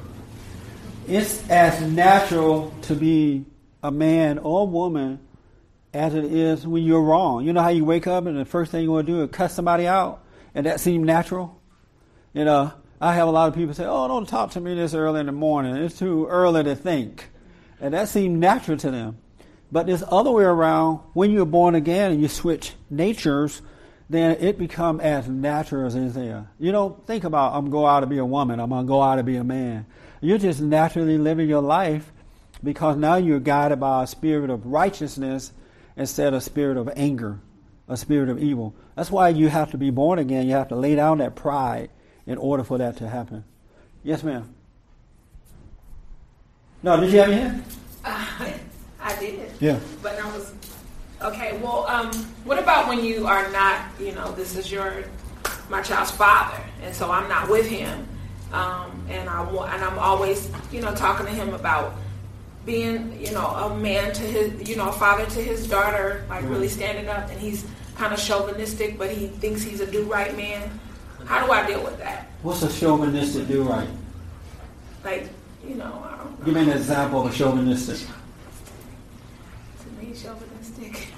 it's 1.10 1.48
as 1.50 1.80
natural 1.82 2.72
to 2.82 2.94
be 2.94 3.44
a 3.82 3.90
man 3.90 4.38
or 4.38 4.66
woman 4.66 5.18
as 5.92 6.14
it 6.14 6.24
is 6.24 6.64
when 6.64 6.84
you're 6.84 7.02
wrong. 7.02 7.44
You 7.44 7.52
know 7.52 7.62
how 7.62 7.70
you 7.70 7.84
wake 7.84 8.06
up 8.06 8.26
and 8.26 8.38
the 8.38 8.44
first 8.44 8.70
thing 8.70 8.84
you 8.84 8.92
want 8.92 9.06
to 9.06 9.12
do 9.12 9.22
is 9.22 9.30
cut 9.30 9.50
somebody 9.50 9.88
out, 9.88 10.22
and 10.54 10.66
that 10.66 10.78
seems 10.78 11.04
natural? 11.04 11.60
You 12.32 12.44
know, 12.44 12.72
I 13.00 13.14
have 13.14 13.26
a 13.26 13.30
lot 13.32 13.48
of 13.48 13.54
people 13.56 13.74
say, 13.74 13.86
Oh, 13.86 14.06
don't 14.06 14.28
talk 14.28 14.52
to 14.52 14.60
me 14.60 14.74
this 14.74 14.94
early 14.94 15.18
in 15.18 15.26
the 15.26 15.32
morning. 15.32 15.74
It's 15.76 15.98
too 15.98 16.26
early 16.26 16.62
to 16.62 16.76
think. 16.76 17.28
And 17.80 17.92
that 17.92 18.08
seems 18.08 18.38
natural 18.38 18.76
to 18.78 18.90
them. 18.92 19.18
But 19.72 19.86
this 19.86 20.04
other 20.08 20.30
way 20.30 20.44
around, 20.44 21.00
when 21.12 21.32
you're 21.32 21.46
born 21.46 21.74
again 21.74 22.12
and 22.12 22.22
you 22.22 22.28
switch 22.28 22.74
natures, 22.88 23.62
then 24.10 24.36
it 24.40 24.58
become 24.58 25.00
as 25.00 25.28
natural 25.28 25.86
as 25.86 25.94
anything 25.94 26.44
You 26.58 26.72
don't 26.72 27.06
think 27.06 27.22
about, 27.22 27.54
I'm 27.54 27.60
going 27.60 27.66
to 27.66 27.70
go 27.70 27.86
out 27.86 28.00
to 28.00 28.06
be 28.06 28.18
a 28.18 28.24
woman, 28.24 28.58
I'm 28.58 28.70
going 28.70 28.84
to 28.84 28.88
go 28.88 29.00
out 29.00 29.16
to 29.16 29.22
be 29.22 29.36
a 29.36 29.44
man. 29.44 29.86
You're 30.20 30.36
just 30.36 30.60
naturally 30.60 31.16
living 31.16 31.48
your 31.48 31.62
life 31.62 32.12
because 32.62 32.96
now 32.96 33.14
you're 33.14 33.38
guided 33.38 33.78
by 33.78 34.02
a 34.02 34.06
spirit 34.08 34.50
of 34.50 34.66
righteousness 34.66 35.52
instead 35.96 36.34
of 36.34 36.38
a 36.38 36.40
spirit 36.40 36.76
of 36.76 36.90
anger, 36.96 37.38
a 37.88 37.96
spirit 37.96 38.28
of 38.28 38.42
evil. 38.42 38.74
That's 38.96 39.12
why 39.12 39.28
you 39.28 39.48
have 39.48 39.70
to 39.70 39.78
be 39.78 39.90
born 39.90 40.18
again. 40.18 40.48
You 40.48 40.54
have 40.54 40.68
to 40.68 40.76
lay 40.76 40.96
down 40.96 41.18
that 41.18 41.36
pride 41.36 41.90
in 42.26 42.36
order 42.36 42.64
for 42.64 42.78
that 42.78 42.96
to 42.96 43.08
happen. 43.08 43.44
Yes, 44.02 44.24
ma'am. 44.24 44.52
No, 46.82 47.00
did 47.00 47.12
you 47.12 47.20
have 47.20 47.28
your 47.28 47.38
hand? 47.38 47.64
Uh, 48.04 48.48
I 49.00 49.16
did. 49.20 49.52
Yeah. 49.60 49.78
But 50.02 50.18
I 50.18 50.26
was 50.36 50.52
okay. 51.22 51.58
Well, 51.58 51.86
um, 51.86 52.12
what 52.44 52.58
about 52.58 52.88
when 52.88 53.04
you 53.04 53.26
are 53.26 53.50
not? 53.50 53.86
You 53.98 54.12
know, 54.12 54.32
this 54.32 54.56
is 54.56 54.70
your 54.70 55.04
my 55.68 55.82
child's 55.82 56.10
father, 56.10 56.62
and 56.82 56.94
so 56.94 57.10
I'm 57.10 57.28
not 57.28 57.48
with 57.48 57.66
him, 57.66 58.06
um, 58.52 59.06
and 59.08 59.28
I 59.28 59.42
want, 59.42 59.72
and 59.72 59.84
I'm 59.84 59.98
always, 59.98 60.50
you 60.72 60.80
know, 60.80 60.94
talking 60.94 61.26
to 61.26 61.32
him 61.32 61.54
about 61.54 61.94
being, 62.66 63.24
you 63.24 63.32
know, 63.32 63.46
a 63.46 63.76
man 63.76 64.12
to 64.12 64.22
his, 64.22 64.68
you 64.68 64.76
know, 64.76 64.88
a 64.88 64.92
father 64.92 65.26
to 65.26 65.42
his 65.42 65.68
daughter, 65.68 66.24
like 66.28 66.42
really 66.48 66.68
standing 66.68 67.08
up, 67.08 67.30
and 67.30 67.40
he's 67.40 67.66
kind 67.96 68.12
of 68.12 68.20
chauvinistic, 68.20 68.98
but 68.98 69.10
he 69.10 69.28
thinks 69.28 69.62
he's 69.62 69.80
a 69.80 69.90
do 69.90 70.02
right 70.04 70.36
man. 70.36 70.70
How 71.24 71.44
do 71.44 71.52
I 71.52 71.66
deal 71.66 71.82
with 71.82 71.98
that? 71.98 72.30
What's 72.42 72.62
a 72.62 72.72
chauvinistic 72.72 73.46
do 73.46 73.62
right? 73.62 73.88
Like, 75.04 75.28
you 75.66 75.74
know, 75.76 76.04
I 76.04 76.16
don't 76.16 76.38
know. 76.38 76.44
Give 76.44 76.54
me 76.54 76.62
an 76.62 76.70
example 76.70 77.24
of 77.24 77.32
a 77.32 77.36
chauvinistic. 77.36 77.98
To 77.98 79.88
me, 80.04 80.14
chauvinistic. 80.14 80.49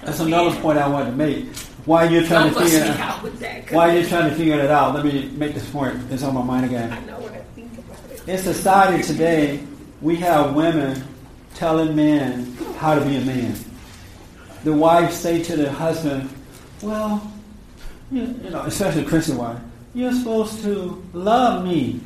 That's 0.03 0.19
another 0.19 0.55
point 0.59 0.77
I 0.77 0.87
wanted 0.87 1.11
to 1.11 1.15
make. 1.17 1.55
Why 1.85 2.05
you're 2.05 2.23
trying 2.23 2.53
Don't 2.53 2.63
to 2.63 2.69
figure 2.69 2.91
out. 2.91 2.99
out 2.99 3.23
with 3.23 3.39
that. 3.39 3.67
'cause 3.67 3.75
Why 3.75 3.93
you're 3.93 4.05
trying 4.07 4.29
to 4.29 4.35
figure 4.35 4.59
it 4.59 4.69
out? 4.71 4.95
Let 4.95 5.03
me 5.05 5.29
make 5.35 5.53
this 5.53 5.69
point. 5.69 5.95
It's 6.11 6.23
on 6.23 6.33
my 6.33 6.41
mind 6.43 6.65
again. 6.65 6.91
I 6.91 6.99
know 7.09 7.19
what 7.19 7.33
I 7.33 7.41
think 7.55 7.71
about 7.77 7.97
it. 8.11 8.29
In 8.29 8.37
society 8.37 9.03
today, 9.03 9.59
we 10.01 10.15
have 10.17 10.53
women 10.55 11.03
telling 11.55 11.95
men 11.95 12.55
how 12.77 12.95
to 12.95 13.01
be 13.01 13.17
a 13.17 13.21
man. 13.21 13.55
The 14.63 14.71
wives 14.73 15.15
say 15.15 15.41
to 15.43 15.57
the 15.57 15.69
husband, 15.71 16.29
"Well, 16.81 17.21
you, 18.11 18.33
you 18.43 18.49
know, 18.49 18.61
especially 18.61 19.03
Christian 19.03 19.37
wife, 19.37 19.57
you're 19.93 20.13
supposed 20.13 20.63
to 20.63 21.01
love 21.13 21.65
me. 21.65 21.99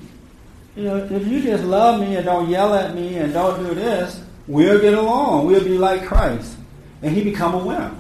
You 0.76 0.84
know, 0.86 0.96
if 1.10 1.28
you 1.28 1.42
just 1.42 1.64
love 1.64 2.00
me 2.00 2.16
and 2.16 2.26
don't 2.26 2.50
yell 2.50 2.74
at 2.74 2.96
me 2.96 3.16
and 3.18 3.32
don't 3.34 3.64
do 3.64 3.76
this, 3.76 4.20
we'll 4.48 4.80
get 4.80 4.96
along. 4.96 5.46
We'll 5.46 5.64
be 5.64 5.78
like 5.78 6.04
Christ." 6.06 6.56
And 7.02 7.16
he 7.16 7.24
become 7.24 7.54
a 7.54 7.58
wimp 7.58 7.98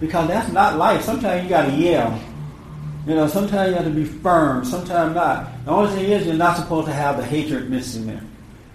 because 0.00 0.28
that's 0.28 0.52
not 0.52 0.76
life. 0.76 1.02
Sometimes 1.02 1.44
you 1.44 1.48
got 1.48 1.66
to 1.66 1.72
yell. 1.72 2.20
You 3.06 3.14
know, 3.14 3.26
sometimes 3.26 3.70
you 3.70 3.76
have 3.76 3.84
to 3.84 3.90
be 3.90 4.04
firm, 4.04 4.64
sometimes 4.64 5.14
not. 5.14 5.64
The 5.64 5.70
only 5.70 5.94
thing 5.94 6.10
is, 6.10 6.26
you're 6.26 6.36
not 6.36 6.56
supposed 6.56 6.86
to 6.86 6.92
have 6.92 7.16
the 7.16 7.24
hatred 7.24 7.68
missing 7.70 8.06
there. 8.06 8.22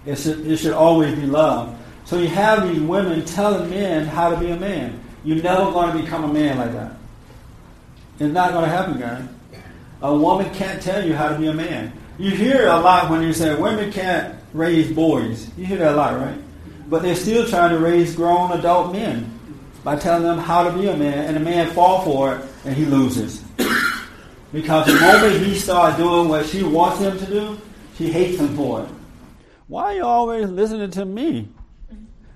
It 0.05 0.17
should, 0.17 0.45
it 0.45 0.57
should 0.57 0.73
always 0.73 1.15
be 1.15 1.25
love. 1.25 1.77
So 2.05 2.17
you 2.17 2.27
have 2.29 2.67
these 2.67 2.79
women 2.81 3.25
telling 3.25 3.69
men 3.69 4.05
how 4.05 4.29
to 4.29 4.37
be 4.37 4.49
a 4.51 4.55
man. 4.57 4.99
You're 5.23 5.43
never 5.43 5.71
going 5.71 5.95
to 5.95 6.01
become 6.01 6.23
a 6.23 6.33
man 6.33 6.57
like 6.57 6.71
that. 6.73 6.93
It's 8.19 8.33
not 8.33 8.51
going 8.51 8.63
to 8.63 8.71
happen, 8.71 8.99
guys. 8.99 9.27
A 10.01 10.15
woman 10.15 10.53
can't 10.53 10.81
tell 10.81 11.05
you 11.05 11.13
how 11.13 11.29
to 11.29 11.37
be 11.37 11.47
a 11.47 11.53
man. 11.53 11.91
You 12.17 12.31
hear 12.31 12.67
a 12.67 12.79
lot 12.79 13.09
when 13.09 13.21
you 13.21 13.33
say 13.33 13.55
women 13.55 13.91
can't 13.91 14.35
raise 14.53 14.91
boys. 14.91 15.49
You 15.57 15.65
hear 15.65 15.77
that 15.79 15.93
a 15.93 15.95
lot, 15.95 16.15
right? 16.15 16.39
But 16.89 17.01
they're 17.01 17.15
still 17.15 17.45
trying 17.47 17.71
to 17.71 17.79
raise 17.79 18.15
grown 18.15 18.51
adult 18.51 18.93
men 18.93 19.37
by 19.83 19.97
telling 19.97 20.23
them 20.23 20.37
how 20.37 20.63
to 20.63 20.77
be 20.77 20.87
a 20.87 20.95
man, 20.95 21.25
and 21.25 21.35
the 21.35 21.39
man 21.39 21.71
fall 21.73 22.01
for 22.01 22.35
it, 22.35 22.45
and 22.65 22.75
he 22.75 22.85
loses. 22.85 23.43
Because 24.53 24.85
the 24.85 24.93
moment 24.93 25.45
he 25.45 25.55
starts 25.59 25.97
doing 25.97 26.29
what 26.29 26.45
she 26.45 26.63
wants 26.63 27.01
him 27.01 27.17
to 27.19 27.25
do, 27.25 27.59
she 27.97 28.09
hates 28.09 28.39
him 28.39 28.55
for 28.55 28.81
it. 28.81 28.89
Why 29.67 29.83
are 29.83 29.95
you 29.95 30.05
always 30.05 30.47
listening 30.47 30.89
to 30.91 31.03
me? 31.03 31.49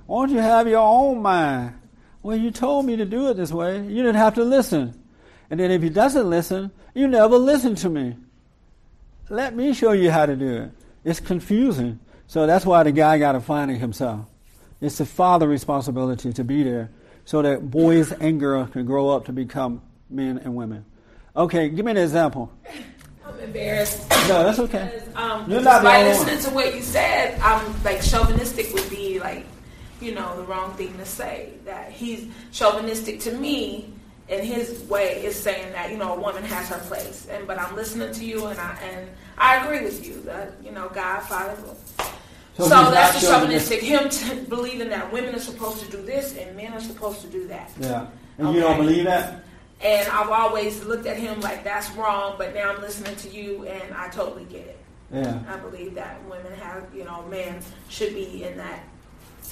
Why 0.07 0.25
don't 0.25 0.35
you 0.35 0.41
have 0.41 0.67
your 0.67 0.81
own 0.81 1.21
mind? 1.21 1.73
Well, 2.21 2.35
you 2.35 2.51
told 2.51 2.85
me 2.85 2.97
to 2.97 3.05
do 3.05 3.29
it 3.29 3.35
this 3.35 3.51
way. 3.51 3.77
You 3.81 4.03
didn't 4.03 4.15
have 4.15 4.35
to 4.35 4.43
listen. 4.43 5.01
And 5.49 5.59
then 5.59 5.71
if 5.71 5.81
he 5.81 5.89
doesn't 5.89 6.29
listen, 6.29 6.71
you 6.93 7.07
never 7.07 7.37
listen 7.37 7.75
to 7.75 7.89
me. 7.89 8.17
Let 9.29 9.55
me 9.55 9.73
show 9.73 9.93
you 9.93 10.11
how 10.11 10.25
to 10.25 10.35
do 10.35 10.63
it. 10.63 10.71
It's 11.05 11.21
confusing. 11.21 11.99
So 12.27 12.45
that's 12.45 12.65
why 12.65 12.83
the 12.83 12.91
guy 12.91 13.17
got 13.17 13.31
to 13.31 13.39
find 13.39 13.71
it 13.71 13.77
himself. 13.77 14.25
It's 14.81 14.97
the 14.97 15.05
father 15.05 15.47
responsibility 15.47 16.33
to 16.33 16.43
be 16.43 16.63
there 16.63 16.89
so 17.23 17.43
that 17.43 17.69
boys 17.69 18.11
and 18.11 18.39
girls 18.39 18.71
can 18.71 18.85
grow 18.85 19.09
up 19.09 19.25
to 19.25 19.31
become 19.31 19.81
men 20.09 20.39
and 20.39 20.55
women. 20.55 20.85
Okay, 21.35 21.69
give 21.69 21.85
me 21.85 21.91
an 21.91 21.97
example. 21.97 22.51
I'm 23.25 23.39
embarrassed. 23.39 24.09
No, 24.27 24.43
that's 24.43 24.59
okay. 24.59 24.91
Because, 24.93 25.15
um, 25.15 25.49
You're 25.49 25.61
not 25.61 25.81
the 25.81 25.85
by 25.85 26.03
listening 26.03 26.39
to 26.39 26.49
what 26.49 26.75
you 26.75 26.81
said, 26.81 27.39
I'm 27.39 27.83
like 27.83 28.01
chauvinistic 28.01 28.73
would 28.73 28.89
be 28.89 29.19
like, 29.19 29.45
you 30.01 30.13
know, 30.13 30.35
the 30.35 30.43
wrong 30.43 30.73
thing 30.73 30.97
to 30.97 31.05
say. 31.05 31.53
That 31.65 31.91
he's 31.91 32.27
chauvinistic 32.51 33.19
to 33.21 33.31
me, 33.31 33.93
and 34.29 34.43
his 34.43 34.81
way 34.89 35.23
is 35.23 35.35
saying 35.35 35.71
that 35.73 35.91
you 35.91 35.97
know 35.97 36.15
a 36.15 36.19
woman 36.19 36.43
has 36.43 36.67
her 36.69 36.79
place. 36.79 37.27
And 37.29 37.47
but 37.47 37.59
I'm 37.59 37.75
listening 37.75 38.11
to 38.11 38.25
you, 38.25 38.47
and 38.47 38.59
I 38.59 38.77
and 38.91 39.09
I 39.37 39.63
agree 39.63 39.83
with 39.85 40.05
you 40.05 40.21
that 40.21 40.53
you 40.63 40.71
know 40.71 40.89
God, 40.89 41.21
Father. 41.21 41.55
So 42.57 42.67
So, 42.67 42.91
that's 42.91 43.21
the 43.21 43.27
chauvinistic. 43.27 43.81
Him 43.81 44.09
t- 44.09 44.41
believing 44.49 44.89
that 44.89 45.11
women 45.11 45.35
are 45.35 45.39
supposed 45.39 45.83
to 45.85 45.91
do 45.91 46.01
this 46.01 46.35
and 46.37 46.55
men 46.55 46.73
are 46.73 46.81
supposed 46.81 47.21
to 47.21 47.27
do 47.27 47.47
that. 47.47 47.71
Yeah. 47.79 48.07
And 48.37 48.53
you 48.53 48.61
don't 48.61 48.77
believe 48.77 49.05
that? 49.05 49.43
And 49.81 50.07
I've 50.09 50.29
always 50.29 50.83
looked 50.83 51.07
at 51.07 51.17
him 51.17 51.39
like 51.41 51.63
that's 51.63 51.89
wrong, 51.91 52.35
but 52.37 52.53
now 52.53 52.71
I'm 52.73 52.81
listening 52.81 53.15
to 53.15 53.29
you 53.29 53.65
and 53.65 53.93
I 53.95 54.09
totally 54.09 54.45
get 54.45 54.67
it. 54.67 54.77
Yeah. 55.11 55.39
I 55.47 55.57
believe 55.57 55.95
that 55.95 56.23
women 56.25 56.53
have, 56.53 56.83
you 56.95 57.03
know, 57.03 57.23
men 57.23 57.61
should 57.89 58.13
be 58.13 58.43
in 58.43 58.57
that 58.57 58.83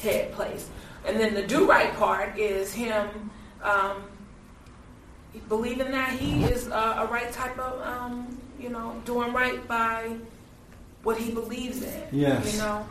head 0.02 0.32
place. 0.34 0.70
And 1.06 1.20
then 1.20 1.34
the 1.34 1.44
do 1.44 1.68
right 1.68 1.94
part 1.96 2.38
is 2.38 2.74
him 2.74 3.32
um, 3.64 4.04
believing 5.48 5.92
that 5.92 6.12
he 6.12 6.44
is 6.44 6.68
a, 6.68 6.72
a 6.72 7.08
right 7.12 7.32
type 7.32 7.58
of, 7.58 7.82
um, 7.86 8.38
you 8.60 8.70
know, 8.70 9.02
doing 9.06 9.34
right 9.34 9.66
by 9.68 10.16
what 11.04 11.18
he 11.18 11.32
believes 11.32 11.82
in. 11.82 12.04
Yes. 12.12 12.54
You 12.54 12.60
know? 12.62 12.88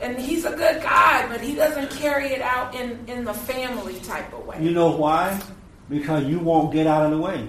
And 0.00 0.18
he's 0.18 0.44
a 0.44 0.50
good 0.56 0.82
guy, 0.82 1.28
but 1.28 1.40
he 1.40 1.54
doesn't 1.54 1.90
carry 1.92 2.28
it 2.28 2.42
out 2.42 2.74
in, 2.74 2.98
in 3.06 3.24
the 3.24 3.34
family 3.34 4.00
type 4.00 4.32
of 4.32 4.44
way. 4.44 4.60
You 4.60 4.72
know 4.72 4.90
why? 4.96 5.40
Because 5.88 6.24
you 6.24 6.40
won't 6.40 6.72
get 6.72 6.86
out 6.86 7.04
of 7.04 7.12
the 7.12 7.18
way. 7.18 7.48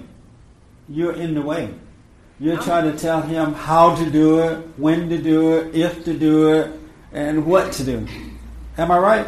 You're 0.87 1.13
in 1.13 1.33
the 1.33 1.41
way. 1.41 1.73
You're 2.39 2.61
trying 2.61 2.91
to 2.91 2.97
tell 2.97 3.21
him 3.21 3.53
how 3.53 3.95
to 3.95 4.09
do 4.09 4.39
it, 4.39 4.57
when 4.77 5.09
to 5.09 5.17
do 5.21 5.57
it, 5.57 5.75
if 5.75 6.03
to 6.05 6.13
do 6.13 6.53
it, 6.53 6.79
and 7.11 7.45
what 7.45 7.71
to 7.73 7.83
do. 7.83 8.07
Am 8.77 8.91
I 8.91 8.97
right? 8.97 9.27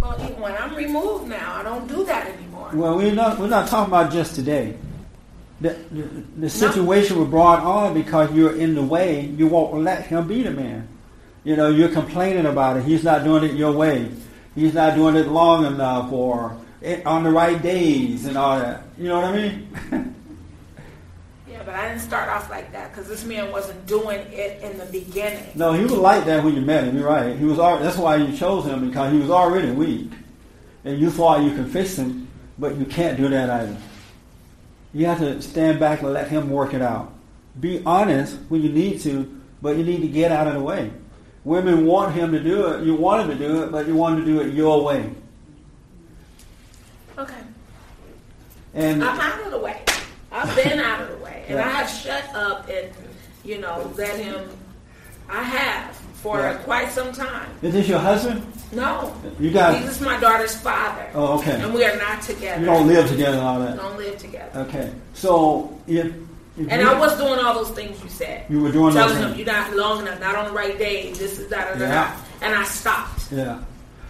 Well, 0.00 0.12
when 0.18 0.56
I'm 0.56 0.74
removed 0.74 1.28
now, 1.28 1.56
I 1.56 1.62
don't 1.62 1.86
do 1.86 2.04
that 2.06 2.26
anymore. 2.26 2.70
Well, 2.72 2.96
we're 2.96 3.12
not, 3.12 3.38
we're 3.38 3.48
not 3.48 3.68
talking 3.68 3.92
about 3.92 4.10
just 4.12 4.34
today. 4.34 4.76
The, 5.60 5.70
the, 5.90 6.02
the 6.38 6.50
situation 6.50 7.18
was 7.18 7.28
brought 7.28 7.62
on 7.62 7.92
because 7.94 8.32
you're 8.32 8.56
in 8.56 8.74
the 8.74 8.82
way. 8.82 9.26
You 9.26 9.46
won't 9.46 9.82
let 9.82 10.06
him 10.06 10.26
be 10.26 10.42
the 10.42 10.50
man. 10.50 10.88
You 11.44 11.56
know, 11.56 11.68
you're 11.68 11.90
complaining 11.90 12.46
about 12.46 12.78
it. 12.78 12.84
He's 12.84 13.04
not 13.04 13.24
doing 13.24 13.44
it 13.44 13.52
your 13.54 13.72
way. 13.72 14.10
He's 14.54 14.72
not 14.74 14.94
doing 14.94 15.16
it 15.16 15.28
long 15.28 15.66
enough 15.66 16.10
or 16.12 16.56
it, 16.80 17.04
on 17.06 17.24
the 17.24 17.30
right 17.30 17.60
days 17.62 18.24
and 18.26 18.36
all 18.38 18.58
that. 18.58 18.82
You 18.98 19.08
know 19.08 19.20
what 19.20 19.24
I 19.26 19.36
mean? 19.36 19.68
Yeah, 21.50 21.62
but 21.66 21.74
I 21.74 21.88
didn't 21.88 22.00
start 22.02 22.28
off 22.28 22.48
like 22.48 22.70
that 22.72 22.90
because 22.92 23.08
this 23.08 23.24
man 23.24 23.50
wasn't 23.50 23.84
doing 23.86 24.20
it 24.30 24.62
in 24.62 24.78
the 24.78 24.86
beginning. 24.86 25.44
no, 25.56 25.72
he 25.72 25.82
was 25.82 25.92
like 25.92 26.24
that 26.26 26.44
when 26.44 26.54
you 26.54 26.60
met 26.60 26.84
him. 26.84 26.96
You're 26.96 27.08
right. 27.08 27.36
He 27.36 27.44
was. 27.44 27.58
al- 27.58 27.80
That's 27.80 27.96
why 27.98 28.16
you 28.16 28.34
chose 28.36 28.64
him 28.66 28.88
because 28.88 29.12
he 29.12 29.18
was 29.18 29.30
already 29.30 29.70
weak, 29.72 30.10
and 30.84 30.98
you 30.98 31.10
thought 31.10 31.42
you 31.42 31.50
could 31.50 31.68
fix 31.68 31.96
him, 31.96 32.28
but 32.58 32.76
you 32.76 32.84
can't 32.86 33.16
do 33.18 33.28
that 33.28 33.50
either. 33.50 33.76
You 34.92 35.06
have 35.06 35.18
to 35.18 35.40
stand 35.40 35.78
back 35.78 36.02
and 36.02 36.12
let 36.12 36.28
him 36.28 36.50
work 36.50 36.74
it 36.74 36.82
out. 36.82 37.12
Be 37.58 37.82
honest 37.84 38.36
when 38.48 38.62
you 38.62 38.70
need 38.70 39.00
to, 39.02 39.40
but 39.62 39.76
you 39.76 39.84
need 39.84 40.00
to 40.02 40.08
get 40.08 40.32
out 40.32 40.46
of 40.46 40.54
the 40.54 40.60
way. 40.60 40.90
Women 41.44 41.86
want 41.86 42.14
him 42.14 42.32
to 42.32 42.40
do 42.42 42.66
it. 42.68 42.84
You 42.84 42.94
want 42.94 43.22
him 43.30 43.38
to 43.38 43.46
do 43.46 43.62
it, 43.62 43.72
but 43.72 43.86
you 43.86 43.94
want 43.94 44.18
him 44.18 44.24
to 44.26 44.32
do 44.32 44.40
it 44.40 44.54
your 44.54 44.84
way. 44.84 45.10
Okay, 47.18 47.34
And 48.74 49.04
I'm 49.04 49.20
out 49.20 49.44
of 49.44 49.50
the 49.50 49.58
way. 49.58 49.82
I've 50.32 50.54
been 50.56 50.78
out 50.78 51.02
of 51.02 51.10
the 51.10 51.24
way, 51.24 51.44
and 51.48 51.58
Yeah. 51.58 51.66
I 51.66 51.70
have 51.70 51.90
shut 51.90 52.34
up 52.34 52.68
and 52.68 52.90
you 53.44 53.58
know 53.58 53.92
let 53.96 54.16
him. 54.18 54.48
I 55.28 55.42
have 55.42 56.00
for 56.22 56.38
Yeah. 56.38 56.54
quite 56.64 56.90
some 56.92 57.12
time. 57.12 57.48
is 57.62 57.72
this 57.72 57.88
your 57.88 57.98
husband? 57.98 58.42
No, 58.72 59.12
You 59.38 59.50
got. 59.50 59.74
he 59.76 59.84
was 59.84 60.00
my 60.00 60.18
daughter's 60.20 60.54
father. 60.54 61.06
Oh, 61.14 61.38
okay. 61.38 61.60
And 61.60 61.72
we 61.74 61.84
are 61.84 61.96
not 61.96 62.22
together. 62.22 62.60
You 62.60 62.66
don't 62.66 62.86
live 62.86 63.08
together 63.08 63.38
and 63.38 63.46
all 63.46 63.58
We 63.60 63.66
that. 63.66 63.76
don't 63.76 63.98
live 63.98 64.18
together. 64.18 64.60
Okay. 64.60 64.90
So 65.14 65.76
if, 65.88 66.06
if 66.58 66.66
And 66.70 66.86
I 66.86 66.98
was 66.98 67.16
doing 67.18 67.38
all 67.40 67.54
those 67.54 67.70
things 67.70 68.00
you 68.02 68.08
said. 68.10 68.44
you 68.48 68.60
were 68.60 68.70
doing 68.70 68.94
those 68.94 69.06
telling 69.10 69.16
him 69.22 69.24
things. 69.34 69.38
you're 69.46 69.46
not 69.54 69.74
long 69.74 70.00
enough, 70.02 70.20
not 70.20 70.36
on 70.36 70.44
the 70.46 70.52
right 70.52 70.78
day. 70.78 71.10
This 71.12 71.38
is 71.38 71.48
da 71.50 71.56
Yeah. 71.78 71.88
da. 71.88 72.10
And 72.46 72.54
I 72.54 72.64
stopped 72.64 73.22
Yeah. 73.32 73.56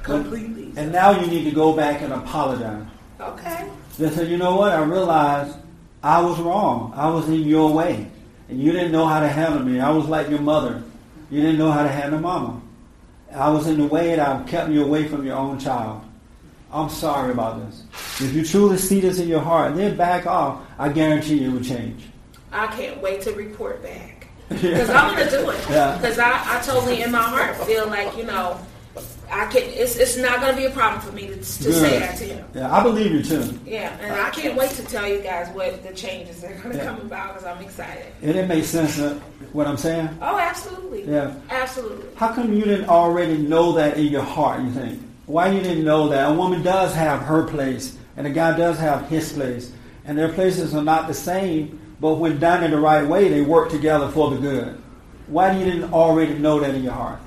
completely. 0.02 0.72
And 0.76 0.92
now 0.92 1.12
you 1.12 1.26
need 1.26 1.44
to 1.44 1.50
go 1.52 1.72
back 1.72 2.02
and 2.02 2.12
apologize. 2.12 2.84
Okay. 3.20 3.64
They 3.98 4.11
said, 4.11 4.28
you 4.28 4.36
know 4.36 4.56
what? 4.56 4.72
I 4.72 4.82
realized 4.82 5.54
I 6.02 6.20
was 6.20 6.38
wrong. 6.40 6.92
I 6.96 7.08
was 7.08 7.28
in 7.28 7.34
your 7.44 7.70
way. 7.72 8.06
And 8.48 8.61
you 8.61 8.72
didn't 8.72 8.92
know 8.92 9.06
how 9.06 9.20
to 9.20 9.28
handle 9.28 9.62
me. 9.62 9.80
I 9.80 9.90
was 9.90 10.06
like 10.06 10.28
your 10.28 10.40
mother. 10.40 10.82
You 11.31 11.41
didn't 11.41 11.59
know 11.59 11.70
how 11.70 11.83
to 11.83 11.89
handle 11.89 12.20
mama. 12.20 12.61
I 13.33 13.49
was 13.51 13.68
in 13.68 13.78
the 13.78 13.87
way 13.87 14.12
and 14.12 14.20
I 14.20 14.43
kept 14.45 14.70
you 14.70 14.85
away 14.85 15.07
from 15.07 15.24
your 15.24 15.37
own 15.37 15.59
child. 15.59 16.03
I'm 16.72 16.89
sorry 16.89 17.33
about 17.33 17.64
this. 17.64 17.85
If 18.20 18.35
you 18.35 18.45
truly 18.45 18.76
see 18.76 19.01
this 19.01 19.18
in 19.18 19.28
your 19.28 19.41
heart, 19.41 19.76
then 19.76 19.97
back 19.97 20.26
off. 20.26 20.61
I 20.78 20.89
guarantee 20.89 21.39
you 21.39 21.51
it 21.51 21.53
will 21.55 21.64
change. 21.64 22.05
I 22.53 22.66
can't 22.68 23.01
wait 23.01 23.22
to 23.22 23.33
report 23.33 23.83
back. 23.83 24.28
because 24.49 24.91
I'm 24.91 25.16
gonna 25.16 25.31
do 25.31 25.51
it. 25.51 25.61
Yeah. 25.70 25.97
Because 25.97 26.18
I, 26.18 26.59
I 26.59 26.61
totally 26.62 27.03
in 27.03 27.12
my 27.12 27.22
heart 27.22 27.57
feel 27.59 27.87
like 27.87 28.16
you 28.16 28.24
know, 28.24 28.59
I 29.30 29.47
can. 29.47 29.62
It's 29.62 29.97
it's 29.97 30.16
not 30.16 30.41
gonna 30.41 30.57
be 30.57 30.64
a 30.64 30.70
problem 30.70 31.01
for 31.01 31.12
me 31.12 31.28
to, 31.28 31.36
to 31.36 31.43
say 31.43 32.01
that 32.01 32.16
to 32.18 32.24
him. 32.24 32.45
Yeah, 32.55 32.74
I 32.74 32.82
believe 32.82 33.12
you 33.12 33.22
too. 33.22 33.59
Yeah, 33.64 33.97
and 34.01 34.12
I 34.12 34.30
can't 34.30 34.57
wait 34.57 34.70
to 34.72 34.84
tell 34.86 35.07
you 35.07 35.20
guys 35.20 35.49
what 35.55 35.82
the 35.84 35.95
changes 35.95 36.43
are 36.43 36.53
gonna 36.55 36.76
Yeah. 36.76 36.84
come 36.86 37.01
about 37.03 37.34
because 37.34 37.47
I'm 37.47 37.62
excited. 37.62 38.07
And 38.22 38.36
it 38.36 38.49
makes 38.49 38.66
sense 38.66 38.99
uh, 38.99 39.20
what 39.53 39.68
I'm 39.68 39.76
saying. 39.76 40.09
Oh, 40.20 40.36
absolutely. 40.36 41.05
Yeah. 41.05 41.34
Absolutely. 41.51 42.09
How 42.16 42.32
come 42.32 42.53
you 42.53 42.64
didn't 42.64 42.88
already 42.88 43.36
know 43.38 43.72
that 43.72 43.97
in 43.97 44.07
your 44.07 44.22
heart? 44.24 44.62
You 44.62 44.72
think 44.72 45.01
why 45.26 45.49
you 45.49 45.61
didn't 45.61 45.84
know 45.84 46.09
that 46.09 46.28
a 46.28 46.34
woman 46.34 46.62
does 46.62 46.93
have 46.95 47.22
her 47.22 47.45
place 47.45 47.97
and 48.16 48.26
a 48.26 48.30
guy 48.30 48.57
does 48.57 48.78
have 48.78 49.09
his 49.09 49.32
place, 49.32 49.72
and 50.05 50.18
their 50.18 50.32
places 50.32 50.74
are 50.74 50.82
not 50.82 51.07
the 51.07 51.14
same. 51.14 51.78
But 52.01 52.14
when 52.14 52.38
done 52.41 52.64
in 52.64 52.70
the 52.70 52.80
right 52.80 53.07
way, 53.07 53.28
they 53.28 53.43
work 53.43 53.70
together 53.70 54.09
for 54.09 54.30
the 54.30 54.38
good. 54.38 54.82
Why 55.26 55.53
you 55.57 55.64
didn't 55.64 55.93
already 55.93 56.34
know 56.34 56.59
that 56.59 56.74
in 56.74 56.82
your 56.82 56.95
heart? 56.95 57.20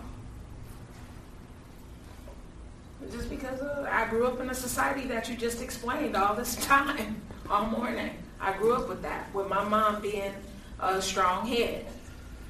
Just 3.12 3.30
because 3.30 3.60
of, 3.60 3.86
I 3.86 4.03
grew 4.14 4.28
up 4.28 4.40
in 4.40 4.50
a 4.52 4.54
society 4.54 5.08
that 5.08 5.28
you 5.28 5.36
just 5.36 5.60
explained 5.62 6.16
all 6.16 6.36
this 6.36 6.56
time, 6.68 7.20
all 7.50 7.66
morning. 7.66 8.12
I 8.40 8.56
grew 8.58 8.74
up 8.74 8.88
with 8.88 9.02
that, 9.02 9.34
with 9.34 9.50
my 9.50 9.64
mom 9.64 10.02
being 10.02 10.34
a 10.80 11.02
strong 11.02 11.48
head. 11.48 11.86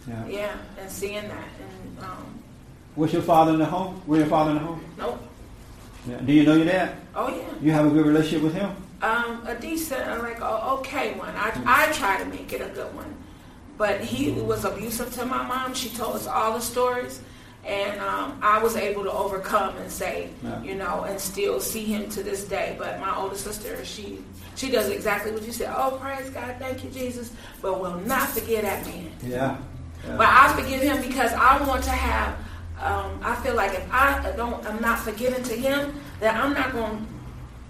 Yeah. 0.08 0.28
Yeah, 0.28 0.58
and 0.78 0.92
seeing 0.92 1.28
that. 1.30 1.48
And 1.62 2.00
um, 2.04 2.44
Was 2.98 3.14
your 3.14 3.22
father 3.22 3.54
in 3.54 3.60
the 3.60 3.66
home? 3.66 4.02
Were 4.06 4.18
your 4.18 4.26
father 4.26 4.52
in 4.52 4.58
the 4.58 4.64
home? 4.64 4.84
nope. 4.98 5.22
Yeah. 6.06 6.18
Do 6.18 6.34
you 6.34 6.44
know 6.44 6.56
your 6.56 6.66
dad? 6.66 6.98
Oh 7.16 7.30
yeah. 7.30 7.46
You 7.62 7.72
have 7.72 7.86
a 7.86 7.90
good 7.90 8.06
relationship 8.06 8.44
with 8.44 8.54
him? 8.54 8.76
Um, 9.02 9.42
a 9.48 9.56
decent, 9.56 10.06
like 10.22 10.42
a 10.42 10.66
okay 10.80 11.14
one. 11.14 11.34
I 11.38 11.54
I 11.66 11.92
try 11.94 12.18
to 12.22 12.26
make 12.26 12.52
it 12.52 12.60
a 12.60 12.68
good 12.74 12.94
one, 12.94 13.16
but 13.78 14.02
he 14.02 14.32
was 14.32 14.66
abusive 14.66 15.14
to 15.14 15.26
my 15.26 15.48
mom. 15.48 15.74
She 15.74 15.88
told 15.90 16.18
us 16.18 16.28
all 16.28 16.56
the 16.56 16.60
stories, 16.60 17.22
and 17.66 18.00
um, 18.02 18.38
I 18.42 18.62
was 18.62 18.76
able 18.76 19.04
to 19.04 19.12
overcome 19.12 19.78
and 19.78 19.90
say, 19.92 20.30
Yeah. 20.44 20.62
you 20.64 20.76
know, 20.76 21.04
and 21.04 21.20
still 21.20 21.60
see 21.60 21.86
him 21.86 22.10
to 22.10 22.22
this 22.24 22.44
day. 22.46 22.76
But 22.78 23.00
my 23.00 23.16
older 23.16 23.36
sister, 23.38 23.84
she 23.86 24.20
she 24.56 24.70
does 24.70 24.90
exactly 24.90 25.32
what 25.32 25.44
you 25.44 25.52
said. 25.52 25.74
Oh, 25.76 25.98
praise 26.02 26.30
God, 26.30 26.56
thank 26.60 26.84
you, 26.84 26.90
Jesus. 26.90 27.32
But 27.62 27.80
will 27.80 28.00
not 28.02 28.30
forget 28.30 28.64
that 28.64 28.86
man. 28.86 29.12
Yeah. 29.24 29.58
But 30.06 30.28
I 30.28 30.54
forgive 30.54 30.82
him 30.82 31.02
because 31.02 31.32
I 31.34 31.66
want 31.66 31.84
to 31.86 31.92
have. 31.92 32.38
Um, 32.82 33.20
I 33.24 33.36
feel 33.36 33.56
like 33.56 33.74
if 33.74 33.88
I 33.94 34.34
don't, 34.36 34.66
I'm 34.66 34.82
not 34.82 35.00
forgiving 35.00 35.42
to 35.44 35.54
him, 35.54 35.98
that 36.20 36.36
I'm 36.36 36.54
not 36.54 36.74
going 36.74 36.98
to 36.98 37.04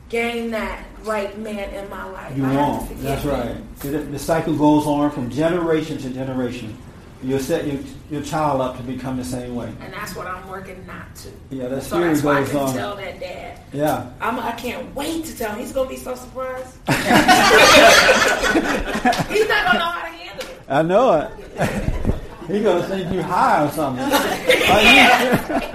gain 0.09 0.49
that 0.51 0.83
right 1.03 1.37
man 1.37 1.69
in 1.71 1.87
my 1.89 2.05
life. 2.05 2.35
You 2.35 2.43
won't. 2.43 2.89
That's 3.01 3.23
him. 3.23 3.29
right. 3.31 3.79
The, 3.79 3.89
the 3.99 4.17
cycle 4.19 4.55
goes 4.55 4.87
on 4.87 5.11
from 5.11 5.29
generation 5.29 5.99
to 5.99 6.09
generation. 6.09 6.75
You 7.23 7.39
set 7.39 7.65
your, 7.65 7.79
your 8.11 8.21
child 8.21 8.59
up 8.59 8.75
to 8.77 8.83
become 8.83 9.15
the 9.15 9.23
same 9.23 9.55
way. 9.55 9.73
And 9.79 9.93
that's 9.93 10.13
what 10.15 10.27
I'm 10.27 10.45
working 10.49 10.85
not 10.85 11.15
to. 11.17 11.29
Yeah, 11.51 11.67
that 11.69 11.83
So 11.83 11.99
that's 12.01 12.21
why 12.21 12.41
I 12.41 12.43
can 12.45 12.57
on. 12.57 12.73
tell 12.73 12.95
that 12.97 13.19
dad. 13.19 13.59
Yeah. 13.71 14.11
I'm, 14.19 14.39
I 14.39 14.51
can't 14.51 14.93
wait 14.93 15.23
to 15.25 15.37
tell 15.37 15.51
him. 15.53 15.59
He's 15.59 15.71
going 15.71 15.87
to 15.87 15.95
be 15.95 15.99
so 15.99 16.15
surprised. 16.15 16.77
He's 19.29 19.47
not 19.47 19.63
going 19.63 19.73
to 19.73 19.79
know 19.79 19.91
how 19.91 20.01
to 20.01 20.09
handle 20.09 20.47
it. 20.47 20.61
I 20.67 20.81
know 20.81 21.13
it. 21.13 21.31
He 22.47 22.61
gonna 22.61 22.83
think 22.87 23.09
you 23.13 23.21
high 23.21 23.65
or 23.65 23.71
something. 23.71 24.03
Are 24.69 24.81
you, 24.83 25.71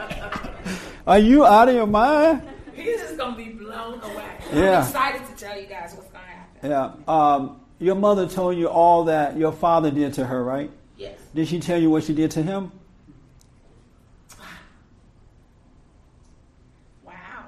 are 1.07 1.19
you 1.19 1.47
out 1.47 1.71
of 1.71 1.75
your 1.75 1.87
mind? 1.87 2.43
He's 2.75 3.01
just 3.01 3.17
going 3.17 3.33
to 3.33 3.39
be 3.39 3.51
blown 3.53 4.01
away. 4.03 4.27
Yeah. 4.53 4.81
I'm 4.81 4.83
excited 4.87 5.27
to 5.27 5.33
tell 5.43 5.59
you 5.59 5.67
guys 5.67 5.95
what's 5.95 6.11
going 6.11 6.25
to 6.25 6.31
happen. 6.31 6.71
Yeah. 6.71 6.93
Um, 7.09 7.61
your 7.79 7.95
mother 7.95 8.29
told 8.29 8.57
you 8.59 8.69
all 8.69 9.05
that 9.05 9.37
your 9.39 9.53
father 9.53 9.91
did 9.91 10.13
to 10.15 10.27
her, 10.27 10.45
right? 10.45 10.71
Did 11.39 11.47
she 11.47 11.61
tell 11.61 11.81
you 11.81 11.89
what 11.89 12.03
she 12.03 12.15
did 12.15 12.33
to 12.33 12.43
him? 12.43 12.73
Wow. 17.05 17.45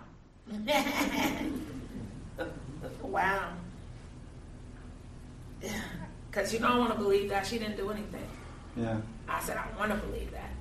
wow. 3.02 3.52
Because 6.30 6.52
you 6.52 6.60
don't 6.60 6.78
want 6.78 6.92
to 6.92 6.98
believe 7.00 7.30
that 7.30 7.44
she 7.44 7.58
didn't 7.58 7.78
do 7.78 7.90
anything. 7.90 8.28
Yeah. 8.76 8.98
I 9.28 9.40
said, 9.40 9.56
I 9.56 9.66
want 9.76 9.90
to 9.90 9.96
believe 10.06 10.30
that. 10.30 10.52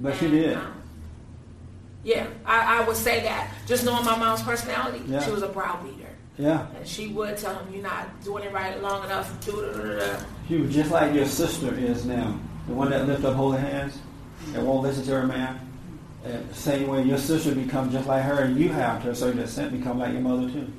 But 0.00 0.16
she 0.16 0.28
did. 0.28 0.56
um, 0.56 0.82
yeah, 2.02 2.26
I, 2.44 2.82
I 2.82 2.88
would 2.88 2.96
say 2.96 3.22
that. 3.22 3.54
Just 3.68 3.84
knowing 3.84 4.04
my 4.04 4.18
mom's 4.18 4.42
personality, 4.42 5.04
Yeah. 5.06 5.24
she 5.24 5.30
was 5.30 5.42
a 5.42 5.48
browbeater. 5.48 6.10
Yeah. 6.36 6.66
And 6.76 6.88
she 6.88 7.06
would 7.06 7.36
tell 7.36 7.56
him, 7.56 7.72
You're 7.72 7.84
not 7.84 8.20
doing 8.24 8.42
it 8.42 8.52
right 8.52 8.82
long 8.82 9.04
enough. 9.04 9.46
Do 9.46 9.52
da, 9.52 9.72
da, 9.72 9.82
da, 9.82 9.98
da." 10.16 10.24
She 10.48 10.56
was 10.56 10.74
just 10.74 10.90
like 10.90 11.14
your 11.14 11.26
sister 11.26 11.72
is 11.72 12.04
now. 12.04 12.36
The 12.68 12.74
one 12.74 12.90
that 12.90 13.06
lift 13.06 13.24
up 13.24 13.34
holy 13.34 13.58
hands 13.58 13.98
and 14.54 14.66
won't 14.66 14.82
listen 14.82 15.04
to 15.04 15.12
her 15.12 15.26
man. 15.26 15.58
And 16.24 16.54
same 16.54 16.86
way 16.88 17.02
your 17.02 17.18
sister 17.18 17.54
become 17.54 17.90
just 17.90 18.06
like 18.06 18.22
her 18.22 18.40
and 18.42 18.58
you 18.58 18.68
have 18.70 19.02
to 19.04 19.10
a 19.10 19.14
certain 19.14 19.40
extent 19.40 19.72
become 19.72 19.98
like 19.98 20.12
your 20.12 20.20
mother 20.20 20.50
too. 20.50 20.70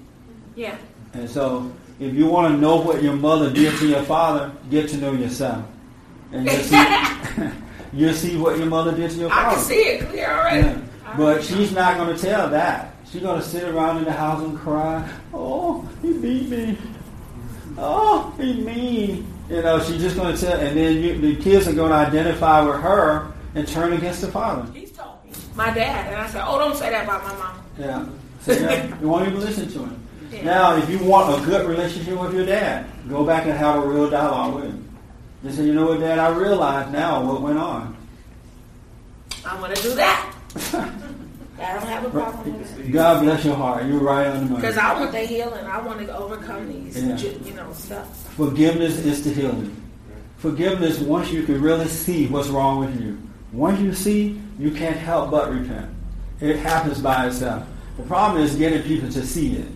Yeah. 0.56 0.78
And 1.14 1.30
so 1.30 1.72
if 2.00 2.14
you 2.14 2.28
want 2.28 2.54
to 2.54 2.60
know 2.62 2.76
what 2.78 3.02
your 3.02 3.16
mother 3.16 3.52
did 3.52 3.76
to 3.80 3.88
your 3.88 4.04
father, 4.04 4.52
get 4.70 4.90
to 4.90 4.98
know 4.98 5.14
yourself. 5.14 5.66
And 6.32 6.46
you'll 6.46 6.62
see 6.62 6.86
you'll 7.94 8.14
see 8.14 8.38
what 8.38 8.58
your 8.58 8.68
mother 8.68 8.96
did 8.96 9.10
to 9.12 9.18
your 9.18 9.32
I 9.32 9.44
father. 9.46 9.56
can 9.56 9.66
see 9.66 9.82
it 9.82 10.08
clear 10.10 10.30
already. 10.30 10.68
Yeah. 10.68 10.82
But 11.18 11.44
she's 11.44 11.72
not 11.72 11.98
going 11.98 12.16
to 12.16 12.22
tell 12.22 12.50
that. 12.50 12.94
She's 13.12 13.22
going 13.24 13.42
to 13.42 13.46
sit 13.48 13.64
around 13.64 13.98
in 13.98 14.04
the 14.04 14.12
house 14.12 14.44
and 14.44 14.56
cry. 14.60 15.10
Oh, 15.34 15.82
he 16.04 16.14
beat 16.14 16.50
me. 16.50 16.78
Oh, 17.80 18.34
he 18.38 18.62
mean. 18.62 19.34
You 19.50 19.62
know, 19.62 19.82
she's 19.82 20.02
just 20.02 20.16
going 20.16 20.36
to 20.36 20.40
tell, 20.40 20.60
and 20.60 20.78
then 20.78 21.02
you, 21.02 21.18
the 21.18 21.42
kids 21.42 21.68
are 21.68 21.74
going 21.74 21.90
to 21.92 21.98
identify 21.98 22.62
with 22.62 22.82
her 22.82 23.32
and 23.56 23.68
turn 23.68 23.94
against 23.94 24.22
the 24.22 24.28
father. 24.28 24.72
He's 24.72 24.92
told 24.92 25.24
me. 25.26 25.32
My 25.56 25.72
dad. 25.74 26.08
And 26.08 26.16
I 26.18 26.30
said, 26.30 26.44
Oh, 26.46 26.60
don't 26.60 26.76
say 26.76 26.90
that 26.92 27.06
about 27.06 27.24
my 27.24 27.34
mom. 27.36 27.64
Yeah. 27.78 28.06
So 28.42 28.52
yeah, 28.54 29.00
you 29.00 29.08
won't 29.08 29.28
even 29.28 29.40
listen 29.40 29.70
to 29.72 29.80
him. 29.80 30.08
Yeah. 30.32 30.44
Now, 30.44 30.78
if 30.78 30.90
you 30.90 31.00
want 31.00 31.42
a 31.42 31.46
good 31.46 31.68
relationship 31.68 32.20
with 32.20 32.34
your 32.34 32.46
dad, 32.46 32.86
go 33.10 33.26
back 33.26 33.46
and 33.46 33.54
have 33.54 33.84
a 33.84 33.88
real 33.88 34.10
dialogue 34.10 34.56
with 34.56 34.66
him. 34.66 34.98
Just 35.44 35.58
say, 35.58 35.66
you 35.66 35.74
know 35.74 35.88
what, 35.88 36.00
Dad, 36.02 36.20
I 36.20 36.30
realize 36.30 36.92
now 36.92 37.24
what 37.24 37.42
went 37.42 37.58
on. 37.58 37.96
I'm 39.46 39.60
going 39.62 39.74
to 39.74 39.82
do 39.82 39.96
that. 39.96 40.29
I 41.60 41.74
don't 41.74 41.84
have 41.88 42.06
a 42.06 42.10
problem 42.10 42.58
with 42.58 42.80
it. 42.80 42.92
God 42.92 43.24
bless 43.24 43.44
your 43.44 43.56
heart. 43.56 43.86
You're 43.86 44.00
right 44.00 44.28
on 44.28 44.36
the 44.40 44.46
money. 44.46 44.56
Because 44.56 44.78
I 44.78 45.00
want 45.00 45.12
the 45.12 45.20
healing. 45.20 45.66
I 45.66 45.82
want 45.82 46.00
to 46.00 46.18
overcome 46.18 46.68
these, 46.68 47.04
Yeah. 47.04 47.18
you 47.44 47.54
know, 47.54 47.72
stuff. 47.74 48.08
Forgiveness 48.36 48.98
is 49.06 49.24
the 49.24 49.32
healing. 49.32 49.76
Forgiveness, 50.38 51.00
once 51.00 51.32
you 51.32 51.44
can 51.44 51.62
really 51.62 51.88
see 51.88 52.28
what's 52.28 52.48
wrong 52.48 52.80
with 52.80 53.00
you. 53.02 53.18
Once 53.52 53.80
you 53.82 53.94
see, 53.94 54.42
you 54.58 54.72
can't 54.72 54.96
help 54.96 55.32
but 55.32 55.52
repent. 55.52 55.90
It 56.40 56.58
happens 56.58 57.00
by 57.02 57.28
itself. 57.28 57.64
The 57.98 58.04
problem 58.04 58.42
is 58.42 58.56
getting 58.56 58.82
people 58.84 59.10
to 59.10 59.26
see 59.26 59.58
it. 59.58 59.68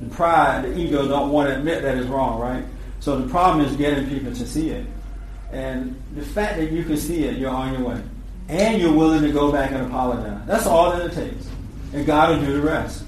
The 0.00 0.14
pride, 0.14 0.64
the 0.64 0.78
ego 0.78 1.08
don't 1.08 1.30
want 1.30 1.48
to 1.48 1.56
admit 1.56 1.82
that 1.82 1.96
it's 1.96 2.06
wrong, 2.08 2.38
right? 2.38 2.64
So 3.00 3.18
the 3.18 3.28
problem 3.28 3.64
is 3.64 3.74
getting 3.76 4.06
people 4.08 4.32
to 4.34 4.46
see 4.46 4.70
it. 4.70 4.86
And 5.52 6.00
the 6.14 6.22
fact 6.22 6.56
that 6.58 6.70
you 6.72 6.84
can 6.84 6.96
see 6.96 7.24
it, 7.24 7.38
you're 7.38 7.50
on 7.50 7.72
your 7.72 7.88
way. 7.88 8.00
And 8.48 8.80
you're 8.80 8.92
willing 8.92 9.22
to 9.22 9.32
go 9.32 9.50
back 9.50 9.70
and 9.70 9.86
apologize. 9.86 10.46
That's 10.46 10.66
all 10.66 10.92
that 10.92 11.06
it 11.06 11.14
takes. 11.14 11.48
And 11.92 12.04
God 12.04 12.30
will 12.30 12.46
do 12.46 12.52
the 12.52 12.60
rest. 12.60 13.04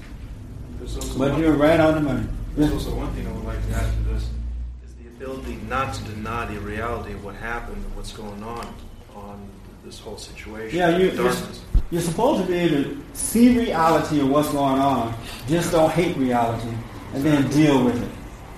But 1.17 1.37
you're 1.37 1.53
right 1.53 1.79
on 1.79 1.95
the 1.95 2.01
money. 2.01 2.27
There's 2.55 2.71
also 2.71 2.95
one 2.95 3.13
thing 3.13 3.27
I 3.27 3.31
would 3.31 3.45
like 3.45 3.63
to 3.67 3.73
add 3.73 3.93
to 3.93 4.13
this 4.13 4.23
is 4.85 4.93
the 4.95 5.07
ability 5.09 5.59
not 5.69 5.93
to 5.93 6.03
deny 6.05 6.45
the 6.45 6.59
reality 6.59 7.13
of 7.13 7.23
what 7.23 7.35
happened 7.35 7.77
and 7.77 7.95
what's 7.95 8.13
going 8.13 8.41
on 8.41 8.73
on 9.15 9.47
this 9.85 9.99
whole 9.99 10.17
situation. 10.17 10.77
Yeah, 10.77 10.97
you, 10.97 11.11
you're, 11.11 11.33
you're 11.91 12.01
supposed 12.01 12.41
to 12.41 12.47
be 12.47 12.55
able 12.55 12.83
to 12.83 13.03
see 13.13 13.57
reality 13.57 14.21
of 14.21 14.29
what's 14.29 14.49
going 14.49 14.79
on. 14.79 15.13
Just 15.47 15.71
don't 15.71 15.91
hate 15.91 16.17
reality 16.17 16.75
and 17.13 17.23
then 17.23 17.49
deal 17.51 17.83
with 17.83 18.01
it. 18.01 18.16